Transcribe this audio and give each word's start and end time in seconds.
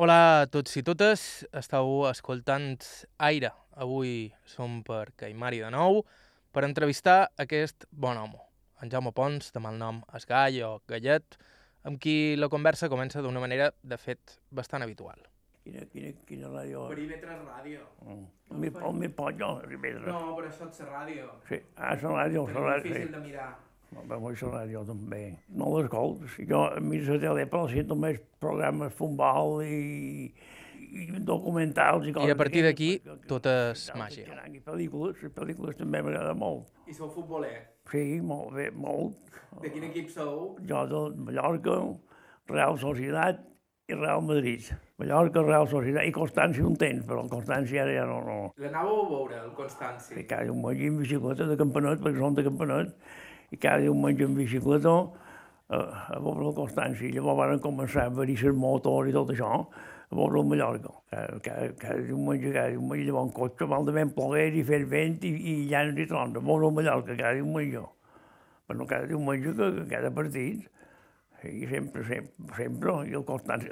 Hola 0.00 0.14
a 0.16 0.44
tots 0.48 0.78
i 0.78 0.80
totes, 0.80 1.22
estàu 1.60 2.06
escoltant 2.08 2.86
Aire. 3.26 3.50
Avui 3.84 4.30
som 4.48 4.78
per 4.86 5.10
Caimari 5.20 5.58
de 5.60 5.68
nou 5.74 6.00
per 6.56 6.62
entrevistar 6.64 7.26
aquest 7.44 7.84
bon 7.92 8.16
home, 8.16 8.40
en 8.80 8.88
Jaume 8.88 9.12
Pons, 9.12 9.50
de 9.52 9.60
malnom 9.60 10.00
Esgai 10.16 10.62
o 10.64 10.70
Gallet, 10.88 11.36
amb 11.84 12.00
qui 12.00 12.32
la 12.40 12.48
conversa 12.48 12.88
comença 12.88 13.20
d'una 13.20 13.44
manera, 13.44 13.68
de 13.84 14.00
fet, 14.00 14.38
bastant 14.48 14.88
habitual. 14.88 15.20
Quina, 15.66 15.84
quina, 15.92 16.16
quina 16.24 16.48
ràdio? 16.48 16.88
Per 16.88 17.00
IB3 17.04 17.36
Ràdio. 17.50 17.84
Mm. 18.06 18.28
Mi, 18.56 18.72
el 18.72 19.00
mi 19.02 19.12
pollo, 19.20 19.58
Ribera. 19.68 20.06
No, 20.06 20.30
però 20.38 20.48
això 20.48 20.72
és 20.72 20.80
la 20.80 20.94
ràdio. 20.94 21.28
Sí. 21.50 21.60
Ah, 21.76 21.92
la 21.92 22.16
ràdio, 22.22 22.48
la 22.48 22.70
ràdio, 22.70 23.02
sí. 23.02 23.10
de 23.18 23.26
mirar. 23.28 23.50
No, 23.92 24.04
però 24.06 24.20
vull 24.22 24.36
la 24.40 24.62
ràdio 24.64 24.84
també. 24.86 25.22
No 25.48 25.70
l'escolto. 25.76 26.28
Si 26.36 26.46
jo 26.46 26.60
miro 26.80 27.14
la 27.16 27.20
tele, 27.24 27.46
però 27.50 27.66
sento 27.68 27.96
més 27.98 28.20
programes 28.38 28.92
futbol 28.94 29.64
i, 29.66 30.30
i 30.90 31.06
documentals 31.26 32.06
i 32.06 32.12
coses. 32.14 32.28
I 32.28 32.34
a 32.34 32.36
partir 32.38 32.62
d'aquí, 32.62 32.90
que- 33.00 33.16
que- 33.18 33.26
tot 33.28 33.46
és 33.46 33.90
que- 33.90 33.98
màgia. 33.98 34.24
que- 34.24 34.56
I 34.56 34.60
pel·lícules, 34.60 35.20
les 35.22 35.32
pel·lícules 35.32 35.76
també 35.76 36.02
m'agrada 36.02 36.34
molt. 36.34 36.66
I 36.86 36.94
sou 36.94 37.10
futboler. 37.10 37.66
Sí, 37.90 38.20
molt 38.20 38.54
bé, 38.54 38.70
molt. 38.70 39.16
De 39.60 39.70
quin 39.70 39.82
equip 39.84 40.08
sou? 40.08 40.56
Jo 40.66 40.86
de 40.86 41.16
Mallorca, 41.16 41.76
Real 42.46 42.78
Societat 42.78 43.40
i 43.88 43.94
Real 43.94 44.22
Madrid. 44.22 44.62
Mallorca, 44.98 45.42
Real 45.42 45.66
Societat 45.66 46.06
i 46.06 46.12
Constància 46.12 46.64
un 46.64 46.76
temps, 46.76 47.04
però 47.06 47.26
Constància 47.28 47.82
ara 47.82 47.92
ja 47.92 48.04
no, 48.06 48.20
no. 48.22 48.52
L'anàveu 48.56 49.00
a 49.04 49.08
veure, 49.10 49.40
el 49.44 49.50
Constanci. 49.52 50.14
I 50.20 50.24
cada 50.24 50.44
diumenge 50.44 50.86
en 50.86 50.98
bicicleta 50.98 51.46
de 51.46 51.56
campanet, 51.56 51.98
perquè 52.00 52.18
som 52.18 52.34
de 52.34 52.44
campanet, 52.44 52.94
i 53.50 53.58
cada 53.58 53.82
diumenge 53.82 54.26
en 54.26 54.34
bicicleta 54.38 54.94
a, 55.70 55.78
a 56.16 56.18
veure 56.22 56.48
la 56.48 56.56
Constància. 56.56 57.06
I 57.08 57.14
llavors 57.16 57.40
van 57.54 57.62
començar 57.64 58.06
a 58.06 58.14
venir 58.14 58.38
les 58.42 58.56
motos 58.56 59.10
i 59.10 59.14
tot 59.14 59.32
això, 59.34 59.52
a 60.10 60.18
veure 60.18 60.42
el 60.42 60.50
Mallorca. 60.50 60.94
Cada, 61.10 61.38
cada, 61.44 61.70
cada 61.78 62.02
diumenge, 62.06 62.52
cada 62.54 62.74
diumenge, 62.74 63.06
llavors 63.06 63.30
en 63.30 63.36
cotxe, 63.36 63.70
malament 63.70 64.12
ploguer 64.16 64.50
i 64.58 64.66
fer 64.66 64.82
vent 64.90 65.22
i, 65.26 65.32
i 65.52 65.54
llanes 65.70 66.02
i 66.02 66.08
trons, 66.10 66.36
a 66.36 66.44
veure 66.50 66.70
el 66.70 66.76
Mallorca 66.78 67.16
cada 67.16 67.36
diumenge. 67.38 67.86
Però 68.70 68.86
cada 68.86 69.10
diumenge, 69.10 69.54
cada 69.90 70.12
partit. 70.14 70.68
I 71.40 71.64
sempre, 71.64 72.02
sempre, 72.04 72.52
sempre, 72.52 72.94
i 73.08 73.14
el 73.16 73.22
Constanci, 73.24 73.70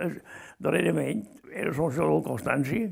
darrerament, 0.65 1.27
era 1.53 1.75
soci 1.77 2.01
del 2.01 2.23
Constanci, 2.25 2.87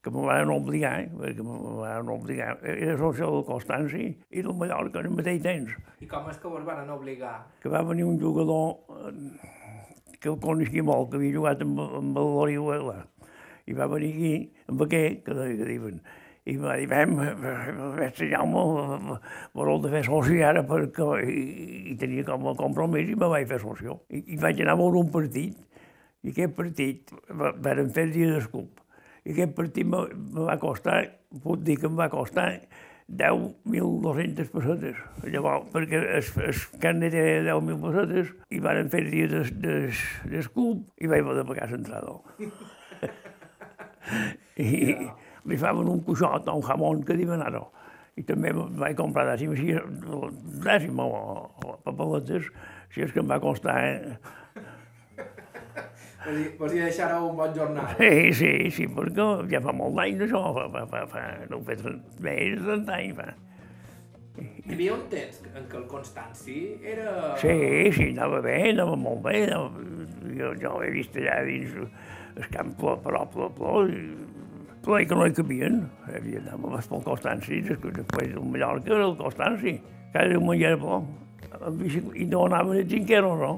que 0.00 0.10
me 0.10 0.22
van 0.24 0.48
obligar, 0.54 0.94
perquè 1.12 1.44
me 1.44 1.56
van 1.82 2.08
obligar, 2.08 2.54
era 2.64 2.94
soci 2.96 3.20
del 3.20 3.42
Constanci 3.44 4.04
i 4.30 4.42
del 4.46 4.54
Mallorca 4.56 5.02
al 5.02 5.10
mateix 5.12 5.42
temps, 5.44 5.74
I 6.00 6.08
com 6.08 6.30
és 6.32 6.38
que 6.40 6.48
vos 6.48 6.64
van 6.64 6.88
obligar? 6.90 7.34
que 7.60 7.68
va 7.68 7.82
venir 7.84 8.06
un 8.08 8.16
jugador 8.20 8.78
eh, 9.10 9.12
que 10.20 10.28
el 10.32 10.38
coneixia 10.40 10.82
molt, 10.84 11.10
que 11.12 11.20
havia 11.20 11.36
jugat 11.36 11.62
amb, 11.66 11.78
amb 12.00 12.16
el 12.16 12.32
l'Orihuela, 12.32 12.96
i 13.68 13.76
va 13.76 13.86
venir 13.92 14.10
aquí, 14.16 14.34
amb 14.72 14.82
aquest, 14.88 15.20
que, 15.28 15.36
que 15.60 15.68
diuen, 15.68 16.00
i 16.48 16.56
va 16.56 16.78
dir, 16.80 16.88
vam, 16.88 17.12
mestre 18.00 18.30
Jaume, 18.32 19.18
vol 19.54 19.82
de 19.84 19.90
fer 19.92 20.00
soci 20.08 20.40
ara 20.42 20.64
perquè 20.66 21.06
i, 21.28 21.42
i 21.92 21.96
tenia 22.00 22.24
com 22.26 22.48
a 22.48 22.54
compromís 22.58 23.12
i 23.12 23.18
me 23.20 23.28
vaig 23.30 23.46
fer 23.52 23.60
socio. 23.60 24.00
I, 24.08 24.24
i 24.34 24.38
vaig 24.40 24.64
anar 24.64 24.78
a 24.78 24.80
veure 24.80 25.02
un 25.04 25.12
partit, 25.12 25.60
i 26.24 26.32
aquest 26.32 26.56
partit 26.56 27.12
va- 27.36 27.52
varen 27.60 27.92
fer 27.92 28.08
el 28.08 28.14
dia 28.16 28.32
d'escup. 28.32 28.79
I 29.26 29.34
aquest 29.34 29.52
partit 29.56 29.86
me, 29.86 30.04
me 30.14 30.46
va 30.48 30.56
costar, 30.62 31.02
puc 31.44 31.60
dir 31.66 31.76
que 31.80 31.86
em 31.90 31.96
va 31.98 32.06
costar 32.12 32.46
10.200 33.10 34.48
pessetes. 34.54 34.96
Llavors, 35.26 35.66
perquè 35.74 35.98
el, 35.98 36.28
el 36.46 36.60
carnet 36.82 37.16
era 37.18 37.56
10.000 37.56 37.80
pessetes 37.82 38.30
i 38.54 38.60
varen 38.62 38.88
fer 38.92 39.02
dia 39.10 39.26
des- 39.32 39.50
des- 39.60 40.04
d'escup 40.30 40.84
i 41.02 41.10
vaig 41.10 41.26
de 41.40 41.44
pagar 41.48 41.68
l'entrada. 41.72 42.16
I 44.60 44.96
li 45.48 45.56
faven 45.60 45.88
un 45.88 46.00
cuixot 46.04 46.48
o 46.48 46.56
un 46.58 46.64
jamón 46.66 47.02
que 47.06 47.16
diuen 47.18 47.42
ara. 47.44 47.62
I 48.18 48.24
també 48.26 48.50
vaig 48.52 48.96
comprar 48.98 49.24
dècima, 49.30 49.54
així, 49.54 49.72
dècima 50.64 51.06
o, 51.06 51.20
o 51.64 51.76
papeletes, 51.86 52.48
si 52.92 53.04
és 53.06 53.12
que 53.14 53.22
em 53.22 53.30
va 53.30 53.38
costar... 53.42 53.76
Eh? 53.86 54.18
Vos 56.58 56.74
hi 56.74 56.82
deixareu 56.82 57.30
un 57.30 57.36
bon 57.38 57.52
jornal. 57.56 57.94
Sí, 57.96 58.32
sí, 58.36 58.50
sí, 58.76 58.86
perquè 58.92 59.28
ja 59.54 59.60
fa 59.64 59.72
molt 59.72 59.96
d'anys 59.96 60.26
això, 60.26 60.42
fa, 60.56 60.66
fa, 60.74 60.82
fa, 60.90 61.04
fa, 61.08 61.22
no 61.48 61.60
ho 61.60 61.64
fet 61.64 61.80
més 62.20 62.58
de 62.60 62.66
30 62.66 62.96
anys, 62.98 63.14
fa. 63.16 63.30
Hi 64.40 64.74
havia 64.74 64.92
un 64.94 65.06
temps 65.12 65.40
en 65.48 65.64
què 65.68 65.78
el 65.80 65.86
Constanci 65.90 66.58
era... 66.86 67.14
Sí, 67.40 67.54
sí, 67.96 68.10
anava 68.12 68.42
bé, 68.44 68.58
anava 68.70 68.98
molt 69.00 69.24
bé, 69.24 69.46
anava, 69.48 69.86
jo, 70.36 70.52
jo 70.60 70.74
l'he 70.80 70.90
vist 70.94 71.16
allà 71.20 71.40
dins 71.48 71.78
el 71.80 72.50
camp 72.52 72.74
ple, 72.78 72.94
però 73.04 73.24
ple, 73.32 73.48
ple, 73.56 73.72
i 73.88 74.84
ple 74.84 75.00
que 75.08 75.16
no 75.16 75.26
hi 75.28 75.34
cabien, 75.36 75.80
havia 76.12 76.44
anava 76.44 76.84
pel 76.92 77.02
Constanci, 77.08 77.62
després 77.64 78.30
del 78.36 78.44
Mallorca 78.44 78.94
era 78.94 79.08
el 79.08 79.16
Constanci, 79.18 79.74
cada 80.12 80.28
diumenge 80.34 80.68
era 80.68 80.80
ple, 80.84 81.02
amb 81.58 81.82
bicicleta, 81.82 82.16
i 82.20 82.28
no 82.30 82.46
anaven 82.46 82.84
els 82.84 82.92
ginqueros, 82.92 83.40
no? 83.40 83.54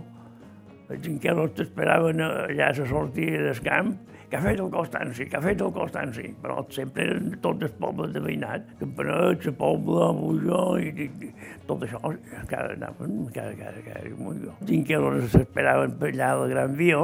Els 0.93 1.05
ginqueros 1.07 1.55
t'esperaven 1.57 2.21
allà 2.21 2.67
a 2.69 2.73
la 2.77 2.87
sortida 2.89 3.47
del 3.47 3.61
camp, 3.65 3.95
que 4.33 4.39
ha 4.39 4.43
fet 4.45 4.61
el 4.65 4.71
Constanci, 4.73 5.27
que 5.29 5.37
ha 5.37 5.43
fet 5.45 5.61
el 5.65 5.73
Constanci, 5.77 6.31
però 6.41 6.63
sempre 6.73 7.05
eren 7.05 7.35
tots 7.45 7.67
els 7.67 7.75
pobles 7.81 8.15
de 8.15 8.21
veïnat, 8.25 8.71
Campanet, 8.81 9.45
la 9.49 9.53
Pobla, 9.59 10.07
Bulló, 10.17 10.63
i, 10.81 10.89
i, 10.89 11.09
i 11.29 11.33
tot 11.69 11.85
això, 11.85 12.01
cada, 12.49 12.71
anaven, 12.77 13.27
cada, 13.35 13.53
cada, 13.59 13.85
cada 13.85 14.05
diumenge. 14.07 14.55
Els 14.55 14.71
ginqueros 14.71 15.29
s'esperaven 15.35 15.99
per 16.01 16.15
allà 16.15 16.31
a 16.33 16.41
la 16.43 16.49
Gran 16.55 16.79
Via 16.81 17.03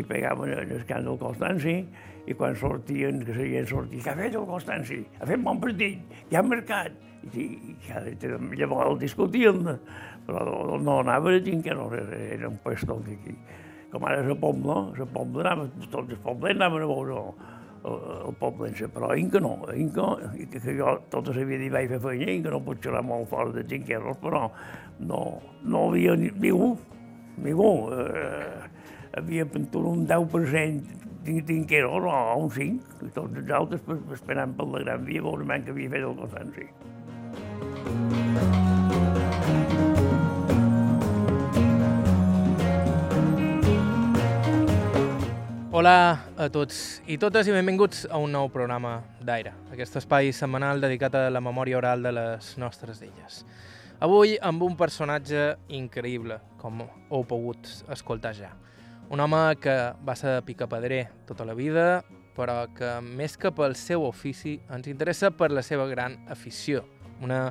i 0.00 0.06
pegaven 0.08 0.54
en 0.56 0.72
el 0.78 0.86
camp 0.88 1.04
del 1.08 1.20
Constanci, 1.20 1.76
i 2.24 2.36
quan 2.38 2.56
sortien, 2.56 3.20
que 3.26 3.36
seguien 3.36 3.68
sortint, 3.68 4.00
que 4.04 4.12
ha 4.12 4.18
fet 4.18 4.36
el 4.40 4.48
Constanci? 4.48 5.02
Ha 5.20 5.28
fet 5.28 5.44
bon 5.44 5.60
partit, 5.60 6.20
ja 6.32 6.40
ha 6.40 6.46
marcat. 6.46 7.00
I, 7.36 7.44
i 7.70 7.76
cada, 7.84 8.10
llavors 8.58 8.88
el 8.88 8.96
discutien, 8.98 9.76
però 10.26 10.78
no 10.78 11.00
anava 11.00 11.32
a 11.32 11.40
gent 11.42 11.64
que 11.64 11.74
no 11.74 11.88
era, 11.94 12.18
era 12.36 12.48
un 12.48 12.58
puesto 12.62 13.00
aquí. 13.00 13.36
Com 13.92 14.04
ara 14.08 14.22
la 14.24 14.36
Pobla, 14.38 14.76
la 14.96 15.06
Pobla 15.06 15.42
anava, 15.44 15.66
tots 15.90 16.14
els 16.14 16.22
pobles 16.24 16.56
anaven 16.56 16.86
a 16.86 16.88
veure 16.88 17.18
el, 17.18 17.32
el, 17.84 17.98
el 18.28 18.36
poble, 18.40 18.70
però 18.94 19.12
Inca 19.18 19.40
no, 19.40 19.56
Inca, 19.76 20.06
que, 20.32 20.60
que 20.60 20.76
jo 20.78 20.94
tota 21.10 21.34
la 21.36 21.44
vida 21.44 21.66
hi 21.66 21.72
vaig 21.74 21.90
fer 21.92 22.00
feina, 22.06 22.30
Inca 22.32 22.54
no 22.54 22.62
pot 22.64 22.80
xerrar 22.84 23.04
molt 23.04 23.28
fora 23.32 23.52
de 23.52 23.66
xinquerros, 23.68 24.16
però 24.22 24.46
no, 25.00 25.22
no 25.64 25.84
havia 25.90 26.16
ni, 26.16 26.30
ningú, 26.40 26.72
ningú. 27.36 27.72
Eh, 27.92 28.70
havia 29.18 29.44
pintura 29.44 29.92
un 29.92 30.06
10% 30.08 31.00
d'Inqueros 31.22 32.08
o 32.08 32.16
un 32.40 32.50
5, 32.50 33.04
i 33.06 33.12
tots 33.14 33.38
els 33.38 33.54
altres 33.58 33.84
esperant 34.16 34.56
per 34.56 34.66
la 34.72 34.82
Gran 34.86 35.06
Via, 35.06 35.22
veure 35.22 35.62
que 35.62 35.76
havia 35.76 35.94
fet 35.96 36.10
el 36.10 36.18
Constanci. 36.24 38.21
Hola 45.82 46.28
a 46.38 46.44
tots 46.46 47.00
i 47.10 47.16
totes 47.18 47.48
i 47.50 47.54
benvinguts 47.56 48.04
a 48.06 48.18
un 48.22 48.30
nou 48.30 48.46
programa 48.54 48.92
d'Aire, 49.18 49.50
aquest 49.74 49.96
espai 49.98 50.28
setmanal 50.30 50.78
dedicat 50.78 51.16
a 51.18 51.22
la 51.34 51.40
memòria 51.42 51.80
oral 51.80 52.04
de 52.06 52.12
les 52.14 52.50
nostres 52.62 53.00
illes. 53.02 53.40
Avui 53.98 54.36
amb 54.38 54.62
un 54.62 54.76
personatge 54.78 55.40
increïble, 55.74 56.36
com 56.62 56.84
heu 56.84 57.24
pogut 57.26 57.66
escoltar 57.90 58.30
ja. 58.38 58.52
Un 59.10 59.24
home 59.26 59.40
que 59.58 59.74
va 60.06 60.14
ser 60.14 60.36
picapedrer 60.46 61.08
tota 61.26 61.48
la 61.50 61.58
vida, 61.58 62.04
però 62.38 62.68
que 62.78 62.92
més 63.02 63.34
que 63.34 63.50
pel 63.50 63.74
seu 63.74 64.06
ofici 64.06 64.60
ens 64.70 64.86
interessa 64.86 65.32
per 65.34 65.50
la 65.50 65.66
seva 65.66 65.88
gran 65.90 66.14
afició. 66.30 66.84
Una 67.26 67.48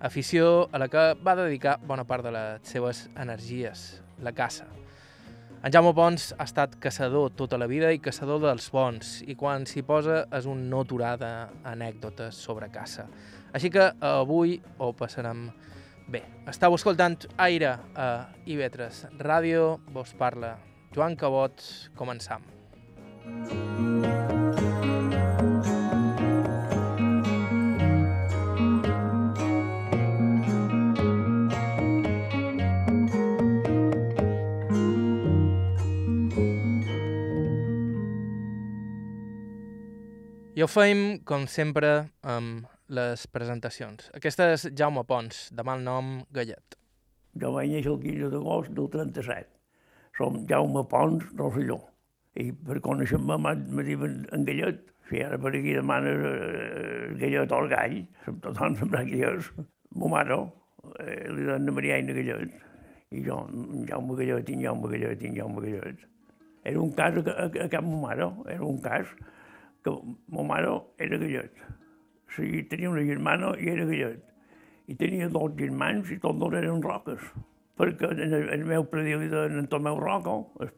afició 0.00 0.70
a 0.72 0.80
la 0.80 0.88
que 0.88 1.10
va 1.20 1.36
dedicar 1.44 1.76
bona 1.84 2.08
part 2.08 2.24
de 2.24 2.32
les 2.40 2.72
seves 2.72 3.10
energies, 3.12 4.00
la 4.16 4.32
caça. 4.32 4.64
En 5.66 5.72
Jaume 5.74 5.90
Pons 5.98 6.28
ha 6.38 6.44
estat 6.46 6.76
caçador 6.78 7.32
tota 7.34 7.58
la 7.58 7.66
vida 7.66 7.88
i 7.90 7.98
caçador 7.98 8.38
dels 8.38 8.68
bons, 8.70 9.16
i 9.26 9.34
quan 9.34 9.64
s'hi 9.66 9.82
posa 9.82 10.20
és 10.38 10.46
un 10.46 10.60
no 10.70 10.84
aturar 10.84 11.16
d'anècdotes 11.18 12.38
sobre 12.38 12.68
caça. 12.70 13.08
Així 13.50 13.72
que 13.74 13.88
avui 13.98 14.60
ho 14.78 14.92
passarem 14.94 15.48
bé. 16.06 16.22
Estau 16.46 16.78
escoltant 16.78 17.26
Aire 17.48 17.74
a 17.98 18.08
IB3 18.46 19.18
Ràdio, 19.18 19.80
vos 19.90 20.14
parla 20.14 20.54
Joan 20.94 21.18
Cabot, 21.18 21.66
començam. 21.98 22.46
I 40.56 40.62
ho 40.64 40.66
feim, 40.72 41.00
com 41.28 41.42
sempre, 41.52 41.88
amb 42.24 42.64
les 42.96 43.26
presentacions. 43.28 44.06
Aquesta 44.16 44.46
és 44.54 44.62
Jaume 44.80 45.02
Pons, 45.04 45.50
de 45.52 45.64
mal 45.68 45.82
nom 45.84 46.14
Gallet. 46.32 46.78
Jo 47.42 47.50
vaig 47.52 47.74
néixer 47.74 47.90
el 47.92 47.98
15 48.00 48.30
d'agost 48.32 48.72
del 48.78 48.88
37. 48.94 49.50
Som 50.16 50.38
Jaume 50.48 50.86
Pons 50.88 51.26
Rosselló. 51.36 51.76
I 52.40 52.46
per 52.70 52.78
conèixer-me 52.88 53.36
me 53.42 53.84
diuen 53.84 54.16
en 54.32 54.48
gallet. 54.48 54.80
Si 55.10 55.20
ara 55.26 55.36
per 55.36 55.52
aquí 55.52 55.76
demanes 55.76 56.24
eh, 56.30 57.12
gallet 57.20 57.52
o 57.52 57.60
el 57.60 57.70
gall, 57.76 58.00
tothom 58.48 58.80
sabrà 58.80 59.04
qui 59.04 59.20
és. 59.28 59.52
Mo 59.92 60.08
mare 60.08 60.40
eh, 61.04 61.20
li 61.36 61.44
donen 61.52 61.76
Mariaina 61.82 62.16
Gallet. 62.16 62.58
I 63.12 63.28
jo, 63.28 63.42
Jaume 63.92 64.16
Gallet, 64.24 64.56
en 64.56 64.64
Jaume 64.64 64.96
Gallet, 64.96 65.20
en 65.20 65.36
Jaume 65.36 65.68
Gallet. 65.68 66.10
Era 66.64 66.80
un 66.80 66.96
cas 66.96 67.20
a, 67.20 67.40
a, 67.44 67.50
a 67.68 67.72
cap 67.76 67.84
mo 67.84 68.06
mare, 68.08 68.32
era 68.56 68.64
un 68.64 68.80
cas 68.80 69.12
que 69.86 69.96
mo 70.34 70.44
mare 70.44 70.72
era 70.98 71.18
gallet. 71.22 71.66
O 72.26 72.36
sigui, 72.36 72.64
tenia 72.70 72.90
una 72.90 73.04
germana 73.06 73.54
i 73.62 73.70
era 73.70 73.86
gallet. 73.86 74.22
I 74.90 74.94
tenia 74.98 75.28
dos 75.30 75.54
germans 75.58 76.10
i 76.10 76.18
tots 76.22 76.38
dos 76.42 76.54
eren 76.58 76.82
roques. 76.82 77.22
Perquè 77.76 78.08
en 78.08 78.32
el, 78.32 78.46
el 78.54 78.64
meu 78.64 78.86
predí 78.88 79.12
li 79.20 79.28
deien 79.28 79.60
en 79.60 79.66
Tomeu 79.68 79.98
Roco, 80.00 80.36
el, 80.64 80.70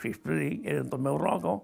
si 0.00 0.14
es 0.14 0.20
predí, 0.22 0.62
era 0.64 0.80
en 0.80 0.88
Tomeu 0.88 1.18
Roco, 1.20 1.58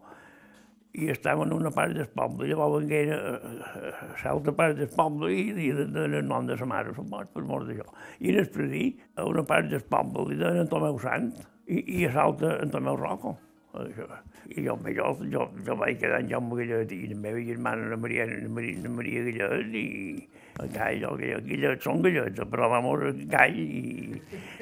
i 0.94 1.08
estava 1.10 1.46
en 1.46 1.54
una 1.56 1.72
part 1.74 1.94
del 1.96 2.10
poble. 2.12 2.50
Llavors 2.50 2.84
venguera 2.84 3.16
a 3.16 3.94
l'altra 4.20 4.52
part 4.58 4.76
del 4.78 4.90
poble 4.92 5.32
i 5.32 5.46
li 5.56 5.70
deien 5.72 5.96
el 6.20 6.28
nom 6.28 6.46
de 6.46 6.58
sa 6.60 6.68
mare, 6.68 6.92
supos, 6.94 7.32
per 7.32 7.46
mort 7.48 7.70
d'això. 7.70 7.88
I 8.20 8.36
el 8.36 8.50
predí, 8.52 8.84
a 9.16 9.24
una 9.30 9.46
part 9.48 9.72
del 9.72 9.82
poble 9.88 10.28
li 10.34 10.52
en 10.52 10.70
Tomeu 10.70 11.00
Sant 11.02 11.32
i, 11.64 11.80
i 11.80 12.04
a 12.04 12.12
l'altra 12.18 12.58
Tomeu 12.76 13.00
Roco. 13.00 13.38
I 13.74 14.62
jo, 14.62 14.78
jo, 14.86 15.08
jo, 15.32 15.48
jo 15.66 15.74
vaig 15.74 15.98
quedar 15.98 16.20
en 16.22 16.28
Jaume 16.30 16.54
Gallet 16.60 16.92
i 16.94 17.08
la 17.10 17.16
meva 17.18 17.40
germana, 17.42 17.88
la 17.90 17.96
Maria, 17.98 18.26
la 18.30 18.48
Maria, 18.48 18.78
la 18.84 18.92
Maria 18.94 19.24
Gallet, 19.26 19.74
i 19.74 20.28
el 20.62 20.70
gall, 20.76 21.02
el 21.08 21.18
gall, 21.18 21.48
Gallet 21.48 21.82
són 21.82 22.04
gallets, 22.04 22.44
però 22.52 22.68
vamos, 22.70 23.02
el 23.08 23.24
gall 23.32 23.58
i... 23.58 24.20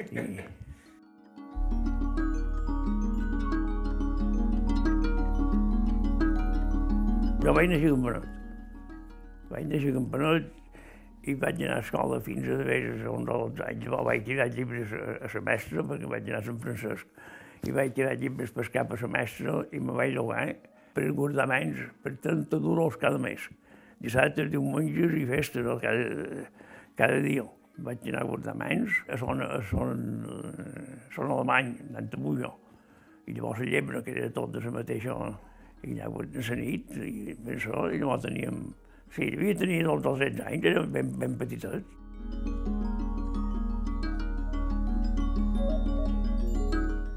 i... 0.09 0.25
Jo 7.43 7.53
vaig 7.53 7.69
néixer 7.69 7.91
a 7.91 7.93
Campanot. 7.93 8.27
Vaig 9.51 9.69
néixer 9.69 9.93
a 9.93 9.97
Campanot 9.99 10.51
i 11.29 11.37
vaig 11.39 11.61
anar 11.61 11.77
a 11.77 11.85
escola 11.85 12.19
fins 12.23 12.49
a 12.49 12.57
d'haver 12.57 12.81
uns 13.13 13.29
12 13.29 13.65
anys. 13.69 13.87
Vaig 14.09 14.25
tirar 14.25 14.49
llibres 14.57 14.97
a, 14.97 15.05
a 15.21 15.31
la 15.35 15.45
mestra 15.51 15.85
perquè 15.91 16.13
vaig 16.17 16.29
anar 16.31 16.41
a 16.41 16.47
Sant 16.49 16.61
Francesc 16.63 17.23
i 17.63 17.71
vaig 17.71 17.93
tirar 17.95 18.15
llibres 18.19 18.51
per 18.51 18.67
cap 18.71 18.91
a 18.91 18.99
la 18.99 19.09
mestra 19.15 19.61
i 19.71 19.79
me 19.79 19.95
vaig 19.95 20.13
llogar 20.17 20.45
per 20.93 21.09
guardar 21.15 21.47
menys 21.49 21.79
per 22.03 22.15
30 22.25 22.59
duros 22.61 22.97
cada 23.01 23.19
mes. 23.21 23.47
Dissabtes, 24.03 24.49
diumenges 24.51 25.15
i 25.15 25.23
festes 25.29 25.69
cada, 25.81 26.47
cada 26.99 27.21
dia. 27.23 27.45
Vaig 27.83 28.03
anar 28.11 28.21
a 28.21 28.29
guardar 28.29 28.53
menys 28.59 28.99
a 29.09 29.17
son, 29.17 29.41
a 29.41 29.61
son, 29.71 30.03
a 30.27 31.15
son 31.15 31.31
alemany, 31.31 31.73
anant 31.87 32.13
a 32.13 32.21
Bulló. 32.21 32.51
I 33.25 33.37
llavors 33.37 33.63
la 33.63 33.71
llebre, 33.71 34.03
que 34.03 34.11
era 34.11 34.29
tot 34.35 34.51
de 34.53 34.61
la 34.61 34.75
mateixa, 34.75 35.15
i 35.83 35.95
allà 35.95 36.11
a 36.11 36.45
la 36.51 36.55
nit, 36.59 36.93
i 36.99 37.35
això, 37.55 37.87
i 37.89 37.99
llavors 38.03 38.27
teníem... 38.27 38.63
Sí, 39.13 39.27
devia 39.29 39.55
tenir 39.55 39.83
els 39.85 40.01
200 40.03 40.45
anys, 40.49 40.63
érem 40.71 40.93
ben, 40.93 41.11
ben 41.21 41.35
petitets. 41.37 42.02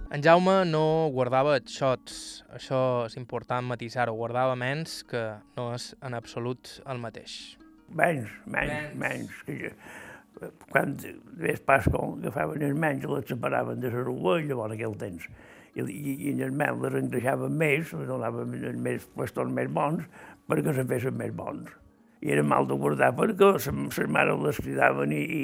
En 0.07 0.23
Jaume 0.23 0.61
no 0.71 1.11
guardava 1.11 1.57
xots, 1.67 2.45
això 2.55 2.79
és 3.09 3.17
important 3.19 3.67
matisar-ho, 3.67 4.13
guardava 4.15 4.55
menys 4.55 5.01
que 5.11 5.23
no 5.57 5.73
és 5.75 5.89
en 6.07 6.15
absolut 6.15 6.77
el 6.87 7.01
mateix. 7.03 7.57
Menys, 7.91 8.31
menys, 8.47 8.93
menys. 9.03 9.41
Que, 9.49 9.73
quan 10.71 10.95
ves 11.43 11.59
Pasco, 11.67 12.05
agafaven 12.21 12.63
els 12.69 12.79
menys 12.79 13.09
les 13.11 13.27
separaven 13.33 13.83
de 13.83 13.91
rua, 13.97 14.37
i 14.39 14.47
llavors 14.47 14.77
aquell 14.77 14.95
temps. 15.01 15.27
I, 15.75 15.83
i, 15.83 16.15
i 16.15 16.31
en 16.37 16.45
el 16.47 16.55
mel 16.55 16.79
les 16.85 17.01
engreixaven 17.01 17.59
més, 17.65 17.91
les 17.91 18.07
donaven 18.07 18.55
els 18.61 18.79
més 18.87 19.11
més 19.59 19.75
bons, 19.81 20.07
perquè 20.47 20.77
se 20.77 20.87
fessin 20.87 21.19
més 21.19 21.35
bons 21.35 21.75
i 22.25 22.33
era 22.33 22.43
mal 22.43 22.67
de 22.69 22.77
guardar 22.81 23.11
perquè 23.17 23.53
les 23.53 23.99
mares 24.09 24.41
les 24.43 24.61
cridaven 24.65 25.13
i, 25.13 25.21
i, 25.21 25.43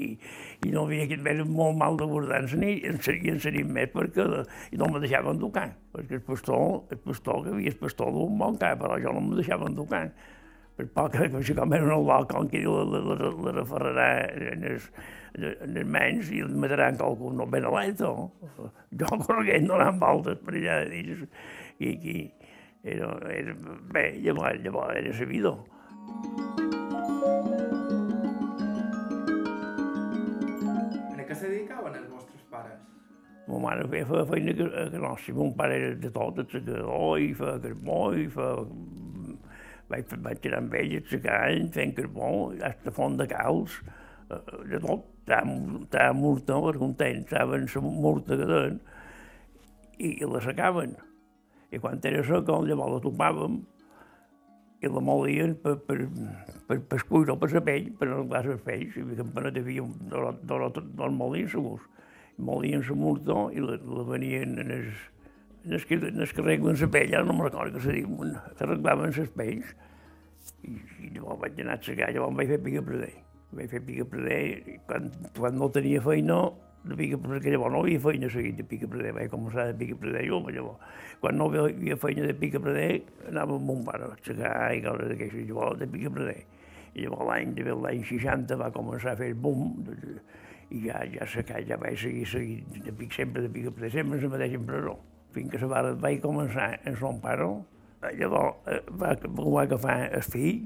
i 0.67 0.73
no 0.73 0.87
havia 0.87 1.07
que 1.11 1.19
era 1.21 1.45
molt 1.45 1.77
mal 1.79 1.99
de 2.01 2.09
guardar 2.09 2.43
en 2.47 2.63
nit, 2.63 2.85
i 2.85 3.33
en 3.33 3.41
seria 3.45 3.65
més 3.69 3.91
perquè 3.93 4.27
i 4.73 4.81
no 4.81 4.89
me 4.89 5.03
deixaven 5.03 5.41
tocar, 5.43 5.69
perquè 5.93 6.19
el 6.19 6.25
pastor, 6.27 6.85
el 6.91 7.01
pastor 7.05 7.43
que 7.45 7.57
havia 7.57 7.75
el 7.75 7.81
pastor 7.81 8.13
d'un 8.15 8.39
bon 8.41 8.57
cap, 8.61 8.81
però 8.81 8.99
jo 9.03 9.13
no 9.13 9.25
me 9.27 9.41
deixaven 9.41 9.77
tocar. 9.77 10.07
Per 10.77 10.87
poc 10.97 11.13
que 11.15 11.27
així 11.29 11.57
com 11.57 11.75
era 11.77 11.97
un 11.97 12.07
loc, 12.09 12.31
com 12.33 12.49
que 12.49 12.63
la, 12.65 12.85
la, 12.89 13.03
la, 13.11 13.33
la 13.47 13.57
referrarà 13.59 14.07
en 14.55 14.65
els, 14.71 14.87
en 15.37 15.77
els 15.77 15.91
menys 15.97 16.33
i 16.33 16.41
el 16.45 16.57
mataran 16.63 16.97
qualcú 17.01 17.35
no 17.37 17.47
ben 17.53 17.69
aleta. 17.69 18.15
Jo 19.03 19.13
correguent 19.27 19.69
donant 19.69 20.01
voltes 20.01 20.41
per 20.41 20.57
allà 20.57 20.81
dins 20.89 21.27
i, 21.83 21.93
i 21.93 22.17
era, 22.83 23.13
era, 23.31 23.55
bé, 23.93 24.09
llavors, 24.25 24.65
llavors 24.65 24.97
era 24.99 25.15
sabido. 25.21 25.59
En 26.03 26.57
què 26.57 26.62
dedicaven 31.73 31.99
els 31.99 32.11
vostres 32.11 32.43
pares? 32.51 32.81
Ma 33.49 33.59
mare 33.59 33.87
feia, 33.91 34.07
feia 34.07 34.27
feina 34.29 34.55
que, 34.55 34.67
que 34.93 34.99
no, 35.03 35.17
si 35.19 35.33
mon 35.33 35.55
pare 35.57 35.79
era 35.79 35.95
de 35.99 36.11
tot, 36.11 36.39
el 36.39 36.49
secador, 36.51 37.19
i 37.21 37.33
feia 37.35 37.59
carbó, 37.61 38.03
i 38.15 38.29
feia... 38.29 38.67
Vaig, 39.93 40.13
vaig 40.25 40.39
tirar 40.41 40.63
amb 40.63 40.75
ell, 40.79 40.95
secant, 41.11 41.67
fent 41.75 41.91
carbó, 41.97 42.29
hasta 42.65 42.93
font 42.97 43.19
de 43.19 43.27
calç, 43.29 43.81
de 44.71 44.79
tot. 44.81 45.09
Estava 45.23 46.15
murta, 46.17 46.57
perquè 46.65 46.87
un 46.87 46.95
temps 46.99 47.29
saben 47.31 47.67
la 47.69 47.83
murta 47.83 48.39
que 48.39 48.47
deien, 48.49 48.79
i, 49.99 50.15
i 50.15 50.27
la 50.27 50.41
secaven. 50.43 50.97
I 51.73 51.81
quan 51.83 52.01
era 52.09 52.25
seca, 52.25 52.57
llavors 52.65 52.97
la 52.97 53.03
topàvem, 53.05 53.61
i 54.82 54.90
la 54.90 55.02
molien 55.05 55.55
per, 55.62 55.76
per, 55.87 55.96
per, 56.67 56.79
per 56.81 56.99
escuir-ho 56.99 57.37
per 57.38 57.52
la 57.52 57.62
pell, 57.64 57.88
per 57.99 58.08
arreglar 58.08 58.43
les 58.49 58.62
pells. 58.67 58.99
I 58.99 59.05
que 59.19 59.26
no 59.26 59.44
havia 59.50 59.87
dos 60.11 61.17
molins 61.19 61.55
segurs. 61.55 61.87
Molien 62.43 62.82
la 62.88 62.96
murta 62.96 63.37
i 63.55 63.62
la, 63.62 63.76
la 63.76 64.05
venien 64.08 64.56
en 64.58 64.73
els, 64.75 65.02
en 65.67 65.76
els 65.76 65.84
que, 65.87 65.99
en 66.00 66.25
els 66.25 66.32
que 66.34 66.43
arreglen 66.43 66.81
la 66.81 66.88
pell, 66.96 67.14
ara 67.14 67.29
no 67.29 67.37
me'n 67.37 67.46
recordo 67.46 67.76
que 67.76 67.84
se 67.84 67.94
diu, 67.94 68.17
arreglaven 68.58 69.14
les 69.14 69.31
pells. 69.37 69.75
I, 70.67 70.75
i 70.75 71.12
llavors 71.14 71.38
vaig 71.44 71.61
anar 71.62 71.79
a 71.79 71.84
secar, 71.87 72.11
llavors 72.11 72.34
vaig 72.40 72.50
fer 72.50 72.58
pica 72.64 72.82
preder. 72.88 73.12
Vaig 73.52 73.70
fer 73.70 73.82
pica 73.87 74.08
preder, 74.08 74.40
i 74.67 74.79
quan, 74.88 75.12
quan 75.38 75.61
no 75.61 75.70
tenia 75.70 76.02
feina, 76.02 76.40
de 76.82 76.96
pica 76.99 77.19
perquè 77.23 77.52
llavors 77.52 77.73
no 77.75 77.82
havia 77.84 78.00
feina 78.02 78.29
seguit 78.32 78.56
de 78.58 78.64
pica 78.67 78.88
preder, 78.90 79.12
vaig 79.14 79.31
començar 79.31 79.69
de 79.69 79.76
pica 79.79 79.99
preder 80.00 80.25
jo, 80.26 80.40
llavors, 80.49 80.99
quan 81.23 81.38
no 81.38 81.46
havia 81.50 81.96
feina 82.02 82.26
de 82.26 82.34
pica 82.38 82.61
preder, 82.62 83.02
anava 83.31 83.58
amb 83.58 83.69
mon 83.70 83.84
pare 83.87 84.08
a 84.08 84.17
aixecar 84.17 84.55
i 84.75 84.82
coses 84.82 85.12
d'aquestes, 85.12 85.46
llavors 85.48 85.79
de 85.79 85.89
pica 85.93 86.10
preder. 86.10 86.41
I 86.93 87.06
llavors 87.06 87.29
l'any 87.31 87.55
de 87.56 87.77
l'any 87.86 88.03
60 88.08 88.58
va 88.60 88.72
començar 88.74 89.15
a 89.15 89.20
fer 89.20 89.31
el 89.31 89.39
boom, 89.39 89.79
i 90.72 90.82
ja, 90.89 91.01
ja 91.15 91.29
secar, 91.29 91.62
ja 91.69 91.79
vaig 91.81 91.98
seguir, 92.01 92.27
seguir 92.29 92.82
de 92.82 92.93
pic, 92.96 93.15
sempre 93.15 93.44
de 93.44 93.53
pica 93.53 93.70
preder, 93.70 93.93
sempre 93.98 94.19
en 94.19 94.27
la 94.27 94.34
mateixa 94.36 94.58
empresó. 94.60 94.98
Fins 95.32 95.53
que 95.53 95.60
se 95.60 95.69
va, 95.70 95.84
vaig 96.03 96.20
començar 96.24 96.72
en 96.89 96.96
son 96.98 97.20
pare, 97.22 97.48
llavors 98.19 98.72
eh, 98.72 98.81
va, 98.98 99.15
va 99.15 99.62
agafar 99.62 99.98
el 100.10 100.24
fill, 100.27 100.65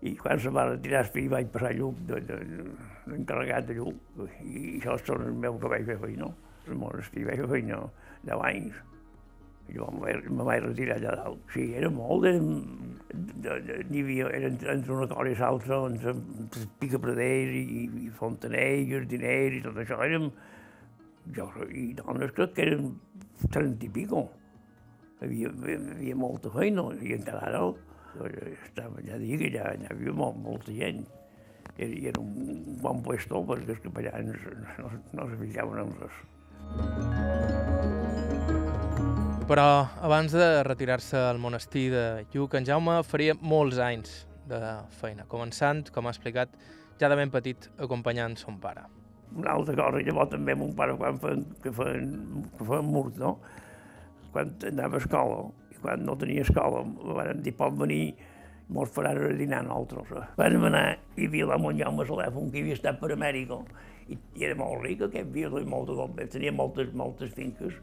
i 0.00 0.14
quan 0.16 0.40
se 0.40 0.52
va 0.52 0.66
retirar 0.70 1.02
el 1.04 1.10
fill 1.14 1.32
vaig 1.32 1.48
passar 1.52 1.72
lluc 1.76 1.98
d'encarregat 2.08 3.66
de, 3.68 3.76
lluc 3.76 4.22
i 4.48 4.78
això 4.78 4.96
són 5.02 5.26
els 5.26 5.40
meus 5.42 5.58
que 5.60 5.72
vaig 5.72 5.84
fer 5.88 5.98
feina. 6.00 6.30
Els 6.66 6.78
meus 6.80 7.10
fills 7.12 7.28
vaig 7.28 7.42
fer 7.42 7.50
feina 7.50 7.80
10 8.30 8.46
anys. 8.48 8.78
I 9.70 9.76
jo 9.76 9.88
me 9.92 10.46
vaig, 10.46 10.62
retirar 10.64 10.96
allà 10.96 11.12
dalt. 11.20 11.42
Sí, 11.52 11.66
era 11.78 11.90
molt, 11.92 12.24
n'hi 12.24 14.02
havia, 14.02 14.30
era 14.38 14.48
entre 14.72 14.96
una 14.96 15.06
cosa 15.10 15.28
i 15.28 15.36
l'altra, 15.38 15.82
entre, 15.90 16.16
picapreders 16.80 17.54
i, 17.60 17.84
i 18.06 18.08
fontaners, 18.16 18.88
jardiners 18.90 19.58
i 19.58 19.62
tot 19.68 19.78
això, 19.84 20.00
érem, 20.06 20.30
jo, 21.36 21.46
i 21.68 21.90
dones 22.00 22.32
crec 22.34 22.56
que 22.56 22.66
eren 22.66 22.90
30 23.44 23.86
i 23.86 23.92
pico. 24.00 24.24
Hi 25.20 25.28
havia, 25.28 25.52
hi 25.68 25.78
havia 25.78 26.18
molta 26.18 26.50
feina, 26.56 26.88
i 27.04 27.14
encara 27.20 27.44
ara 27.52 27.64
estava, 28.66 29.00
ja 29.06 29.18
dic 29.20 29.40
que 29.44 29.50
ja, 29.54 29.70
ja 29.78 29.90
havia 29.92 30.12
molt, 30.16 30.38
molta 30.42 30.72
gent. 30.74 31.06
Era, 31.76 31.94
era 32.10 32.20
un 32.20 32.76
bon 32.82 33.02
puesto 33.04 33.40
perquè 33.48 33.76
els 33.76 33.82
capellans 33.84 34.46
no, 34.80 34.90
no 35.16 35.28
se 35.30 35.38
ficaven 35.40 35.82
en 35.84 35.92
res. 36.00 36.16
Però 39.50 39.66
abans 40.06 40.34
de 40.34 40.48
retirar-se 40.66 41.18
al 41.18 41.40
monestir 41.42 41.88
de 41.90 42.04
Lluc, 42.34 42.54
en 42.54 42.66
Jaume 42.68 43.00
faria 43.06 43.34
molts 43.40 43.80
anys 43.82 44.26
de 44.50 44.60
feina, 45.00 45.26
començant, 45.30 45.88
com 45.94 46.06
ha 46.06 46.12
explicat, 46.14 46.52
ja 47.00 47.08
de 47.10 47.16
ben 47.18 47.32
petit, 47.34 47.70
acompanyant 47.82 48.36
son 48.38 48.60
pare. 48.62 48.84
Una 49.34 49.54
altra 49.54 49.74
cosa, 49.78 50.02
llavors 50.06 50.30
també 50.30 50.54
mon 50.58 50.74
pare 50.78 50.94
quan 50.98 51.18
feien, 51.22 51.42
que 51.62 51.72
feien, 51.74 52.14
que 52.58 52.66
feien 52.66 52.86
murt, 52.90 53.18
no? 53.18 53.36
quan 54.30 54.52
anava 54.68 54.98
a 54.98 55.02
escola, 55.02 55.38
quan 55.82 56.04
no 56.06 56.16
tenia 56.18 56.44
escola, 56.46 56.84
van 57.16 57.42
dir, 57.44 57.54
pot 57.56 57.76
venir, 57.78 58.14
mos 58.70 58.90
faran 58.94 59.18
a 59.18 59.30
dinar 59.34 59.62
nosaltres. 59.66 60.28
Vam 60.38 60.66
anar, 60.68 60.98
hi 61.16 61.26
havia 61.26 61.48
la 61.50 61.58
Montjaume 61.58 62.06
Salèfon, 62.06 62.52
que 62.52 62.62
havia 62.62 62.76
estat 62.78 63.00
per 63.00 63.10
Amèrica, 63.16 63.58
i, 64.10 64.18
i 64.38 64.46
era 64.46 64.56
molt 64.58 64.84
ric 64.84 65.02
aquest 65.06 65.32
vila, 65.34 65.60
i 65.60 65.66
molt 65.66 65.90
de 65.90 66.26
tenia 66.30 66.52
moltes, 66.54 66.92
moltes 66.94 67.34
finques, 67.34 67.74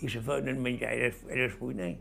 i 0.00 0.08
se 0.08 0.22
feien 0.24 0.48
el 0.52 0.62
menjar, 0.62 0.92
era, 0.94 1.10
era 1.28 1.48
el 1.50 1.58
cuiner. 1.58 1.96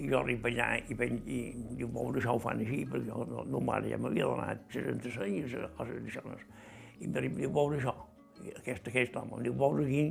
i 0.00 0.08
jo 0.08 0.18
arribo 0.18 0.48
allà 0.48 0.66
i, 0.88 0.94
pen, 0.96 1.18
i 1.28 1.38
diu, 1.76 1.86
veure, 1.92 2.16
això 2.18 2.32
ho 2.34 2.40
fan 2.40 2.62
així, 2.64 2.80
perquè 2.88 3.10
jo, 3.10 3.26
no, 3.28 3.42
no 3.46 3.60
mare 3.60 3.90
ja 3.90 3.98
m'havia 4.00 4.24
donat 4.24 4.62
66 4.72 5.52
i 5.52 5.60
les 5.60 5.74
coses 5.76 6.00
d'això. 6.02 6.22
I 7.04 7.10
m'arriba, 7.12 7.42
diu, 7.42 7.52
veure 7.52 7.76
això, 7.78 7.92
I 8.42 8.54
aquest, 8.56 8.88
aquest 8.88 9.18
home, 9.20 9.42
diu, 9.44 9.54
veure 9.60 9.84
aquí, 9.84 10.06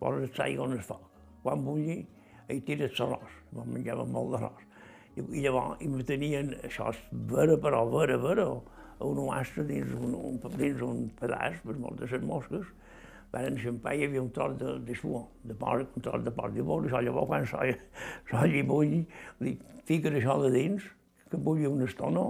poses 0.00 0.40
l'aigua 0.40 0.66
en 0.70 0.78
el 0.78 0.82
foc. 0.88 1.04
Quan 1.44 1.62
bulli, 1.64 2.00
hi 2.48 2.58
tires 2.66 2.96
l'arròs, 2.98 3.36
vam 3.56 3.72
menjava 3.76 4.04
molt 4.08 4.34
d'arròs. 4.34 4.66
I, 5.16 5.22
i 5.22 5.44
llavors, 5.44 5.80
i 5.82 5.88
me 5.90 6.04
tenien, 6.06 6.54
això 6.66 6.90
vera, 7.32 7.56
però 7.60 7.82
vera, 7.90 8.18
vera, 8.22 8.46
una 9.00 9.24
massa 9.30 9.64
dins 9.66 9.90
un, 9.96 10.14
un, 10.14 10.38
dins 10.56 10.84
un 10.84 11.08
pedaç, 11.18 11.58
per 11.64 11.76
moltes 11.80 12.12
les 12.14 12.24
mosques, 12.26 12.68
van 13.32 13.46
enxampar 13.52 13.94
i 13.94 14.02
hi 14.02 14.08
havia 14.08 14.22
un 14.22 14.30
tros 14.34 14.56
de, 14.58 14.72
de 14.86 14.96
suor, 14.98 15.28
de 15.46 15.54
porc, 15.58 15.92
un 15.96 16.04
tros 16.04 16.24
de 16.26 16.32
porc. 16.34 16.54
Diu, 16.56 16.66
veure, 16.66 16.90
això 16.90 17.02
llavors 17.06 17.30
quan 17.30 17.46
s'olla, 17.46 17.76
s'olla 18.30 18.58
i 18.58 18.64
bulli, 18.66 19.04
dic, 19.38 19.62
fiques 19.88 20.16
això 20.18 20.36
de 20.42 20.50
dins, 20.54 20.88
que 21.30 21.38
bulli 21.38 21.68
una 21.70 21.86
estona, 21.86 22.26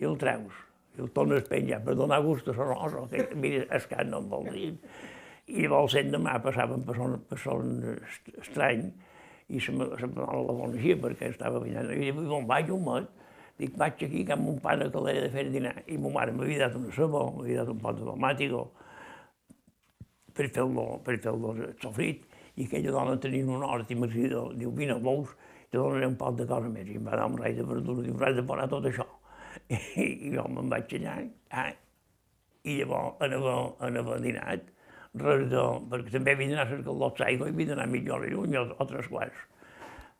i 0.00 0.08
el 0.08 0.18
treus. 0.20 0.66
I 0.98 1.04
el 1.04 1.12
tornes 1.14 1.44
a 1.44 1.48
penjar 1.48 1.78
per 1.86 1.94
donar 1.98 2.18
gust 2.24 2.48
a 2.50 2.56
la 2.56 2.66
rosa, 2.72 3.06
que 3.12 3.28
mira, 3.38 3.62
es 3.76 3.86
que 3.86 4.04
no 4.08 4.24
em 4.24 4.30
vol 4.32 4.50
dir. 4.50 4.72
I 5.50 5.66
llavors 5.66 5.94
el 5.98 6.10
demà 6.14 6.36
passaven 6.42 6.82
per 6.86 6.96
son, 6.98 7.16
per 7.30 7.38
son 7.42 7.70
estrany, 8.42 8.90
i 9.50 9.60
se 9.60 9.72
me, 9.72 9.86
se 9.98 10.06
me 10.06 10.26
la 10.26 10.54
coneixia 10.60 10.96
perquè 11.00 11.30
estava 11.32 11.60
venint. 11.62 11.90
I 11.90 12.10
diu, 12.10 12.22
on 12.36 12.46
vaig 12.50 12.70
un 12.74 12.84
mot? 12.86 13.08
Dic, 13.60 13.74
vaig 13.76 14.04
aquí 14.06 14.24
que 14.24 14.32
amb 14.32 14.48
un 14.48 14.58
pana 14.62 14.88
que 14.92 15.02
l'he 15.04 15.16
de 15.26 15.30
fer 15.34 15.44
dinar. 15.52 15.74
I 15.90 15.98
ma 16.00 16.12
mare 16.14 16.32
m'havia 16.32 16.64
dat 16.64 16.78
una 16.78 16.92
ceba, 16.96 17.26
m'havia 17.34 17.60
dat 17.60 17.72
un 17.74 17.82
pot 17.82 17.98
de 17.98 18.06
tomàtico, 18.08 18.62
per 20.36 20.48
fer-lo 20.54 20.86
per 21.04 21.18
fer 21.20 21.34
sofrit, 21.82 22.24
i 22.56 22.64
aquella 22.64 22.94
dona 22.96 23.18
tenia 23.20 23.44
un 23.44 23.66
hort 23.66 23.90
i 23.90 23.98
m'ha 23.98 24.08
diu, 24.14 24.72
vine, 24.76 24.96
vols, 25.04 25.34
te 25.70 25.78
donaré 25.78 26.08
un 26.08 26.16
pot 26.16 26.38
de 26.38 26.46
cosa 26.48 26.70
més. 26.72 26.88
I 26.88 26.96
em 26.98 27.04
va 27.06 27.18
dar 27.20 27.28
un 27.28 27.38
rai 27.38 27.54
de 27.58 27.66
verdura, 27.66 28.06
diu, 28.06 28.16
res 28.18 28.36
de 28.38 28.46
parar 28.46 28.66
tot 28.70 28.88
això. 28.88 29.06
I, 29.70 29.76
i 30.06 30.34
jo 30.34 30.46
me'n 30.48 30.70
vaig 30.70 30.96
allà, 30.98 31.16
ah, 31.50 31.70
i 32.64 32.76
llavors 32.80 33.20
anava, 33.26 33.54
anava 33.86 34.18
dinat, 34.24 34.68
de... 35.14 35.64
perquè 35.90 36.12
també 36.14 36.36
havia 36.36 36.62
a 36.62 36.68
cercar 36.70 36.94
l'ots 36.94 37.24
aigua 37.26 37.48
i 37.48 37.54
havia 37.54 37.72
d'anar 37.72 37.88
mitja 37.90 38.14
hora 38.14 38.30
lluny 38.30 38.56
o, 38.56 38.66
o 38.78 38.86
tres 38.86 39.08
quarts. 39.10 39.46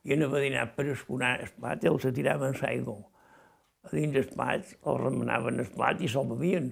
I 0.03 0.15
anava 0.15 0.39
a 0.39 0.43
dinar 0.43 0.67
per 0.75 0.87
esconar 0.91 1.39
el 1.39 1.51
plat, 1.57 1.83
els 1.85 2.07
tiraven 2.15 2.57
l'aigua 2.61 2.97
a 3.83 3.95
dins 3.95 4.15
el 4.15 4.27
plat, 4.29 4.73
el 4.85 4.97
remenaven 5.01 5.59
el 5.61 5.69
plat 5.73 6.01
i 6.01 6.09
se'l 6.09 6.27
bevien. 6.29 6.71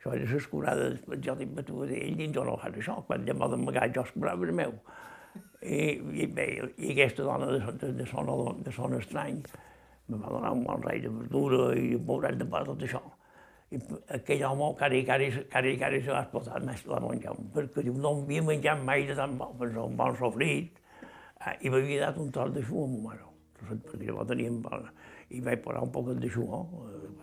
Això 0.00 0.14
era 0.16 0.26
l'escurada, 0.30 0.88
jo 1.26 1.34
dic, 1.36 1.52
tu 1.68 1.84
ell 1.84 2.16
dins 2.16 2.36
o 2.40 2.44
no 2.46 2.56
fas 2.58 2.78
això, 2.80 2.96
quan 3.06 3.26
m'ha 3.36 3.48
d'amagar 3.52 3.90
jo 3.94 4.04
escurava 4.06 4.46
el 4.48 4.54
meu. 4.56 4.72
I, 5.60 6.00
i, 6.22 6.26
bé, 6.26 6.46
i 6.80 6.94
aquesta 6.94 7.26
dona 7.26 7.50
de, 7.52 7.60
de, 7.82 7.92
de, 7.98 8.06
son, 8.08 8.30
de 8.64 8.72
son 8.72 8.96
estrany 8.96 9.42
me 10.08 10.18
va 10.18 10.32
donar 10.32 10.54
un 10.56 10.64
bon 10.64 10.82
rei 10.82 11.02
de 11.04 11.12
verdura 11.12 11.74
i 11.78 11.94
un 11.98 12.06
bon 12.06 12.24
de 12.24 12.46
pa, 12.48 12.64
tot 12.66 12.82
això. 12.82 13.02
I 13.70 13.78
aquell 14.16 14.40
home, 14.48 14.72
cari, 14.78 15.04
cari, 15.06 15.30
cari, 15.50 15.76
cari, 15.78 16.00
se 16.02 16.10
va 16.10 16.24
explotar 16.24 16.58
més 16.66 16.80
la 16.90 16.98
menjar, 17.04 17.36
perquè 17.54 17.84
diu, 17.86 17.94
no 17.94 18.16
havia 18.18 18.42
menjat 18.42 18.80
mai 18.82 19.04
de 19.06 19.14
tan 19.14 19.36
bo, 19.38 19.52
però 19.60 19.84
un 19.86 19.94
bon 20.00 20.16
sofrit, 20.18 20.80
eh, 21.46 21.54
i 21.62 21.70
m'havia 21.70 22.08
dat 22.08 22.18
un 22.18 22.32
tros 22.34 22.50
de 22.56 22.64
xu 22.66 22.82
a 22.82 22.88
ma 22.90 23.04
mare, 23.04 23.28
perquè 23.60 24.00
llavors 24.08 24.32
teníem 24.32 24.58
bona 24.64 24.90
i 25.30 25.38
vaig 25.46 25.62
posar 25.62 25.84
un 25.86 25.92
poc 25.94 26.10
de 26.18 26.32
xu, 26.34 26.48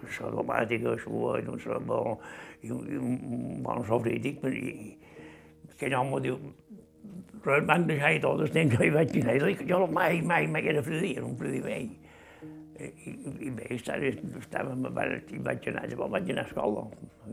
això 0.07 0.29
aromàtica, 0.29 0.95
xu, 1.03 1.25
i 1.35 1.51
un 1.51 1.59
sabó, 1.59 1.99
i 2.63 2.71
un, 2.71 2.87
i 2.87 3.59
bon 3.67 3.83
sofrit, 3.89 4.31
i, 4.31 4.95
aquell 5.73 5.99
home 5.99 6.23
diu, 6.23 6.39
però 7.43 7.59
em 7.59 7.67
van 7.67 7.87
deixar 7.91 8.13
i 8.15 8.23
tot 8.23 8.45
el 8.45 8.53
temps 8.55 8.77
que 8.77 8.87
hi 8.87 8.93
vaig 8.95 9.19
anar, 9.19 9.35
i 9.51 9.67
jo 9.67 9.83
mai, 9.91 10.21
mai, 10.23 10.47
mai 10.47 10.71
era 10.71 10.83
fredí, 10.85 11.17
era 11.19 11.27
un 11.27 11.35
fredí 11.35 11.59
vell. 11.65 11.91
I, 12.77 12.87
i, 13.09 13.11
i 13.47 13.51
bé, 13.57 13.67
estava, 13.73 14.09
i 15.33 15.39
vaig 15.41 15.67
anar, 15.71 15.87
llavors 15.89 16.11
vaig 16.13 16.27
anar 16.33 16.43
a 16.45 16.49
escola, 16.51 16.83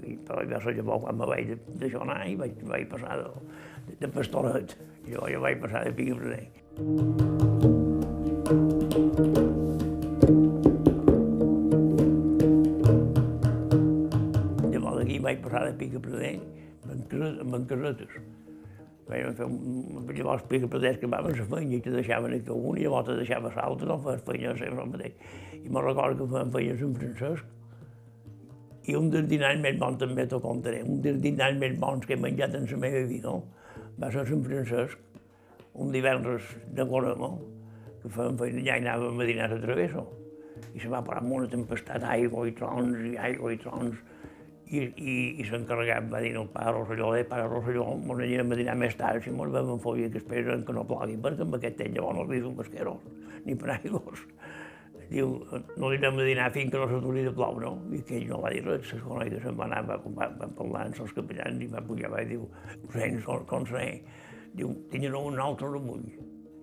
i 0.00 0.16
però 0.24 0.44
jo 0.48 0.60
llavors 0.78 1.02
quan 1.04 1.18
me 1.20 1.28
vaig 1.28 1.50
d'aixonar 1.82 2.18
i 2.30 2.36
vaig, 2.40 2.62
vaig 2.70 2.86
passar 2.92 3.18
de, 3.20 3.28
de, 4.00 4.08
pastoret, 4.14 4.76
llavors 5.08 5.34
jo 5.34 5.42
vaig 5.44 5.60
passar 5.66 5.84
de 5.84 5.92
pic 5.98 6.14
a 6.14 6.20
Llavors 14.72 14.96
d'aquí 15.02 15.20
vaig 15.28 15.44
passar 15.44 15.66
de 15.68 15.76
pic 15.82 15.98
a 16.00 16.04
Pradell 16.08 16.40
amb 17.44 17.60
encasetes. 17.60 18.33
Vam 19.08 19.34
fer 19.36 19.44
un, 19.44 20.06
llavors 20.16 20.44
Pradell 20.48 21.00
que 21.00 21.08
vam 21.12 21.26
la 21.28 21.48
feina 21.48 21.76
i 21.76 21.80
te 21.84 21.90
deixaven 21.92 22.36
aquí 22.38 22.54
un 22.54 22.78
i 22.78 22.86
llavors 22.86 23.10
te 23.10 23.18
deixava 23.18 23.52
l'altre, 23.56 23.88
no 23.90 23.98
fes 24.06 24.22
feina 24.24 24.54
sempre 24.56 24.84
el 24.84 24.94
mateix. 24.94 25.18
I 25.60 25.68
me'n 25.68 25.84
recordo 25.84 26.24
que 26.24 26.32
fèiem 26.38 26.54
feina 26.54 26.78
Sant 26.80 26.96
Francesc 27.00 27.50
i 28.84 28.96
un 28.98 29.08
dels 29.12 29.28
dinars 29.28 29.60
més 29.64 29.78
bons 29.80 29.96
també 30.00 30.26
t'ho 30.28 30.40
contaré, 30.44 30.82
un 30.84 31.00
dels 31.04 31.20
dinars 31.24 31.56
més 31.60 31.76
bons 31.80 32.04
que 32.04 32.16
he 32.16 32.20
menjat 32.20 32.56
en 32.58 32.66
la 32.68 32.80
meva 32.82 33.04
vida 33.08 33.32
va 34.00 34.10
ser 34.12 34.24
Sant 34.28 34.42
Francesc, 34.44 34.98
un 35.84 35.92
divendres 35.94 36.50
de 36.76 36.84
Corama, 36.90 37.30
que 38.02 38.10
fèiem 38.16 38.36
feina 38.40 38.60
allà 38.60 38.76
i 38.76 38.82
anàvem 38.84 39.22
a 39.24 39.28
dinar 39.30 39.48
a 39.52 39.60
Travesso. 39.62 40.04
I 40.74 40.82
se 40.82 40.90
va 40.92 41.00
parar 41.06 41.22
amb 41.22 41.32
una 41.38 41.48
tempestat, 41.50 42.04
aigua 42.04 42.44
i 42.48 42.52
trons, 42.58 43.00
i 43.08 43.16
aigua 43.28 43.54
i 43.54 43.58
trons, 43.62 44.02
i, 44.70 44.80
i, 44.96 45.14
i 45.40 45.46
s'encarregat 45.48 46.08
va 46.12 46.20
dir 46.24 46.34
al 46.38 46.48
pare 46.52 46.72
Rosselló, 46.76 47.12
eh, 47.18 47.24
pare 47.28 47.46
Rosselló, 47.50 47.86
mos 48.00 48.20
anirem 48.20 48.52
a 48.54 48.58
dinar 48.58 48.76
més 48.80 48.96
tard, 48.98 49.22
si 49.24 49.32
mos 49.34 49.52
vam 49.52 49.74
en 49.74 49.80
folla 49.84 50.10
que 50.10 50.20
esperen 50.22 50.64
que 50.64 50.76
no 50.76 50.86
plogui, 50.88 51.16
perquè 51.20 51.44
amb 51.44 51.58
aquest 51.58 51.80
temps 51.80 51.96
llavors 51.96 52.18
no 52.18 52.26
havia 52.26 52.48
un 52.48 52.58
pesqueros, 52.60 53.08
ni 53.44 53.56
per 53.60 53.74
aigües. 53.76 54.26
Diu, 55.10 55.34
no 55.76 55.90
anirem 55.90 56.18
a 56.18 56.26
dinar 56.26 56.50
fins 56.54 56.72
que 56.72 56.80
no 56.80 56.88
s'aturi 56.88 57.26
de 57.26 57.32
plou, 57.36 57.58
no? 57.60 57.74
I 57.92 58.00
aquell 58.00 58.28
no 58.30 58.40
va 58.40 58.52
dir 58.54 58.62
res, 58.64 58.92
les 58.92 59.02
conegues 59.04 59.44
se'n 59.44 59.58
va 59.58 59.68
anar, 59.68 59.82
va, 59.90 59.98
va, 60.00 60.30
va 60.40 60.48
parlar 60.60 60.86
amb 60.88 61.02
els 61.04 61.16
capellans 61.18 61.60
i 61.60 61.68
va 61.74 61.84
pujar, 61.84 62.10
va 62.14 62.24
dir, 62.24 62.40
sents, 62.96 63.28
com 63.50 63.68
se 63.68 63.88
Diu, 64.54 64.70
tenien 64.92 65.16
un 65.18 65.40
altre 65.42 65.66
remull, 65.66 66.04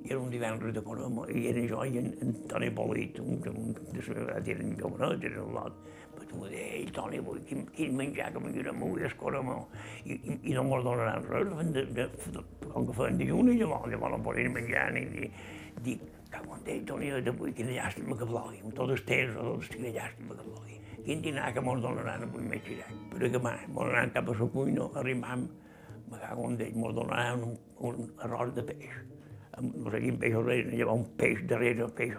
i 0.01 0.09
era 0.09 0.19
un 0.19 0.29
divendres 0.31 0.73
de 0.73 0.81
Coroma, 0.81 1.25
i 1.29 1.47
era 1.49 1.63
jo 1.67 1.83
i 1.85 1.99
en, 1.99 2.33
Toni 2.49 2.69
Polit, 2.73 3.19
un, 3.19 3.41
un, 3.51 3.73
de 3.75 4.01
la 4.01 4.13
veritat 4.15 4.47
eren 4.53 4.71
jovenets, 4.79 5.25
eren 5.27 5.41
un 5.43 5.57
lot. 5.57 5.91
Tu 6.29 6.41
deia, 6.45 6.67
ei, 6.77 6.85
Toni, 6.95 7.19
vull, 7.23 7.41
quin, 7.47 7.65
quin 7.75 7.95
menjar 7.97 8.29
que 8.33 8.41
m'ajuda 8.43 8.73
molt, 8.77 9.01
és 9.07 9.15
Coroma, 9.19 9.57
i, 10.03 10.15
i, 10.15 10.37
i 10.51 10.55
no 10.57 10.65
mos 10.67 10.83
donaran 10.85 11.27
res, 11.29 11.51
de, 11.75 11.85
de, 11.97 12.07
de, 12.35 12.43
com 12.67 12.87
que 12.87 12.97
feien 12.97 13.19
dijuni, 13.19 13.57
llavors, 13.59 13.89
llavors 13.91 14.17
no 14.17 14.21
podien 14.27 14.53
menjar, 14.55 14.87
ni 14.95 15.05
dir, 15.13 15.31
dic, 15.87 16.05
cago 16.31 16.57
en 16.57 16.65
Déu, 16.67 16.83
Toni, 16.89 17.11
avui, 17.19 17.55
quina 17.57 17.77
llàstima 17.77 18.17
que 18.19 18.29
plogui, 18.29 18.61
amb 18.63 18.77
tot 18.77 18.93
el 18.93 19.05
temps, 19.07 19.37
tot 19.37 19.51
el 19.55 19.71
quina 19.75 19.95
llàstima 19.97 20.37
que 20.37 20.47
plogui. 20.49 20.79
Quin 21.01 21.23
dinar 21.25 21.49
que 21.55 21.63
mos 21.65 21.81
donaran 21.81 22.27
avui 22.27 22.45
més 22.45 22.61
xirat. 22.67 22.91
Però 23.15 23.31
que 23.33 23.41
mà, 23.41 23.55
mos 23.73 23.89
anaran 23.89 24.13
cap 24.13 24.29
a 24.29 24.37
la 24.37 24.49
cuina, 24.53 24.85
arrimam, 25.01 25.47
me 26.11 26.19
cago 26.21 26.51
en 26.51 26.59
Déu, 26.61 26.77
mos 26.83 26.93
donaran 26.95 27.47
un, 27.49 27.57
un 27.89 28.05
arròs 28.27 28.53
de 28.55 28.67
peix 28.69 29.01
no 29.61 29.91
sé 29.91 29.99
quin 30.01 30.17
peix 30.21 30.33
darrere, 30.37 30.71
llevar 30.75 30.95
un 30.97 31.05
peix 31.19 31.43
darrere, 31.49 31.85
un 31.85 31.95
peix... 31.97 32.15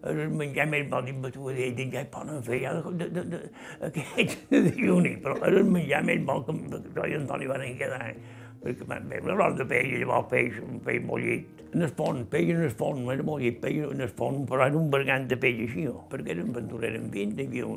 De 0.00 1.86
ja 1.92 2.04
poden 2.12 2.42
fer 2.42 2.60
ja 2.62 2.74
de, 2.76 3.08
de, 3.12 3.24
de, 3.28 4.60
de 4.64 4.74
juni, 4.78 5.16
però 5.20 5.36
és 5.44 5.56
el 5.60 5.66
menjar 5.68 6.02
més 6.08 6.22
bo 6.24 6.38
que 6.46 6.54
jo 6.96 7.04
i 7.06 7.16
Antoni 7.18 7.50
van 7.50 7.66
quedar. 7.80 8.14
Perquè 8.60 8.84
van 8.88 9.06
bé, 9.08 9.20
un 9.24 9.32
arròs 9.32 9.54
de 9.56 9.64
peix, 9.64 9.88
llavors 10.02 10.28
peix, 10.32 10.56
un 10.64 10.80
peix 10.84 11.04
mollit. 11.08 11.62
En 11.70 11.84
el 11.86 11.92
fons, 11.96 12.26
peix 12.32 12.50
en 12.52 12.64
el 12.66 12.74
fons, 12.76 13.00
no 13.04 13.12
era 13.12 13.24
mollit, 13.24 13.60
peix 13.62 13.78
en 13.86 14.04
el 14.04 14.12
fons, 14.18 14.42
però 14.48 14.66
era 14.66 14.76
un 14.76 14.90
bergant 14.92 15.28
de 15.30 15.38
peix 15.40 15.62
així, 15.64 15.86
perquè 16.12 16.34
eren 16.34 16.52
aventurers 16.52 16.98
en 16.98 17.08
vint, 17.14 17.36
hi 17.38 17.46
havia 17.48 17.68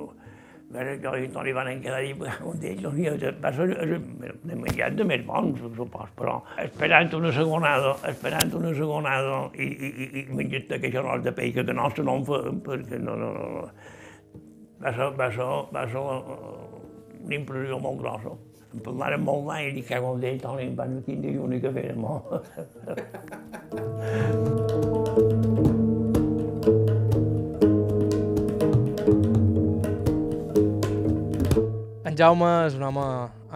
un, 0.73 0.79
Veure, 0.79 0.95
jo 1.01 1.13
i 1.17 1.27
Toni 1.29 1.53
van 1.53 1.81
quedar 1.81 2.01
un 2.49 2.59
d'ells, 2.59 2.81
doncs, 2.81 3.25
va 3.43 3.51
ser 3.53 3.65
de 4.43 4.55
menjat 4.55 4.95
de 4.97 5.03
més 5.05 5.25
bons, 5.25 5.59
supos, 5.77 6.09
però 6.17 6.39
esperant 6.63 7.13
una 7.13 7.31
segonada, 7.31 7.91
esperant 8.09 8.53
una 8.57 8.73
segonada 8.73 9.49
i, 9.53 9.63
i, 9.63 9.89
i, 9.89 10.07
i 10.21 10.25
menjat 10.33 10.71
aquell 10.77 10.97
arròs 11.03 11.21
de 11.25 11.31
peix 11.31 11.53
que 11.53 11.73
nostre 11.73 12.03
no 12.03 12.13
en 12.19 12.25
fem, 12.29 12.61
perquè 12.65 12.97
no, 13.01 13.13
no, 13.19 13.29
no. 13.33 13.67
Va 14.83 14.91
ser, 14.95 15.07
va 15.19 15.29
ser, 15.31 15.51
va 15.73 15.83
ser 15.91 16.01
una 16.01 17.35
impressió 17.37 17.79
molt 17.79 18.01
grossa. 18.01 18.33
Em 18.73 18.81
parlaren 18.81 19.21
molt 19.21 19.45
d'any 19.47 19.63
i 19.67 19.75
dic, 19.77 19.85
que 19.91 20.01
com 20.01 20.17
d'ell, 20.19 20.41
Toni, 20.41 20.65
van 20.79 20.97
quin 21.05 21.21
dijuni 21.21 21.61
que 21.61 21.71
fèrem, 21.77 22.01
En 32.13 32.17
Jaume 32.19 32.47
és 32.67 32.75
un 32.77 32.83
home 32.85 33.03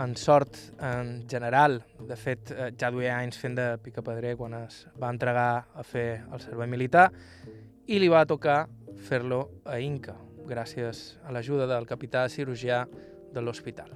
en 0.02 0.16
sort 0.18 0.56
en 0.82 1.12
general. 1.30 1.76
De 2.10 2.16
fet, 2.18 2.50
eh, 2.50 2.72
ja 2.74 2.88
duia 2.90 3.12
anys 3.20 3.38
fent 3.38 3.54
de 3.54 3.66
picapedrer 3.86 4.32
quan 4.40 4.56
es 4.58 4.80
va 4.98 5.12
entregar 5.14 5.68
a 5.78 5.84
fer 5.86 6.24
el 6.34 6.42
servei 6.42 6.66
militar 6.66 7.04
i 7.86 8.00
li 8.02 8.08
va 8.10 8.24
tocar 8.26 8.56
fer-lo 9.10 9.38
a 9.62 9.78
Inca, 9.78 10.16
gràcies 10.50 11.20
a 11.22 11.36
l'ajuda 11.36 11.68
del 11.70 11.86
capità 11.86 12.24
cirurgià 12.34 12.80
de 13.36 13.44
l'hospital. 13.46 13.92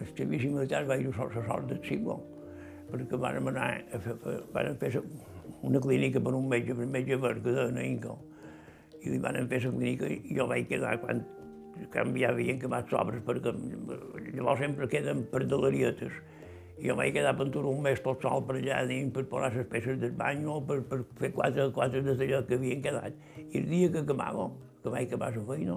El 0.00 0.08
servici 0.16 0.48
militar 0.48 0.86
va 0.88 0.96
ir 0.96 1.12
a 1.12 1.26
la 1.34 1.44
sort 1.50 1.68
del 1.68 1.82
Simó, 1.84 2.16
perquè 2.88 3.20
vam 3.20 3.52
anar 3.52 3.68
a 3.84 4.00
fer, 4.00 4.16
vam 4.54 4.78
fer 4.80 4.94
una 5.60 5.84
clínica 5.84 6.24
per 6.24 6.32
un 6.40 6.48
metge, 6.48 6.72
per 6.72 6.86
un 6.86 6.96
metge 6.96 7.20
Berga 7.20 7.68
de 7.68 7.84
Inca. 7.84 8.16
i 9.02 9.10
li 9.10 9.18
van 9.18 9.36
fer 9.48 9.60
la 9.66 9.76
clínica 9.76 10.08
i 10.08 10.34
jo 10.40 10.48
vaig 10.48 10.72
quedar 10.72 10.96
quan 11.04 11.20
quan 11.92 12.12
ja 12.16 12.30
havien 12.30 12.58
acabat 12.58 12.90
sobres, 12.92 13.22
perquè 13.26 13.54
llavors 14.34 14.60
sempre 14.60 14.88
queden 14.90 15.24
per 15.30 15.44
delarietes. 15.46 16.12
I 16.80 16.88
jo 16.88 16.96
vaig 16.96 17.12
quedar 17.12 17.34
pintura 17.36 17.68
un 17.68 17.82
mes 17.84 18.00
tot 18.00 18.22
sol 18.24 18.44
per 18.48 18.56
allà 18.56 18.80
dins 18.88 19.12
per 19.12 19.26
posar 19.28 19.50
les 19.52 19.66
peces 19.68 19.98
del 20.00 20.14
bany 20.16 20.46
o 20.48 20.60
per, 20.64 20.78
per 20.88 21.02
fer 21.18 21.32
quatre 21.36 21.66
coses 21.76 22.06
d'allò 22.08 22.40
que 22.48 22.56
havien 22.56 22.80
quedat. 22.84 23.16
I 23.42 23.60
el 23.60 23.66
dia 23.68 23.90
que 23.92 24.00
acabava, 24.00 24.48
que 24.82 24.92
vaig 24.94 25.10
acabar 25.10 25.34
la 25.36 25.44
feina, 25.50 25.76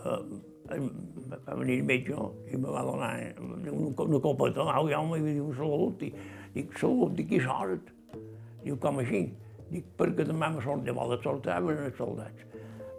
eh, 0.00 0.22
va 0.70 1.56
venir 1.58 1.80
el 1.80 1.86
metge 1.90 2.16
i 2.50 2.56
me 2.56 2.72
va 2.72 2.84
donar 2.86 3.12
una, 3.42 3.92
una 4.06 4.20
copeta 4.24 4.64
d'aigua 4.70 4.90
i 4.90 5.20
em 5.20 5.28
diu 5.34 5.52
salut. 5.58 6.04
I, 6.06 6.12
dic, 6.54 6.76
salut, 6.80 7.16
dic, 7.18 7.28
qui 7.34 7.42
sort? 7.44 7.92
Diu, 8.64 8.78
com 8.80 9.02
així? 9.02 9.26
Dic, 9.70 9.92
perquè 9.98 10.26
demà 10.26 10.50
me 10.54 10.64
sort 10.64 10.86
de 10.86 10.96
vols 10.96 11.20
sortaven 11.24 11.84
els 11.86 12.00
soldats. 12.00 12.49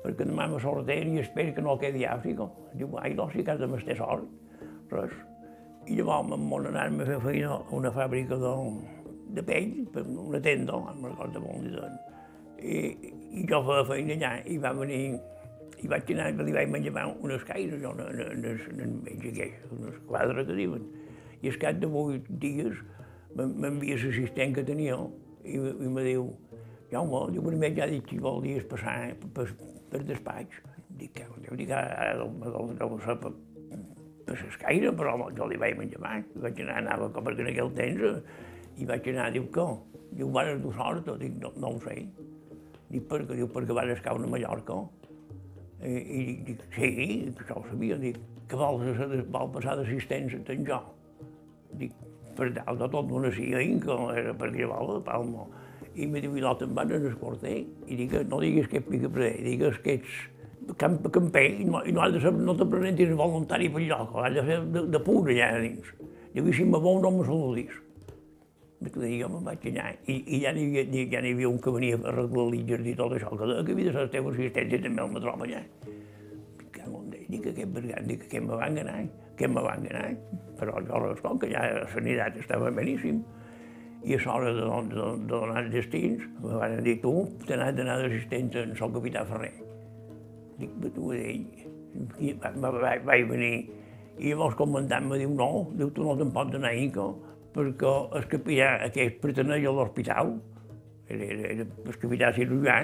Perquè 0.02 0.26
demà 0.26 0.48
me 0.50 0.60
sorteren 0.62 1.18
i 1.18 1.22
espero 1.22 1.54
que 1.56 1.64
no 1.66 1.78
quedi 1.82 2.06
Àfrica. 2.10 2.48
Diu, 2.78 2.96
ai, 3.02 3.14
no, 3.18 3.28
si 3.34 3.46
casa 3.46 3.70
m'esté 3.70 3.96
sort. 4.00 4.26
Res. 4.92 5.14
I 5.90 5.98
llavors 5.98 6.30
me'n 6.30 6.48
van 6.50 6.70
anar-me 6.72 7.06
a 7.06 7.10
fer 7.10 7.20
feina 7.24 7.54
a 7.58 7.76
una 7.78 7.92
fàbrica 7.94 8.38
de, 8.42 8.54
de 9.38 9.44
pell, 9.46 9.72
una 10.26 10.42
tenda, 10.42 10.78
me'n 10.78 11.10
recordo 11.10 11.42
molt 11.42 11.70
de 11.74 11.92
I, 12.62 12.82
I 13.42 13.46
jo 13.50 13.62
feia 13.66 13.86
feina 13.90 14.18
allà 14.18 14.32
i 14.46 14.58
va 14.62 14.74
venir 14.78 15.02
i 15.82 15.90
vaig 15.90 16.12
anar 16.14 16.28
i 16.30 16.46
li 16.46 16.54
vaig 16.54 16.70
menjar 16.70 17.08
unes 17.26 17.44
caires, 17.48 17.82
jo, 17.82 17.94
unes, 17.96 18.68
aquells, 19.10 19.56
unes 19.74 19.98
quadres 20.06 20.46
que 20.46 20.58
diuen. 20.58 20.86
I 21.42 21.50
al 21.50 21.58
cap 21.62 21.80
de 21.82 21.90
vuit 21.90 22.28
dies 22.44 22.78
m'envia 23.34 23.98
l'assistent 23.98 24.54
que 24.54 24.66
tenia 24.68 24.98
i, 25.44 25.58
i 25.58 25.90
me 25.90 26.06
diu, 26.06 26.30
Jaume, 26.92 27.24
diu, 27.32 27.44
primer 27.46 27.72
ja 27.78 27.88
dic 27.88 28.10
que 28.10 28.20
vol 28.22 28.42
dies 28.44 28.66
passar 28.70 29.14
per, 29.34 29.48
per 29.92 30.04
despatx. 30.08 30.62
Dic, 31.00 31.14
que, 31.16 31.28
dic, 31.58 31.72
ara 31.76 32.16
deu 32.20 32.98
ser 33.06 33.18
per, 33.22 33.32
per 34.28 34.38
l'escaire, 34.38 34.92
però 34.98 35.16
jo 35.38 35.48
li 35.50 35.60
vaig 35.62 35.78
menjar. 35.80 36.18
Vaig 36.44 36.64
anar, 36.66 36.82
anava 36.82 37.10
com 37.16 37.28
perquè 37.28 37.46
en 37.46 37.52
aquell 37.54 37.72
temps, 37.78 38.22
i 38.78 38.88
vaig 38.90 39.12
anar, 39.14 39.30
diu, 39.36 39.48
què? 39.54 39.68
Diu, 40.20 40.32
van 40.36 40.62
dur 40.64 40.74
sort? 40.76 41.08
Dic, 41.22 41.38
no, 41.44 41.54
no 41.62 41.76
ho 41.76 41.82
sé. 41.86 42.02
Dic, 42.92 43.08
perquè, 43.08 43.38
diu, 43.40 43.50
perquè 43.52 43.78
van 43.78 43.94
escar 43.94 44.16
a 44.18 44.32
Mallorca. 44.36 44.80
I, 45.82 45.98
i 45.98 46.24
dic, 46.46 46.64
sí, 46.76 46.92
això 47.32 47.60
ho 47.60 47.66
sabia. 47.70 47.98
Dic, 48.02 48.20
que 48.52 48.60
vols, 48.60 49.04
vol 49.32 49.52
passar 49.56 49.78
d'assistència 49.80 50.42
ten 50.48 50.66
jo? 50.68 50.82
Dic, 51.80 51.96
per 52.36 52.50
dalt 52.56 52.80
de 52.80 52.88
tot 52.92 53.12
una 53.12 53.32
que 53.32 53.98
era 54.18 54.34
per 54.34 54.50
aquí 54.50 54.64
a 54.64 54.80
de 54.94 55.02
Palma. 55.08 55.48
I 55.96 56.08
me 56.08 56.22
diu, 56.24 56.36
i 56.38 56.44
no 56.44 56.54
te'n 56.56 56.76
van 56.76 56.92
a 56.92 57.00
l'escorter? 57.04 57.58
I 57.88 57.98
dic, 58.00 58.14
no 58.30 58.40
digues 58.40 58.70
que 58.72 58.80
és 58.80 58.88
pica 58.88 59.10
per 59.12 59.32
digues 59.44 59.80
que 59.84 59.98
ets 60.00 60.20
camp, 60.80 60.98
camper 61.12 61.46
i 61.62 61.68
no, 61.68 61.82
i 61.84 61.92
no 61.92 62.04
has 62.04 62.14
de 62.16 62.22
ser, 62.24 62.32
no 62.32 62.56
te 62.58 62.68
presentis 62.70 63.12
voluntari 63.18 63.70
per 63.74 63.84
lloc, 63.84 64.16
has 64.24 64.36
de 64.38 64.44
fer 64.48 64.60
de, 64.76 64.86
de 64.94 65.02
pur 65.04 65.22
allà 65.26 65.54
dins. 65.64 65.94
Diu, 66.32 66.48
i 66.48 66.54
si 66.56 66.68
me 66.68 66.80
vol 66.80 67.02
no 67.04 67.12
me 67.18 67.26
saludis. 67.28 67.74
Dic, 68.82 68.96
jo 68.98 69.28
me'n 69.30 69.44
vaig 69.46 69.66
allà 69.70 69.90
i, 70.10 70.16
i 70.36 70.40
ja 70.42 70.54
n'hi 70.56 70.64
havia, 70.70 71.08
ja 71.12 71.20
havia 71.22 71.50
un 71.50 71.60
que 71.62 71.74
venia 71.76 72.00
a 72.00 72.06
arreglar 72.14 72.48
l'Itger 72.50 72.80
i 72.82 72.96
tot 72.98 73.18
això, 73.18 73.34
que, 73.38 73.50
que 73.68 73.76
havia 73.76 73.92
de 73.92 73.98
ser 73.98 74.06
la 74.08 74.14
teva 74.16 74.32
assistència 74.34 74.82
també 74.88 75.04
el 75.04 75.12
me 75.12 75.22
trobo 75.22 75.46
allà. 75.46 75.60
Dic, 76.62 76.80
dic, 77.28 77.46
aquest 77.52 77.76
vergat, 77.76 78.08
dic, 78.08 78.26
que 78.32 78.42
me 78.42 78.58
van 78.58 78.80
ganar, 78.80 79.04
que 79.38 79.48
me 79.48 79.62
van 79.62 79.86
ganar. 79.86 80.08
Però 80.58 80.82
jo 80.88 81.38
que 81.40 81.52
ja 81.52 81.62
la 81.78 81.86
sanitat 81.94 82.40
estava 82.42 82.72
beníssim. 82.74 83.22
I 84.02 84.16
a 84.18 84.22
l'hora 84.26 84.54
de, 84.58 84.64
de, 84.66 84.96
de, 84.96 85.10
donar 85.30 85.62
els 85.62 85.74
destins, 85.76 86.24
me 86.42 86.56
van 86.58 86.80
dir, 86.86 86.98
tu 87.04 87.14
t'has 87.46 87.76
d'anar 87.78 88.00
d'assistent 88.02 88.50
en 88.64 88.74
el 88.74 88.96
capità 88.98 89.28
Ferrer 89.30 89.54
dic, 90.62 90.94
tu 90.96 91.12
ell. 91.16 91.46
I 92.22 92.34
vaig, 92.40 93.06
vaig 93.06 93.28
venir 93.30 93.56
i 94.22 94.34
el 94.36 94.56
comandant 94.58 95.08
me 95.10 95.18
diu, 95.20 95.32
no, 95.34 95.50
diu, 95.78 95.90
tu 95.96 96.06
no 96.06 96.16
te'n 96.20 96.32
pots 96.36 96.58
anar 96.58 96.74
Inca, 96.78 97.08
perquè 97.56 97.94
el 98.20 98.28
capità 98.32 98.74
aquest 98.88 99.18
perteneix 99.24 99.66
a 99.66 99.74
l'hospital, 99.76 100.36
era, 101.08 101.26
era, 101.26 101.48
era 101.56 101.66
el 101.66 101.98
capità 102.04 102.32
cirurgià, 102.36 102.78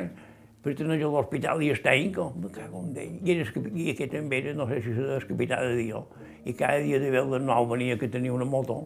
perteneix 0.66 1.04
a 1.06 1.12
l'hospital 1.14 1.62
i 1.64 1.72
està 1.76 1.94
Inca, 1.96 2.30
me 2.42 2.52
cago 2.56 2.82
en 2.84 2.96
ell. 3.04 3.20
I, 3.22 3.36
era, 3.36 3.66
I 3.70 3.90
aquest 3.94 4.16
també 4.16 4.42
era, 4.42 4.56
no 4.58 4.68
sé 4.72 4.82
si 4.86 4.96
era 4.96 5.20
el 5.20 5.28
capità 5.30 5.62
de 5.64 5.76
dia, 5.78 6.02
i 6.48 6.56
cada 6.58 6.82
dia 6.84 7.00
de 7.04 7.12
vel 7.14 7.30
de 7.36 7.44
nou 7.44 7.70
venia 7.70 8.00
que 8.02 8.10
tenia 8.12 8.34
una 8.34 8.48
moto, 8.48 8.82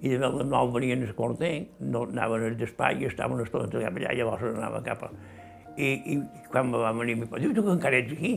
i 0.00 0.08
de 0.08 0.18
vel 0.20 0.38
de 0.40 0.46
nou 0.48 0.70
venien 0.72 1.02
el 1.04 1.12
corter, 1.16 1.52
no, 1.80 2.06
anaven 2.08 2.46
al 2.48 2.56
despatx 2.60 3.04
i 3.04 3.10
estaven 3.10 3.42
estona 3.44 3.68
allà, 3.68 4.14
llavors 4.16 4.48
anava 4.48 4.80
cap 4.86 5.04
a 5.04 5.12
i, 5.80 5.90
i 6.12 6.16
quan 6.50 6.70
me 6.70 6.80
va 6.82 6.92
venir, 6.96 7.16
mi 7.20 7.28
diu, 7.38 7.54
tu 7.54 7.62
que 7.64 7.72
encara 7.72 8.00
ets 8.02 8.12
aquí? 8.16 8.32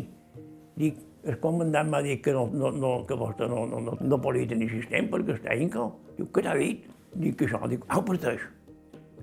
Dic, 0.80 1.00
el 1.28 1.38
comandant 1.44 1.90
m'ha 1.92 2.02
dit 2.06 2.22
que, 2.24 2.34
no, 2.36 2.46
no, 2.54 2.72
no, 2.72 2.94
que 3.10 3.18
vostè 3.20 3.48
no, 3.50 3.66
no, 3.70 3.82
no, 3.84 3.98
no 4.00 4.20
podia 4.22 4.50
tenir 4.50 4.70
assistent 4.70 5.10
perquè 5.12 5.38
està 5.38 5.58
inca. 5.60 5.88
Diu, 6.18 6.30
què 6.34 6.44
t'ha 6.46 6.56
dit? 6.60 6.88
Dic 7.24 7.46
això, 7.48 7.62
dic, 7.70 7.86
au, 7.94 8.04
parteix. 8.08 8.48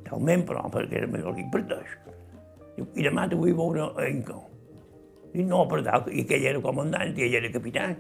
Talment, 0.06 0.46
però, 0.48 0.66
perquè 0.72 1.00
era 1.02 1.10
millor, 1.10 1.36
dic, 1.38 1.50
parteix. 1.54 1.96
Diu, 2.76 2.86
i 2.96 3.06
demà 3.06 3.26
te 3.30 3.38
vull 3.38 3.56
veure 3.56 3.90
a 3.94 4.08
Inca. 4.10 4.38
Dic, 5.32 5.44
no, 5.46 5.64
per 5.70 5.82
tal, 5.86 6.08
i 6.10 6.24
que 6.26 6.38
ell 6.38 6.48
era 6.54 6.64
comandant 6.64 7.14
i 7.14 7.26
ell 7.26 7.38
era 7.42 7.52
capità. 7.54 7.90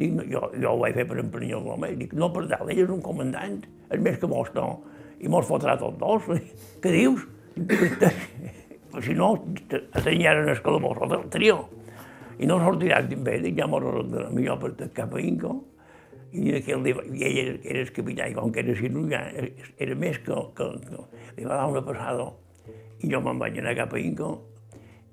Dic, 0.00 0.14
no, 0.16 0.24
jo, 0.24 0.46
jo 0.56 0.70
ho 0.72 0.78
vaig 0.80 0.96
fer 0.96 1.04
per 1.08 1.18
emprenyar 1.20 1.60
l'home. 1.60 1.92
Dic, 2.00 2.14
no, 2.16 2.30
per 2.32 2.46
tal, 2.48 2.70
ell 2.72 2.84
és 2.86 2.92
un 2.92 3.02
comandant, 3.04 3.58
és 3.92 4.00
més 4.00 4.16
que 4.20 4.30
vostè, 4.30 4.64
i 5.20 5.28
mos 5.28 5.48
fotrà 5.48 5.76
tots 5.80 5.98
dos. 6.00 6.46
Què 6.80 6.94
dius? 6.96 7.28
Si 8.90 9.14
no, 9.14 9.36
t'anyaren 9.70 10.48
el 10.50 10.58
calabós 10.64 10.98
del 11.12 11.28
trio. 11.30 11.60
I 12.42 12.48
no 12.50 12.56
sortiràs 12.58 13.06
bé, 13.22 13.36
dic, 13.44 13.54
ja 13.60 13.68
m'ho 13.70 13.78
arreglaré 13.78 14.32
millor 14.34 14.56
per 14.58 14.88
cap 14.96 15.14
a 15.14 15.20
Inco. 15.22 15.52
I, 16.34 16.56
aquell, 16.58 16.88
i 16.88 17.22
ell 17.26 17.38
era, 17.38 17.54
era 17.70 17.84
el 17.84 17.92
capità, 17.94 18.26
i 18.26 18.34
com 18.34 18.50
que 18.50 18.64
era 18.64 18.74
cirurgià, 18.74 19.20
era 19.86 19.96
més 19.98 20.18
que, 20.26 20.34
que, 20.58 20.68
que 20.88 21.04
li 21.36 21.46
va 21.46 21.60
dar 21.60 21.68
una 21.70 21.84
passada. 21.86 22.26
I 22.98 23.12
jo 23.12 23.22
me'n 23.22 23.38
vaig 23.38 23.62
anar 23.62 23.76
cap 23.78 23.94
a 23.94 24.02
Inco, 24.02 24.32